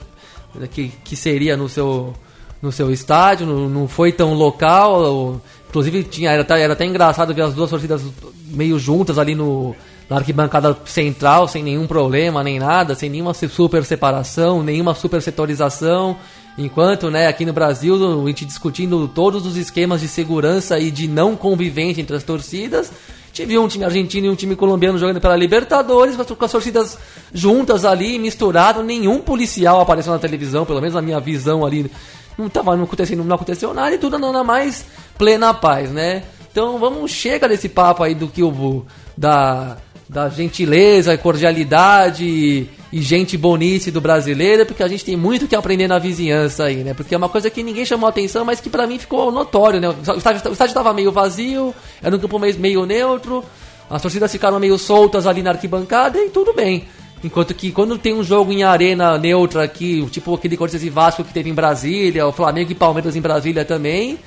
que, 0.71 0.89
que 1.05 1.17
seria 1.17 1.57
no 1.57 1.69
seu, 1.69 2.15
no 2.63 2.71
seu 2.73 2.91
estádio, 2.91 3.47
não, 3.47 3.69
não 3.69 3.89
foi 3.89 4.13
tão 4.13 4.35
local. 4.35 5.03
o- 5.13 5.41
Inclusive 5.69 6.05
tinha, 6.05 6.31
era, 6.31 6.43
até- 6.43 6.61
era 6.63 6.73
até 6.73 6.87
engraçado 6.87 7.35
ver 7.35 7.43
as 7.43 7.53
duas 7.53 7.69
torcidas 7.69 8.01
meio 8.47 8.79
juntas 8.79 9.19
ali 9.19 9.35
no, 9.35 9.75
na 10.09 10.17
arquibancada 10.17 10.75
central, 10.87 11.47
sem 11.49 11.63
nenhum 11.63 11.87
problema, 11.87 12.43
nem 12.43 12.59
nada, 12.59 12.95
sem 12.95 13.11
nenhuma 13.11 13.35
super 13.35 13.85
separação, 13.85 14.63
nenhuma 14.63 14.95
super 14.95 15.21
setorização. 15.21 16.17
Enquanto, 16.57 17.11
né, 17.11 17.27
aqui 17.27 17.45
no 17.45 17.53
Brasil, 17.53 18.23
a 18.23 18.27
gente 18.29 18.47
discutindo 18.47 19.07
todos 19.09 19.45
os 19.45 19.59
esquemas 19.59 20.01
de 20.01 20.09
segurança 20.09 20.79
e 20.79 20.91
de 20.91 21.07
não 21.07 21.37
convivência 21.37 22.01
entre 22.01 22.17
as 22.17 22.23
torcidas, 22.23 22.91
Tive 23.37 23.59
um 23.59 23.68
time 23.68 23.84
argentino 23.84 24.28
e 24.28 24.30
um 24.30 24.34
time 24.34 24.57
colombiano 24.57 24.97
jogando 24.97 25.20
pela 25.20 25.37
Libertadores, 25.37 26.16
mas 26.16 26.26
com 26.26 26.43
as 26.43 26.51
torcidas 26.51 26.97
juntas 27.34 27.84
ali, 27.84 28.18
misturado, 28.18 28.82
nenhum 28.82 29.20
policial 29.20 29.78
apareceu 29.78 30.11
na 30.11 30.18
televisão, 30.18 30.64
pelo 30.64 30.80
menos 30.80 30.95
na 30.95 31.03
minha 31.03 31.20
visão 31.20 31.62
ali, 31.62 31.91
não 32.39 32.49
tava 32.49 32.74
não 32.74 32.84
acontecendo, 32.84 33.22
não 33.22 33.37
aconteceu 33.37 33.74
nada 33.74 33.95
e 33.95 33.99
tudo 33.99 34.18
na 34.18 34.43
mais 34.43 34.87
plena 35.18 35.53
paz, 35.53 35.91
né? 35.91 36.22
Então 36.51 36.78
vamos 36.78 37.11
chega 37.11 37.47
desse 37.47 37.68
papo 37.68 38.03
aí 38.03 38.14
do 38.14 38.26
que 38.26 38.43
o 38.43 38.87
da 39.14 39.76
da 40.09 40.29
gentileza, 40.29 41.17
cordialidade 41.19 42.25
e, 42.25 42.69
e 42.93 43.03
gente 43.03 43.37
bonice 43.37 43.91
do 43.91 44.01
brasileiro, 44.01 44.65
porque 44.65 44.83
a 44.83 44.89
gente 44.89 45.05
tem 45.05 45.17
muito 45.17 45.49
que 45.49 45.57
aprender 45.57 45.89
na 45.89 45.99
vizinhança 45.99 46.65
aí, 46.65 46.77
né? 46.77 46.95
Porque 46.95 47.15
é 47.15 47.19
uma 47.19 47.29
coisa 47.29 47.51
que 47.51 47.63
ninguém 47.63 47.85
chamou 47.85 48.09
atenção, 48.09 48.45
mas 48.45 48.61
que 48.61 48.71
pra 48.71 48.87
mim 48.87 48.99
ficou 48.99 49.33
notório, 49.33 49.81
né? 49.81 49.89
O 49.89 50.17
estádio, 50.17 50.53
estádio 50.53 50.75
tava 50.75 50.93
meio 50.95 51.11
vazio, 51.11 51.75
era 52.01 52.15
um 52.15 52.19
campo 52.19 52.39
meio, 52.39 52.59
meio 52.59 52.87
neutro, 52.87 53.45
as 53.91 54.01
torcidas 54.01 54.31
ficaram 54.31 54.61
meio 54.61 54.79
soltas 54.79 55.27
ali 55.27 55.43
na 55.43 55.51
arquibancada 55.51 56.19
e 56.19 56.29
tudo 56.31 56.53
bem. 56.53 56.85
Enquanto 57.25 57.55
que 57.55 57.73
quando 57.73 57.99
tem 57.99 58.15
um 58.15 58.23
jogo 58.23 58.53
em 58.53 58.63
arena 58.63 59.19
neutra 59.19 59.65
aqui, 59.65 60.07
tipo 60.11 60.35
aquele 60.35 60.57
Corinthians 60.57 60.85
e 60.85 60.91
Vasco 60.91 61.25
que 61.25 61.33
teve 61.33 61.51
em 61.51 61.55
Brasília, 61.55 62.27
o 62.27 62.33
Flamengo 62.33 62.71
e 62.71 62.75
Palmeiras 62.75 63.17
em 63.17 63.21
Brasília 63.21 63.65
também, 63.65 64.19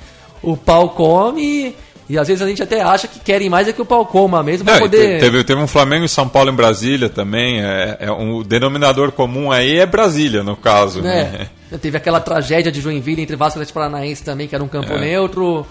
o 0.42 0.56
pau 0.56 0.90
come 0.90 1.74
e 2.12 2.18
às 2.18 2.26
vezes 2.28 2.42
a 2.42 2.46
gente 2.48 2.62
até 2.62 2.80
acha 2.82 3.06
que 3.08 3.20
querem 3.20 3.48
mais 3.48 3.68
é 3.68 3.72
que 3.72 3.80
o 3.80 3.84
pau 3.86 4.04
coma 4.04 4.42
mesmo 4.42 4.68
e 4.68 4.78
poder... 4.78 5.18
te- 5.18 5.20
teve, 5.20 5.44
teve 5.44 5.60
um 5.60 5.66
Flamengo 5.66 6.04
e 6.04 6.08
São 6.08 6.28
Paulo 6.28 6.50
em 6.50 6.54
Brasília 6.54 7.08
também. 7.08 7.60
É, 7.62 7.96
é 8.00 8.12
um, 8.12 8.36
o 8.36 8.44
denominador 8.44 9.12
comum 9.12 9.50
aí 9.52 9.78
é 9.78 9.86
Brasília, 9.86 10.42
no 10.42 10.56
caso. 10.56 11.00
Né? 11.00 11.48
É, 11.72 11.78
teve 11.78 11.96
aquela 11.96 12.20
tragédia 12.20 12.72
de 12.72 12.80
Joinville 12.80 13.22
entre 13.22 13.36
Vasco 13.36 13.62
e 13.62 13.66
Paranaense 13.66 14.24
também, 14.24 14.48
que 14.48 14.54
era 14.54 14.64
um 14.64 14.68
campo 14.68 14.92
É. 14.92 14.98
neutro. 15.00 15.64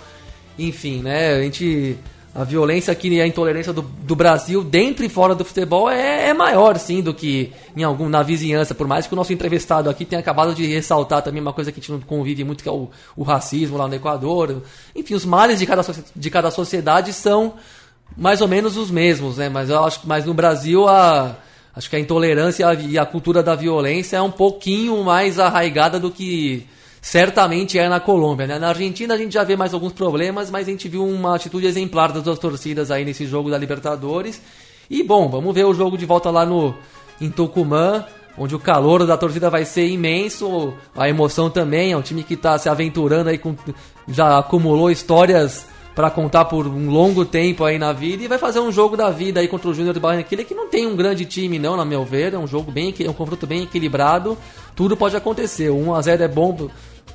Enfim, 0.58 1.02
né? 1.02 1.34
A 1.36 1.42
gente 1.42 1.98
a 2.34 2.44
violência 2.44 2.92
aqui 2.92 3.10
e 3.10 3.20
a 3.20 3.26
intolerância 3.26 3.74
do, 3.74 3.82
do 3.82 4.16
Brasil 4.16 4.64
dentro 4.64 5.04
e 5.04 5.10
fora 5.10 5.34
do 5.34 5.44
futebol 5.44 5.90
é, 5.90 6.30
é, 6.30 6.34
maior, 6.34 6.78
sim, 6.78 7.02
do 7.02 7.14
que 7.14 7.52
em 7.76 7.84
algum, 7.84 8.08
na 8.08 8.22
vizinhança. 8.22 8.76
Por 8.76 8.88
mais 8.88 9.08
que 9.08 9.14
o 9.14 9.16
nosso 9.16 9.34
entrevistado 9.34 9.90
aqui 9.90 10.06
tenha 10.06 10.20
acabado 10.20 10.54
de 10.54 10.66
ressaltar 10.68 11.22
também 11.24 11.42
uma 11.42 11.54
coisa 11.54 11.72
que 11.72 11.80
a 11.80 11.82
gente 11.82 11.92
não 11.92 12.00
convive 12.02 12.44
muito, 12.44 12.62
que 12.64 12.70
é 12.70 12.72
o, 12.72 12.90
o 13.16 13.24
racismo 13.24 13.78
lá 13.78 13.88
no 13.88 13.96
Equador. 13.96 14.62
Enfim, 14.96 15.16
os 15.16 15.26
males 15.26 15.60
de 15.60 15.66
cada, 15.66 15.84
de 16.16 16.30
cada 16.30 16.52
sociedade 16.52 17.14
são 17.14 17.56
mais 18.16 18.42
ou 18.42 18.48
menos 18.48 18.78
os 18.78 18.92
mesmos, 18.92 19.38
né? 19.38 19.50
Mas 19.50 19.70
eu 19.70 19.84
acho 19.84 20.02
que 20.02 20.08
no 20.08 20.34
Brasil 20.34 20.88
a, 20.88 21.36
acho 21.76 21.90
que 21.90 21.96
a 21.96 22.00
intolerância 22.00 22.66
e 22.74 22.98
a 22.98 23.06
cultura 23.06 23.42
da 23.42 23.56
violência 23.56 24.18
é 24.18 24.22
um 24.22 24.32
pouquinho 24.32 25.04
mais 25.04 25.40
arraigada 25.40 26.00
do 26.00 26.12
que 26.12 26.68
certamente 27.02 27.78
é 27.78 27.88
na 27.88 28.00
Colômbia. 28.00 28.48
Né? 28.48 28.60
Na 28.60 28.70
Argentina 28.70 29.14
a 29.14 29.18
gente 29.18 29.34
já 29.34 29.44
vê 29.44 29.56
mais 29.56 29.74
alguns 29.74 29.94
problemas, 29.94 30.50
mas 30.50 30.68
a 30.68 30.72
gente 30.72 30.88
viu 30.88 31.06
uma 31.06 31.36
atitude 31.36 31.66
exemplar 31.66 32.12
das 32.12 32.24
duas 32.24 32.40
torcidas 32.40 32.92
aí 32.92 33.06
nesse 33.06 33.26
jogo 33.26 33.50
da 33.50 33.58
Libertadores. 33.58 34.42
E 34.90 35.04
bom, 35.04 35.30
vamos 35.30 35.54
ver 35.54 35.66
o 35.66 35.74
jogo 35.74 35.98
de 35.98 36.06
volta 36.06 36.30
lá 36.30 36.46
no 36.46 36.76
em 37.22 37.30
Tucumã, 37.30 38.06
onde 38.38 38.56
o 38.56 38.60
calor 38.60 39.06
da 39.06 39.18
torcida 39.18 39.50
vai 39.50 39.66
ser 39.66 39.88
imenso, 39.88 40.74
a 40.96 41.10
emoção 41.10 41.50
também. 41.50 41.92
É 41.92 41.98
um 41.98 42.02
time 42.02 42.24
que 42.24 42.34
está 42.34 42.58
se 42.58 42.70
aventurando 42.70 43.30
aí 43.30 43.38
com 43.38 43.56
já 44.08 44.40
acumulou 44.40 44.90
histórias 44.90 45.68
para 46.00 46.10
contar 46.10 46.46
por 46.46 46.66
um 46.66 46.90
longo 46.90 47.26
tempo 47.26 47.66
aí 47.66 47.78
na 47.78 47.92
vida 47.92 48.24
e 48.24 48.28
vai 48.28 48.38
fazer 48.38 48.62
um 48.62 48.72
jogo 48.72 48.96
da 48.96 49.10
vida 49.10 49.42
aí 49.42 49.50
contra 49.50 49.70
o 49.70 49.74
Júnior 49.74 49.94
de 49.94 50.00
Barranquilla 50.00 50.46
que 50.46 50.56
não 50.56 50.70
tem 50.70 50.88
um 50.88 50.96
grande 50.96 51.26
time 51.26 51.60
não, 51.60 51.76
na 51.76 51.84
meu 51.84 52.06
ver, 52.06 52.34
é 52.34 52.38
um 52.38 52.48
jogo 52.48 52.72
bem, 52.72 52.96
é 53.00 53.10
um 53.10 53.14
confronto 53.14 53.46
bem 53.46 53.64
equilibrado, 53.64 54.38
tudo 54.76 54.96
pode 54.96 55.18
acontecer. 55.18 55.70
1 55.70 55.94
a 55.94 56.02
0 56.02 56.24
é 56.24 56.28
bom 56.28 56.70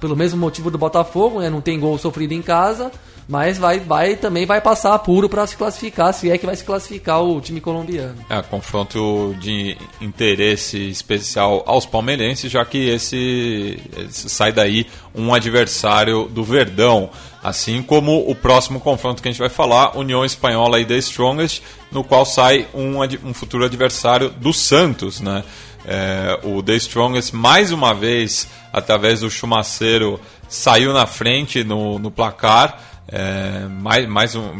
pelo 0.04 0.14
mesmo 0.14 0.38
motivo 0.38 0.70
do 0.70 0.76
Botafogo, 0.76 1.40
né? 1.40 1.48
Não 1.48 1.62
tem 1.62 1.80
gol 1.80 1.96
sofrido 1.96 2.32
em 2.32 2.42
casa, 2.42 2.92
mas 3.26 3.56
vai, 3.56 3.80
vai 3.80 4.16
também 4.16 4.44
vai 4.44 4.60
passar 4.60 4.98
puro 4.98 5.30
para 5.30 5.46
se 5.46 5.56
classificar, 5.56 6.12
se 6.12 6.30
é 6.30 6.36
que 6.36 6.44
vai 6.44 6.54
se 6.54 6.62
classificar 6.62 7.22
o 7.22 7.40
time 7.40 7.58
colombiano. 7.58 8.14
É, 8.28 8.42
confronto 8.42 9.34
de 9.40 9.78
interesse 10.02 10.90
especial 10.90 11.62
aos 11.64 11.86
palmeirenses, 11.86 12.52
já 12.52 12.62
que 12.66 12.90
esse, 12.90 13.80
esse 13.96 14.28
sai 14.28 14.52
daí 14.52 14.86
um 15.14 15.32
adversário 15.32 16.28
do 16.28 16.44
Verdão. 16.44 17.08
Assim 17.42 17.82
como 17.82 18.30
o 18.30 18.34
próximo 18.34 18.80
confronto 18.80 19.22
que 19.22 19.28
a 19.28 19.32
gente 19.32 19.40
vai 19.40 19.50
falar, 19.50 19.96
União 19.96 20.22
Espanhola 20.22 20.80
e 20.80 20.84
The 20.84 20.98
Strongest, 20.98 21.62
no 21.90 22.04
qual 22.04 22.26
sai 22.26 22.66
um, 22.74 22.98
um 23.26 23.32
futuro 23.32 23.64
adversário 23.64 24.28
do 24.28 24.52
Santos, 24.52 25.22
né? 25.22 25.42
É, 25.86 26.40
o 26.42 26.62
The 26.62 26.76
Strongest, 26.76 27.32
mais 27.32 27.72
uma 27.72 27.92
vez, 27.92 28.48
através 28.72 29.20
do 29.20 29.30
Chumaceiro, 29.30 30.20
saiu 30.48 30.92
na 30.92 31.06
frente 31.06 31.62
no, 31.62 31.98
no 31.98 32.10
placar. 32.10 32.80
É, 33.06 33.66
mais, 33.68 34.08
mais 34.08 34.34
um, 34.34 34.50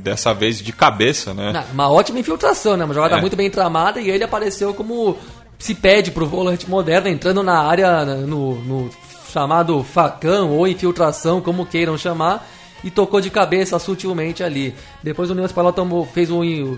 dessa 0.00 0.32
vez 0.32 0.62
de 0.62 0.72
cabeça, 0.72 1.34
né? 1.34 1.52
Não, 1.52 1.64
uma 1.72 1.90
ótima 1.90 2.20
infiltração, 2.20 2.76
né? 2.76 2.84
Uma 2.84 2.94
jogada 2.94 3.16
é. 3.16 3.20
muito 3.20 3.36
bem 3.36 3.50
tramada 3.50 4.00
e 4.00 4.08
ele 4.08 4.22
apareceu 4.22 4.72
como 4.72 5.18
se 5.58 5.74
pede 5.74 6.12
para 6.12 6.22
o 6.22 6.26
volante 6.26 6.70
moderno 6.70 7.08
entrando 7.08 7.42
na 7.42 7.60
área 7.60 8.04
no, 8.04 8.54
no 8.62 8.90
chamado 9.30 9.82
facão 9.82 10.50
ou 10.50 10.66
infiltração, 10.66 11.40
como 11.40 11.66
queiram 11.66 11.98
chamar, 11.98 12.48
e 12.82 12.90
tocou 12.90 13.20
de 13.20 13.30
cabeça 13.30 13.78
sutilmente 13.78 14.42
ali. 14.42 14.74
Depois 15.02 15.30
o 15.30 15.44
Espanhola 15.44 15.72
tomou, 15.72 16.06
fez 16.06 16.30
um, 16.30 16.76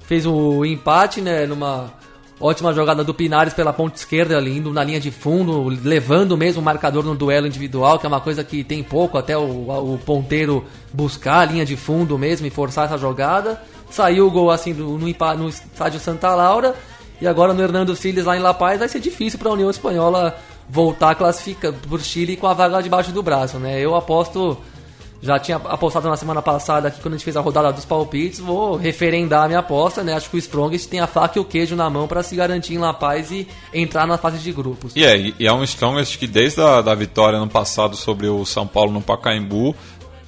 fez 0.00 0.26
um 0.26 0.64
empate, 0.64 1.20
né, 1.20 1.46
numa 1.46 1.92
ótima 2.40 2.72
jogada 2.72 3.04
do 3.04 3.14
Pinares 3.14 3.54
pela 3.54 3.72
ponta 3.72 3.96
esquerda, 3.96 4.40
indo 4.40 4.72
na 4.72 4.82
linha 4.82 5.00
de 5.00 5.10
fundo, 5.10 5.68
levando 5.68 6.36
mesmo 6.36 6.60
o 6.60 6.64
marcador 6.64 7.04
no 7.04 7.14
duelo 7.14 7.46
individual, 7.46 7.98
que 7.98 8.06
é 8.06 8.08
uma 8.08 8.20
coisa 8.20 8.42
que 8.42 8.64
tem 8.64 8.82
pouco 8.82 9.16
até 9.16 9.36
o, 9.36 9.42
o 9.42 10.00
ponteiro 10.04 10.64
buscar 10.92 11.40
a 11.40 11.44
linha 11.44 11.64
de 11.64 11.76
fundo 11.76 12.18
mesmo 12.18 12.46
e 12.46 12.50
forçar 12.50 12.86
essa 12.86 12.98
jogada. 12.98 13.60
Saiu 13.90 14.26
o 14.26 14.30
gol 14.30 14.50
assim 14.50 14.72
no, 14.72 14.98
no, 14.98 15.48
estádio 15.48 16.00
Santa 16.00 16.34
Laura. 16.34 16.74
E 17.20 17.26
agora 17.26 17.54
no 17.54 17.62
Hernando 17.62 17.94
Siles 17.94 18.24
lá 18.24 18.36
em 18.36 18.40
La 18.40 18.52
Paz 18.52 18.80
vai 18.80 18.88
ser 18.88 18.98
difícil 18.98 19.38
para 19.38 19.48
a 19.48 19.52
União 19.52 19.70
Espanhola 19.70 20.36
voltar 20.68 21.14
classificando 21.14 21.76
por 21.88 22.00
Chile 22.00 22.36
com 22.36 22.46
a 22.46 22.54
vaga 22.54 22.82
debaixo 22.82 23.12
do 23.12 23.22
braço, 23.22 23.58
né? 23.58 23.78
Eu 23.78 23.94
aposto, 23.94 24.58
já 25.22 25.38
tinha 25.38 25.56
apostado 25.56 26.08
na 26.08 26.16
semana 26.16 26.42
passada 26.42 26.88
aqui 26.88 27.00
quando 27.00 27.14
a 27.14 27.16
gente 27.16 27.24
fez 27.24 27.36
a 27.36 27.40
rodada 27.40 27.72
dos 27.72 27.84
palpites, 27.84 28.40
vou 28.40 28.76
referendar 28.76 29.44
a 29.44 29.46
minha 29.46 29.60
aposta, 29.60 30.02
né? 30.02 30.14
Acho 30.14 30.28
que 30.28 30.36
o 30.36 30.38
Strongest 30.38 30.88
tem 30.90 30.98
a 30.98 31.06
faca 31.06 31.38
e 31.38 31.40
o 31.40 31.44
queijo 31.44 31.76
na 31.76 31.88
mão 31.88 32.08
para 32.08 32.24
se 32.24 32.34
garantir 32.34 32.74
em 32.74 32.78
La 32.78 32.92
Paz 32.92 33.30
e 33.30 33.46
entrar 33.72 34.04
na 34.06 34.18
fase 34.18 34.38
de 34.38 34.52
grupos. 34.52 34.92
E 34.96 35.04
é, 35.04 35.32
e 35.38 35.46
é 35.46 35.52
um 35.52 35.62
Strongest 35.62 36.18
que 36.18 36.26
desde 36.26 36.60
a 36.60 36.80
da 36.80 36.94
vitória 36.94 37.38
no 37.38 37.48
passado 37.48 37.96
sobre 37.96 38.26
o 38.26 38.44
São 38.44 38.66
Paulo 38.66 38.90
no 38.90 39.00
Pacaembu 39.00 39.76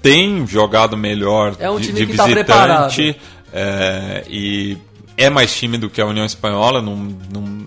tem 0.00 0.46
jogado 0.46 0.96
melhor 0.96 1.56
é 1.58 1.68
um 1.68 1.80
de, 1.80 1.86
time 1.86 2.00
de 2.00 2.06
que 2.06 2.16
tá 2.16 2.24
visitante 2.26 3.14
tá 3.14 3.20
é, 3.52 4.24
e 4.28 4.78
é 5.16 5.28
mais 5.28 5.54
time 5.56 5.76
do 5.76 5.90
que 5.90 6.00
a 6.00 6.06
União 6.06 6.24
Espanhola, 6.24 6.80
não, 6.80 6.96
não 6.96 7.66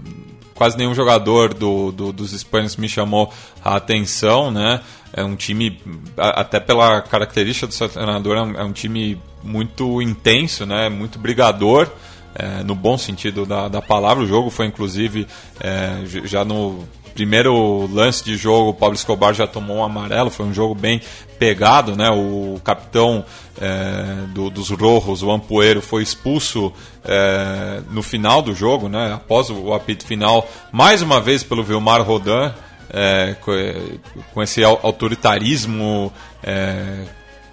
quase 0.58 0.78
nenhum 0.78 0.93
jogador 0.93 1.53
do, 1.53 1.91
do, 1.91 2.12
dos 2.12 2.34
espanhóis 2.34 2.76
me 2.76 2.89
chamou 2.89 3.32
a 3.64 3.76
atenção, 3.76 4.51
né? 4.51 4.82
É 5.14 5.24
um 5.24 5.36
time, 5.36 5.80
até 6.18 6.60
pela 6.60 7.01
característica 7.01 7.68
do 7.68 7.74
seu 7.74 7.88
treinador, 7.88 8.38
é 8.38 8.41
um, 8.41 8.58
é 8.58 8.64
um 8.64 8.74
time 8.74 9.18
muito 9.43 10.01
intenso, 10.01 10.66
né? 10.66 10.89
Muito 10.89 11.18
brigador. 11.18 11.89
É, 12.36 12.64
no 12.64 12.76
bom 12.76 12.99
sentido 12.99 13.47
da, 13.47 13.68
da 13.68 13.82
palavra. 13.82 14.24
O 14.24 14.28
jogo 14.28 14.51
foi, 14.51 14.68
inclusive, 14.68 15.26
é, 15.60 16.01
já 16.05 16.45
no 16.45 16.88
primeiro 17.16 17.89
lance 17.91 18.24
de 18.24 18.38
jogo, 18.38 18.70
o 18.70 18.74
Pablo 18.76 18.93
Escobar 18.93 19.34
já 19.34 19.47
tomou 19.47 19.78
um 19.78 19.84
amarelo. 19.84 20.30
Foi 20.30 20.45
um 20.45 20.53
jogo 20.53 20.76
bem 20.76 21.01
pegado, 21.38 21.95
né? 21.95 22.09
O 22.09 22.59
capitão 22.63 23.23
é, 23.59 24.25
do, 24.33 24.49
dos 24.49 24.69
Rojos, 24.69 25.23
o 25.23 25.31
Ampoeiro, 25.31 25.81
foi 25.81 26.03
expulso 26.03 26.71
é, 27.03 27.81
no 27.91 28.03
final 28.03 28.41
do 28.41 28.53
jogo, 28.53 28.88
né? 28.89 29.13
Após 29.13 29.49
o, 29.49 29.73
apito 29.73 30.05
final, 30.05 30.47
mais 30.71 31.01
uma 31.01 31.19
vez 31.19 31.43
pelo 31.43 31.63
Vilmar 31.63 32.01
Rodan, 32.01 32.53
é, 32.89 33.35
com, 33.41 33.51
com, 34.33 34.43
esse 34.43 34.63
autoritarismo 34.63 36.11
é, 36.43 37.03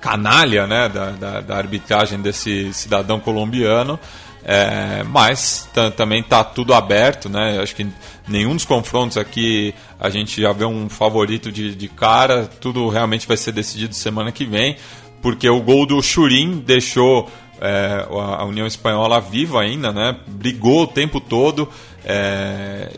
canalha, 0.01 0.67
né? 0.67 0.89
Da, 0.89 1.11
da, 1.11 1.41
da 1.41 1.57
arbitragem 1.57 2.21
desse 2.21 2.73
cidadão 2.73 3.19
colombiano. 3.21 3.99
É, 4.47 5.03
mas 5.05 5.71
também 5.97 6.21
está 6.21 6.45
tudo 6.45 6.75
aberto, 6.75 7.31
né? 7.31 7.59
Acho 7.63 7.75
que 7.75 7.87
nenhum 8.29 8.55
dos 8.55 8.67
confrontos 8.67 9.17
aqui 9.17 9.75
a 9.99 10.11
gente 10.11 10.41
já 10.41 10.53
vê 10.53 10.67
um 10.67 10.89
favorito 10.89 11.51
de, 11.51 11.75
de 11.75 11.89
cara. 11.89 12.47
Tudo 12.61 12.89
realmente 12.89 13.27
vai 13.27 13.39
ser 13.39 13.53
decidido 13.53 13.95
semana 13.95 14.31
que 14.31 14.45
vem, 14.45 14.77
porque 15.23 15.49
o 15.49 15.63
gol 15.63 15.87
do 15.87 16.03
Churin 16.03 16.59
deixou 16.59 17.31
é, 17.61 18.07
a 18.09 18.45
União 18.45 18.67
Espanhola 18.67 19.19
viva 19.21 19.63
ainda, 19.63 19.93
né? 19.93 20.17
Brigou 20.27 20.83
o 20.83 20.87
tempo 20.87 21.21
todo. 21.21 21.69
É, 22.07 22.89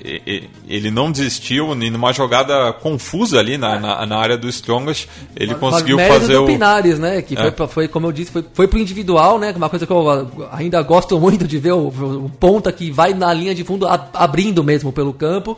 ele 0.67 0.91
não 0.91 1.13
desistiu 1.13 1.73
e 1.81 1.91
numa 1.91 2.13
jogada 2.13 2.73
confusa 2.73 3.39
ali 3.39 3.57
na, 3.57 3.79
na, 3.79 4.05
na 4.05 4.17
área 4.17 4.37
do 4.37 4.49
Strongest 4.49 5.09
ele 5.37 5.53
mas, 5.53 5.61
conseguiu 5.61 5.97
mas 5.97 6.09
fazer 6.09 6.33
do 6.33 6.43
o 6.43 6.47
Pinares 6.47 6.99
né 6.99 7.23
que 7.23 7.39
é. 7.39 7.53
foi, 7.53 7.69
foi, 7.69 7.89
como 7.89 8.09
eu 8.09 8.13
disse 8.13 8.33
foi, 8.33 8.45
foi 8.53 8.67
pro 8.67 8.81
individual 8.81 9.39
né 9.39 9.55
uma 9.57 9.69
coisa 9.69 9.87
que 9.87 9.93
eu 9.93 10.49
ainda 10.51 10.83
gosto 10.83 11.19
muito 11.21 11.47
de 11.47 11.57
ver 11.57 11.71
o, 11.71 11.87
o 11.87 12.29
ponta 12.41 12.73
que 12.73 12.91
vai 12.91 13.15
na 13.15 13.33
linha 13.33 13.55
de 13.55 13.63
fundo 13.63 13.87
abrindo 14.13 14.65
mesmo 14.65 14.91
pelo 14.93 15.13
campo 15.13 15.57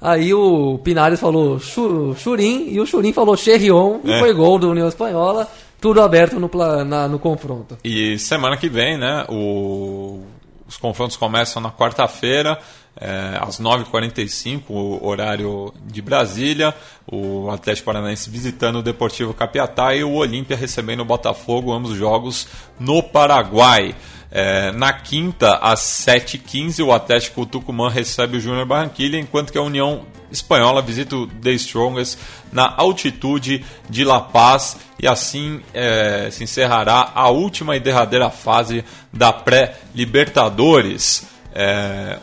Aí 0.00 0.32
o 0.32 0.78
Pinares 0.78 1.18
falou 1.18 1.58
Churim 1.58 2.68
e 2.70 2.80
o 2.80 2.86
Churim 2.86 3.12
falou 3.12 3.36
Cherrion 3.36 3.98
e 4.04 4.12
é. 4.12 4.18
foi 4.20 4.32
gol 4.32 4.58
do 4.58 4.70
União 4.70 4.86
Espanhola. 4.86 5.48
Tudo 5.80 6.00
aberto 6.00 6.38
no, 6.38 6.50
na, 6.84 7.08
no 7.08 7.18
confronto. 7.18 7.78
E 7.84 8.18
semana 8.18 8.56
que 8.56 8.68
vem, 8.68 8.98
né? 8.98 9.24
O 9.28 10.22
os 10.68 10.76
confrontos 10.76 11.16
começam 11.16 11.62
na 11.62 11.72
quarta-feira, 11.72 12.60
é, 13.00 13.38
às 13.40 13.58
9h45, 13.58 14.64
o 14.68 15.06
horário 15.06 15.72
de 15.86 16.02
Brasília. 16.02 16.74
O 17.10 17.50
Atlético 17.50 17.86
Paranaense 17.86 18.28
visitando 18.28 18.80
o 18.80 18.82
Deportivo 18.82 19.32
Capiatá 19.32 19.94
e 19.94 20.04
o 20.04 20.12
Olímpia 20.12 20.56
recebendo 20.56 21.00
o 21.00 21.04
Botafogo, 21.06 21.72
ambos 21.72 21.96
jogos 21.96 22.46
no 22.78 23.02
Paraguai. 23.02 23.94
É, 24.30 24.72
na 24.72 24.92
quinta, 24.92 25.56
às 25.56 25.80
7h15, 25.80 26.84
o 26.84 26.92
Atlético 26.92 27.46
Tucumã 27.46 27.88
recebe 27.88 28.36
o 28.36 28.40
Júnior 28.40 28.66
Barranquilla, 28.66 29.16
enquanto 29.16 29.50
que 29.50 29.58
a 29.58 29.62
União 29.62 30.04
Espanhola 30.30 30.82
visita 30.82 31.16
o 31.16 31.26
The 31.26 31.52
Strongest 31.52 32.18
na 32.52 32.74
altitude 32.76 33.64
de 33.88 34.04
La 34.04 34.20
Paz 34.20 34.76
e 35.00 35.08
assim 35.08 35.62
é, 35.72 36.28
se 36.30 36.44
encerrará 36.44 37.12
a 37.14 37.28
última 37.30 37.76
e 37.76 37.80
derradeira 37.80 38.28
fase 38.28 38.84
da 39.12 39.32
pré-Libertadores. 39.32 41.26
É, 41.54 42.18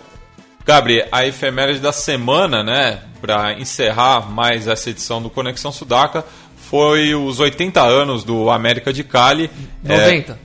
Gabriel, 0.65 1.07
a 1.11 1.25
efeméride 1.25 1.79
da 1.79 1.91
semana, 1.91 2.63
né, 2.63 3.01
para 3.21 3.53
encerrar 3.53 4.29
mais 4.29 4.67
essa 4.67 4.89
edição 4.89 5.21
do 5.21 5.29
Conexão 5.29 5.71
Sudaca, 5.71 6.23
foi 6.69 7.13
os 7.13 7.39
80 7.39 7.81
anos 7.81 8.23
do 8.23 8.49
América 8.49 8.91
de 8.91 9.03
Cali. 9.03 9.49
90. 9.83 10.31
É, 10.33 10.44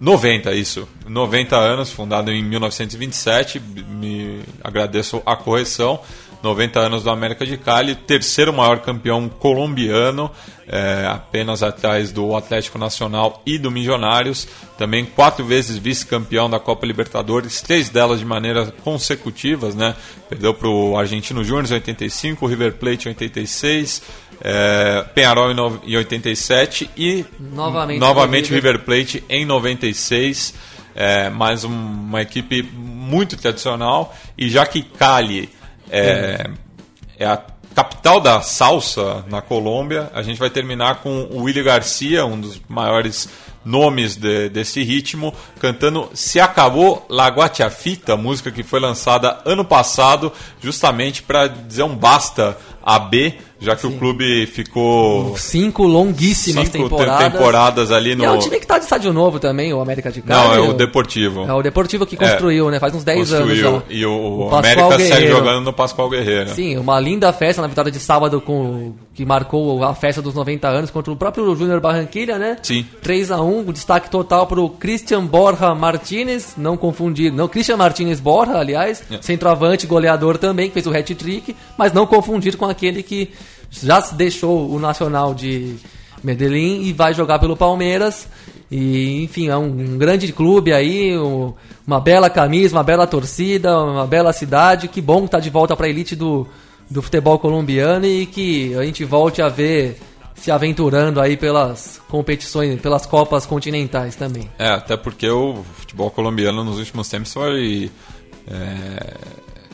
90, 0.00 0.52
isso. 0.54 0.88
90 1.06 1.56
anos, 1.56 1.90
fundado 1.90 2.30
em 2.30 2.42
1927. 2.42 3.60
Me 3.60 4.40
agradeço 4.62 5.22
a 5.24 5.34
correção. 5.36 6.00
90 6.42 6.78
anos 6.78 7.02
do 7.02 7.10
América 7.10 7.46
de 7.46 7.56
Cali, 7.56 7.94
terceiro 7.94 8.52
maior 8.52 8.80
campeão 8.80 9.28
colombiano. 9.28 10.30
É, 10.68 11.06
apenas 11.08 11.62
atrás 11.62 12.10
do 12.12 12.34
Atlético 12.34 12.78
Nacional 12.78 13.40
e 13.46 13.56
do 13.58 13.70
Milionários. 13.70 14.48
Também 14.76 15.04
quatro 15.04 15.44
vezes 15.44 15.76
vice-campeão 15.76 16.50
da 16.50 16.58
Copa 16.58 16.84
Libertadores, 16.86 17.62
três 17.62 17.88
delas 17.88 18.18
de 18.18 18.24
maneira 18.24 18.66
consecutivas, 18.82 19.74
né? 19.74 19.94
Perdeu 20.28 20.52
para 20.52 20.68
o 20.68 20.98
Argentino 20.98 21.42
Júnior 21.44 21.70
em 21.70 21.74
85, 21.74 22.44
o 22.44 22.48
River 22.48 22.74
Plate 22.74 23.06
em 23.06 23.10
86, 23.12 24.02
é, 24.42 25.04
Penharol 25.14 25.50
em 25.84 25.96
87 25.96 26.90
e 26.96 27.24
Novamente, 27.38 27.98
novamente 28.00 28.52
River 28.52 28.80
Plate 28.80 29.24
em 29.28 29.44
96. 29.46 30.52
É, 30.98 31.28
mais 31.30 31.62
um- 31.62 31.68
uma 31.70 32.22
equipe 32.22 32.62
muito 32.62 33.36
tradicional. 33.36 34.14
E 34.36 34.48
já 34.48 34.64
que 34.66 34.82
Cali 34.82 35.48
é, 35.90 36.50
é 37.18 37.26
a 37.26 37.36
capital 37.76 38.20
da 38.20 38.40
salsa 38.40 39.22
na 39.28 39.42
Colômbia, 39.42 40.10
a 40.14 40.22
gente 40.22 40.38
vai 40.40 40.48
terminar 40.48 41.02
com 41.02 41.24
o 41.30 41.42
Willy 41.42 41.62
Garcia, 41.62 42.24
um 42.24 42.40
dos 42.40 42.58
maiores 42.66 43.28
nomes 43.62 44.16
de- 44.16 44.48
desse 44.48 44.82
ritmo, 44.82 45.34
cantando 45.60 46.08
Se 46.14 46.40
Acabou 46.40 47.04
La 47.10 47.28
Guachafita, 47.28 48.16
música 48.16 48.50
que 48.50 48.62
foi 48.62 48.80
lançada 48.80 49.40
ano 49.44 49.62
passado, 49.62 50.32
justamente 50.58 51.22
para 51.22 51.48
dizer 51.48 51.82
um 51.82 51.94
basta 51.94 52.56
a 52.88 53.00
B, 53.00 53.34
já 53.58 53.74
que 53.74 53.84
o 53.84 53.90
clube 53.98 54.46
ficou 54.46 55.36
Cinco 55.36 55.82
longuíssimas 55.84 56.68
cinco 56.68 56.88
temporadas. 56.88 57.32
temporadas 57.32 57.90
ali 57.90 58.14
no. 58.14 58.22
E 58.22 58.26
é 58.26 58.30
um 58.30 58.38
time 58.38 58.60
que 58.60 58.66
tá 58.66 58.78
de 58.78 58.84
estádio 58.84 59.12
novo 59.12 59.40
também, 59.40 59.72
o 59.74 59.80
América 59.80 60.12
de 60.12 60.22
Cali. 60.22 60.40
Não, 60.48 60.54
é 60.54 60.60
o 60.60 60.72
Deportivo. 60.72 61.44
É 61.48 61.52
o 61.52 61.62
Deportivo 61.62 62.06
que 62.06 62.16
construiu, 62.16 62.70
né? 62.70 62.78
Faz 62.78 62.94
uns 62.94 63.02
10 63.02 63.32
anos 63.32 63.48
Construiu. 63.48 63.72
já. 63.88 63.94
E 63.94 64.06
o, 64.06 64.12
o 64.12 64.50
Pascoal 64.50 64.58
América 64.60 64.90
segue 64.98 65.08
Guerreiro. 65.14 65.36
jogando 65.36 65.64
no 65.64 65.72
Pascoal 65.72 66.10
Guerreiro. 66.10 66.50
Sim, 66.50 66.76
uma 66.76 67.00
linda 67.00 67.32
festa 67.32 67.60
na 67.60 67.66
vitória 67.66 67.90
de 67.90 67.98
sábado 67.98 68.40
com 68.40 68.92
que 69.14 69.24
marcou 69.24 69.82
a 69.82 69.94
festa 69.94 70.20
dos 70.22 70.34
90 70.34 70.68
anos 70.68 70.90
contra 70.90 71.10
o 71.12 71.16
próprio 71.16 71.56
Júnior 71.56 71.80
Barranquilha, 71.80 72.38
né? 72.38 72.58
Sim. 72.62 72.86
3 73.02 73.30
a 73.32 73.40
1 73.40 73.60
o 73.68 73.72
destaque 73.72 74.10
total 74.10 74.46
para 74.46 74.60
o 74.60 74.68
Christian 74.68 75.24
Borja 75.24 75.74
Martinez, 75.74 76.52
não 76.56 76.76
confundir, 76.76 77.32
não, 77.32 77.48
Christian 77.48 77.78
Martinez 77.78 78.20
Borja, 78.20 78.58
aliás, 78.58 79.02
É. 79.10 79.20
centroavante, 79.22 79.86
goleador 79.86 80.36
também, 80.38 80.68
que 80.68 80.74
fez 80.74 80.86
o 80.86 80.94
hat-trick, 80.94 81.56
mas 81.78 81.92
não 81.94 82.06
confundir 82.06 82.56
com 82.56 82.66
aquele 82.76 83.02
que 83.02 83.30
já 83.70 84.00
deixou 84.00 84.70
o 84.70 84.78
Nacional 84.78 85.34
de 85.34 85.74
Medellín 86.22 86.82
e 86.82 86.92
vai 86.92 87.12
jogar 87.14 87.38
pelo 87.38 87.56
Palmeiras. 87.56 88.28
E, 88.70 89.22
enfim, 89.22 89.48
é 89.48 89.56
um, 89.56 89.64
um 89.94 89.98
grande 89.98 90.32
clube 90.32 90.72
aí, 90.72 91.16
um- 91.16 91.52
uma 91.86 92.00
bela 92.00 92.28
camisa, 92.28 92.74
uma 92.76 92.82
bela 92.82 93.06
torcida, 93.06 93.78
uma 93.80 94.06
bela 94.06 94.32
cidade. 94.32 94.88
Que 94.88 95.00
bom 95.00 95.24
estar 95.24 95.40
de 95.40 95.50
volta 95.50 95.76
para 95.76 95.86
a 95.86 95.88
elite 95.88 96.16
do, 96.16 96.46
do 96.90 97.00
futebol 97.00 97.38
colombiano 97.38 98.04
e 98.06 98.26
que 98.26 98.74
a 98.74 98.84
gente 98.84 99.04
volte 99.04 99.40
a 99.40 99.48
ver 99.48 99.98
se 100.34 100.50
aventurando 100.50 101.20
aí 101.20 101.36
pelas 101.36 102.00
competições, 102.08 102.80
pelas 102.80 103.06
Copas 103.06 103.46
continentais 103.46 104.16
também. 104.16 104.50
É, 104.58 104.68
até 104.70 104.96
porque 104.96 105.28
o 105.30 105.64
futebol 105.74 106.10
colombiano 106.10 106.62
nos 106.64 106.78
últimos 106.78 107.08
tempos 107.08 107.32
foi. 107.32 107.90
é, 108.50 109.14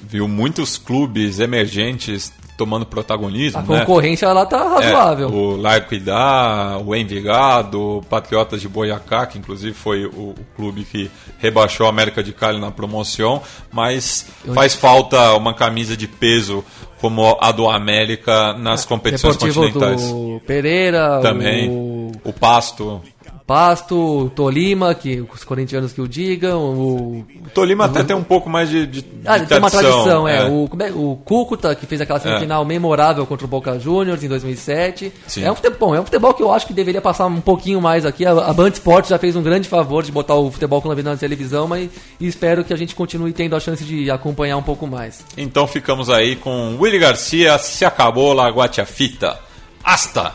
viu 0.09 0.28
muitos 0.28 0.76
clubes 0.76 1.40
emergentes 1.40 2.30
tomando 2.57 2.86
protagonismo. 2.86 3.59
A 3.59 3.62
né? 3.62 3.80
concorrência 3.80 4.32
lá 4.32 4.46
tá 4.46 4.68
razoável. 4.68 5.28
É, 5.28 5.32
o 5.32 5.57
La 5.57 5.76
Equidad, 5.76 6.82
o 6.84 6.94
Envigado, 6.94 7.98
o 7.98 8.03
Patriotas 8.03 8.61
de 8.61 8.68
Boyacá, 8.68 9.26
que 9.26 9.38
inclusive 9.38 9.74
foi 9.74 10.07
o, 10.07 10.30
o 10.30 10.34
clube 10.57 10.84
que 10.84 11.11
rebaixou 11.38 11.86
a 11.86 11.88
América 11.88 12.22
de 12.22 12.32
Cali 12.32 12.61
na 12.61 12.70
promoção, 12.70 13.42
mas 13.72 14.26
faz 14.55 14.74
falta 14.74 15.34
uma 15.34 15.55
camisa 15.55 15.96
de 15.96 16.07
peso 16.07 16.64
como 17.00 17.36
a 17.40 17.50
do 17.50 17.68
América 17.68 18.53
nas 18.55 18.84
competições 18.84 19.36
Deportivo 19.36 19.64
continentais. 19.64 20.03
do 20.03 20.40
Pereira, 20.46 21.18
Também. 21.20 21.68
o 21.68 22.12
O 22.24 22.32
Pasto. 22.32 23.03
Pasto, 23.47 24.24
o 24.26 24.30
Tolima, 24.30 24.95
que 24.95 25.24
os 25.32 25.45
corintianos 25.45 25.93
que 25.93 26.01
o 26.01 26.09
digam, 26.09 26.61
o 26.61 27.26
O 27.45 27.51
Tolima 27.53 27.86
até 27.86 28.03
tem 28.03 28.14
um 28.14 28.22
pouco 28.22 28.49
mais 28.49 28.68
de, 28.68 28.86
de, 28.86 29.05
Ah, 29.24 29.38
de 29.38 29.47
tem 29.47 29.59
uma 29.59 29.70
tradição, 29.70 30.26
é. 30.26 30.47
é. 30.47 30.49
O, 30.49 30.68
é. 30.80 30.93
O 30.93 31.16
Cúcuta, 31.24 31.74
que 31.74 31.86
fez 31.86 32.01
aquela 32.01 32.20
semifinal 32.20 32.64
memorável 32.64 33.26
contra 33.26 33.45
o 33.45 33.49
Boca 33.49 33.78
Juniors 33.78 34.22
em 34.22 34.28
2007. 34.28 35.12
Sim. 35.26 35.45
É 35.45 35.51
um 35.51 35.55
futebol, 35.55 35.90
bom, 35.90 35.95
é 35.95 36.01
um 36.01 36.05
futebol 36.05 36.32
que 36.34 36.43
eu 36.43 36.53
acho 36.53 36.66
que 36.66 36.72
deveria 36.72 37.01
passar 37.01 37.26
um 37.26 37.40
pouquinho 37.40 37.80
mais 37.80 38.05
aqui. 38.05 38.24
A, 38.24 38.30
a 38.32 38.53
Band 38.53 38.68
Esportes 38.68 39.11
já 39.11 39.18
fez 39.18 39.34
um 39.36 39.43
grande 39.43 39.68
favor 39.68 40.03
de 40.03 40.12
botar 40.12 40.34
o 40.34 40.51
futebol 40.51 40.80
colombiano 40.80 41.11
na 41.11 41.16
televisão, 41.16 41.66
mas 41.66 41.90
espero 42.20 42.64
que 42.64 42.72
a 42.72 42.76
gente 42.76 42.95
continue 42.95 43.32
tendo 43.32 43.57
a 43.57 43.61
chance 43.61 43.84
de 43.84 44.11
acompanhar 44.11 44.57
um 44.57 44.62
pouco 44.62 44.86
mais. 44.86 45.24
Então 45.36 45.66
ficamos 45.66 46.09
aí 46.09 46.36
com 46.36 46.76
Willy 46.78 46.99
Garcia, 46.99 47.59
se 47.59 47.84
acabou 47.84 48.32
la 48.32 48.49
guachafita. 48.49 49.38
Hasta! 49.84 50.34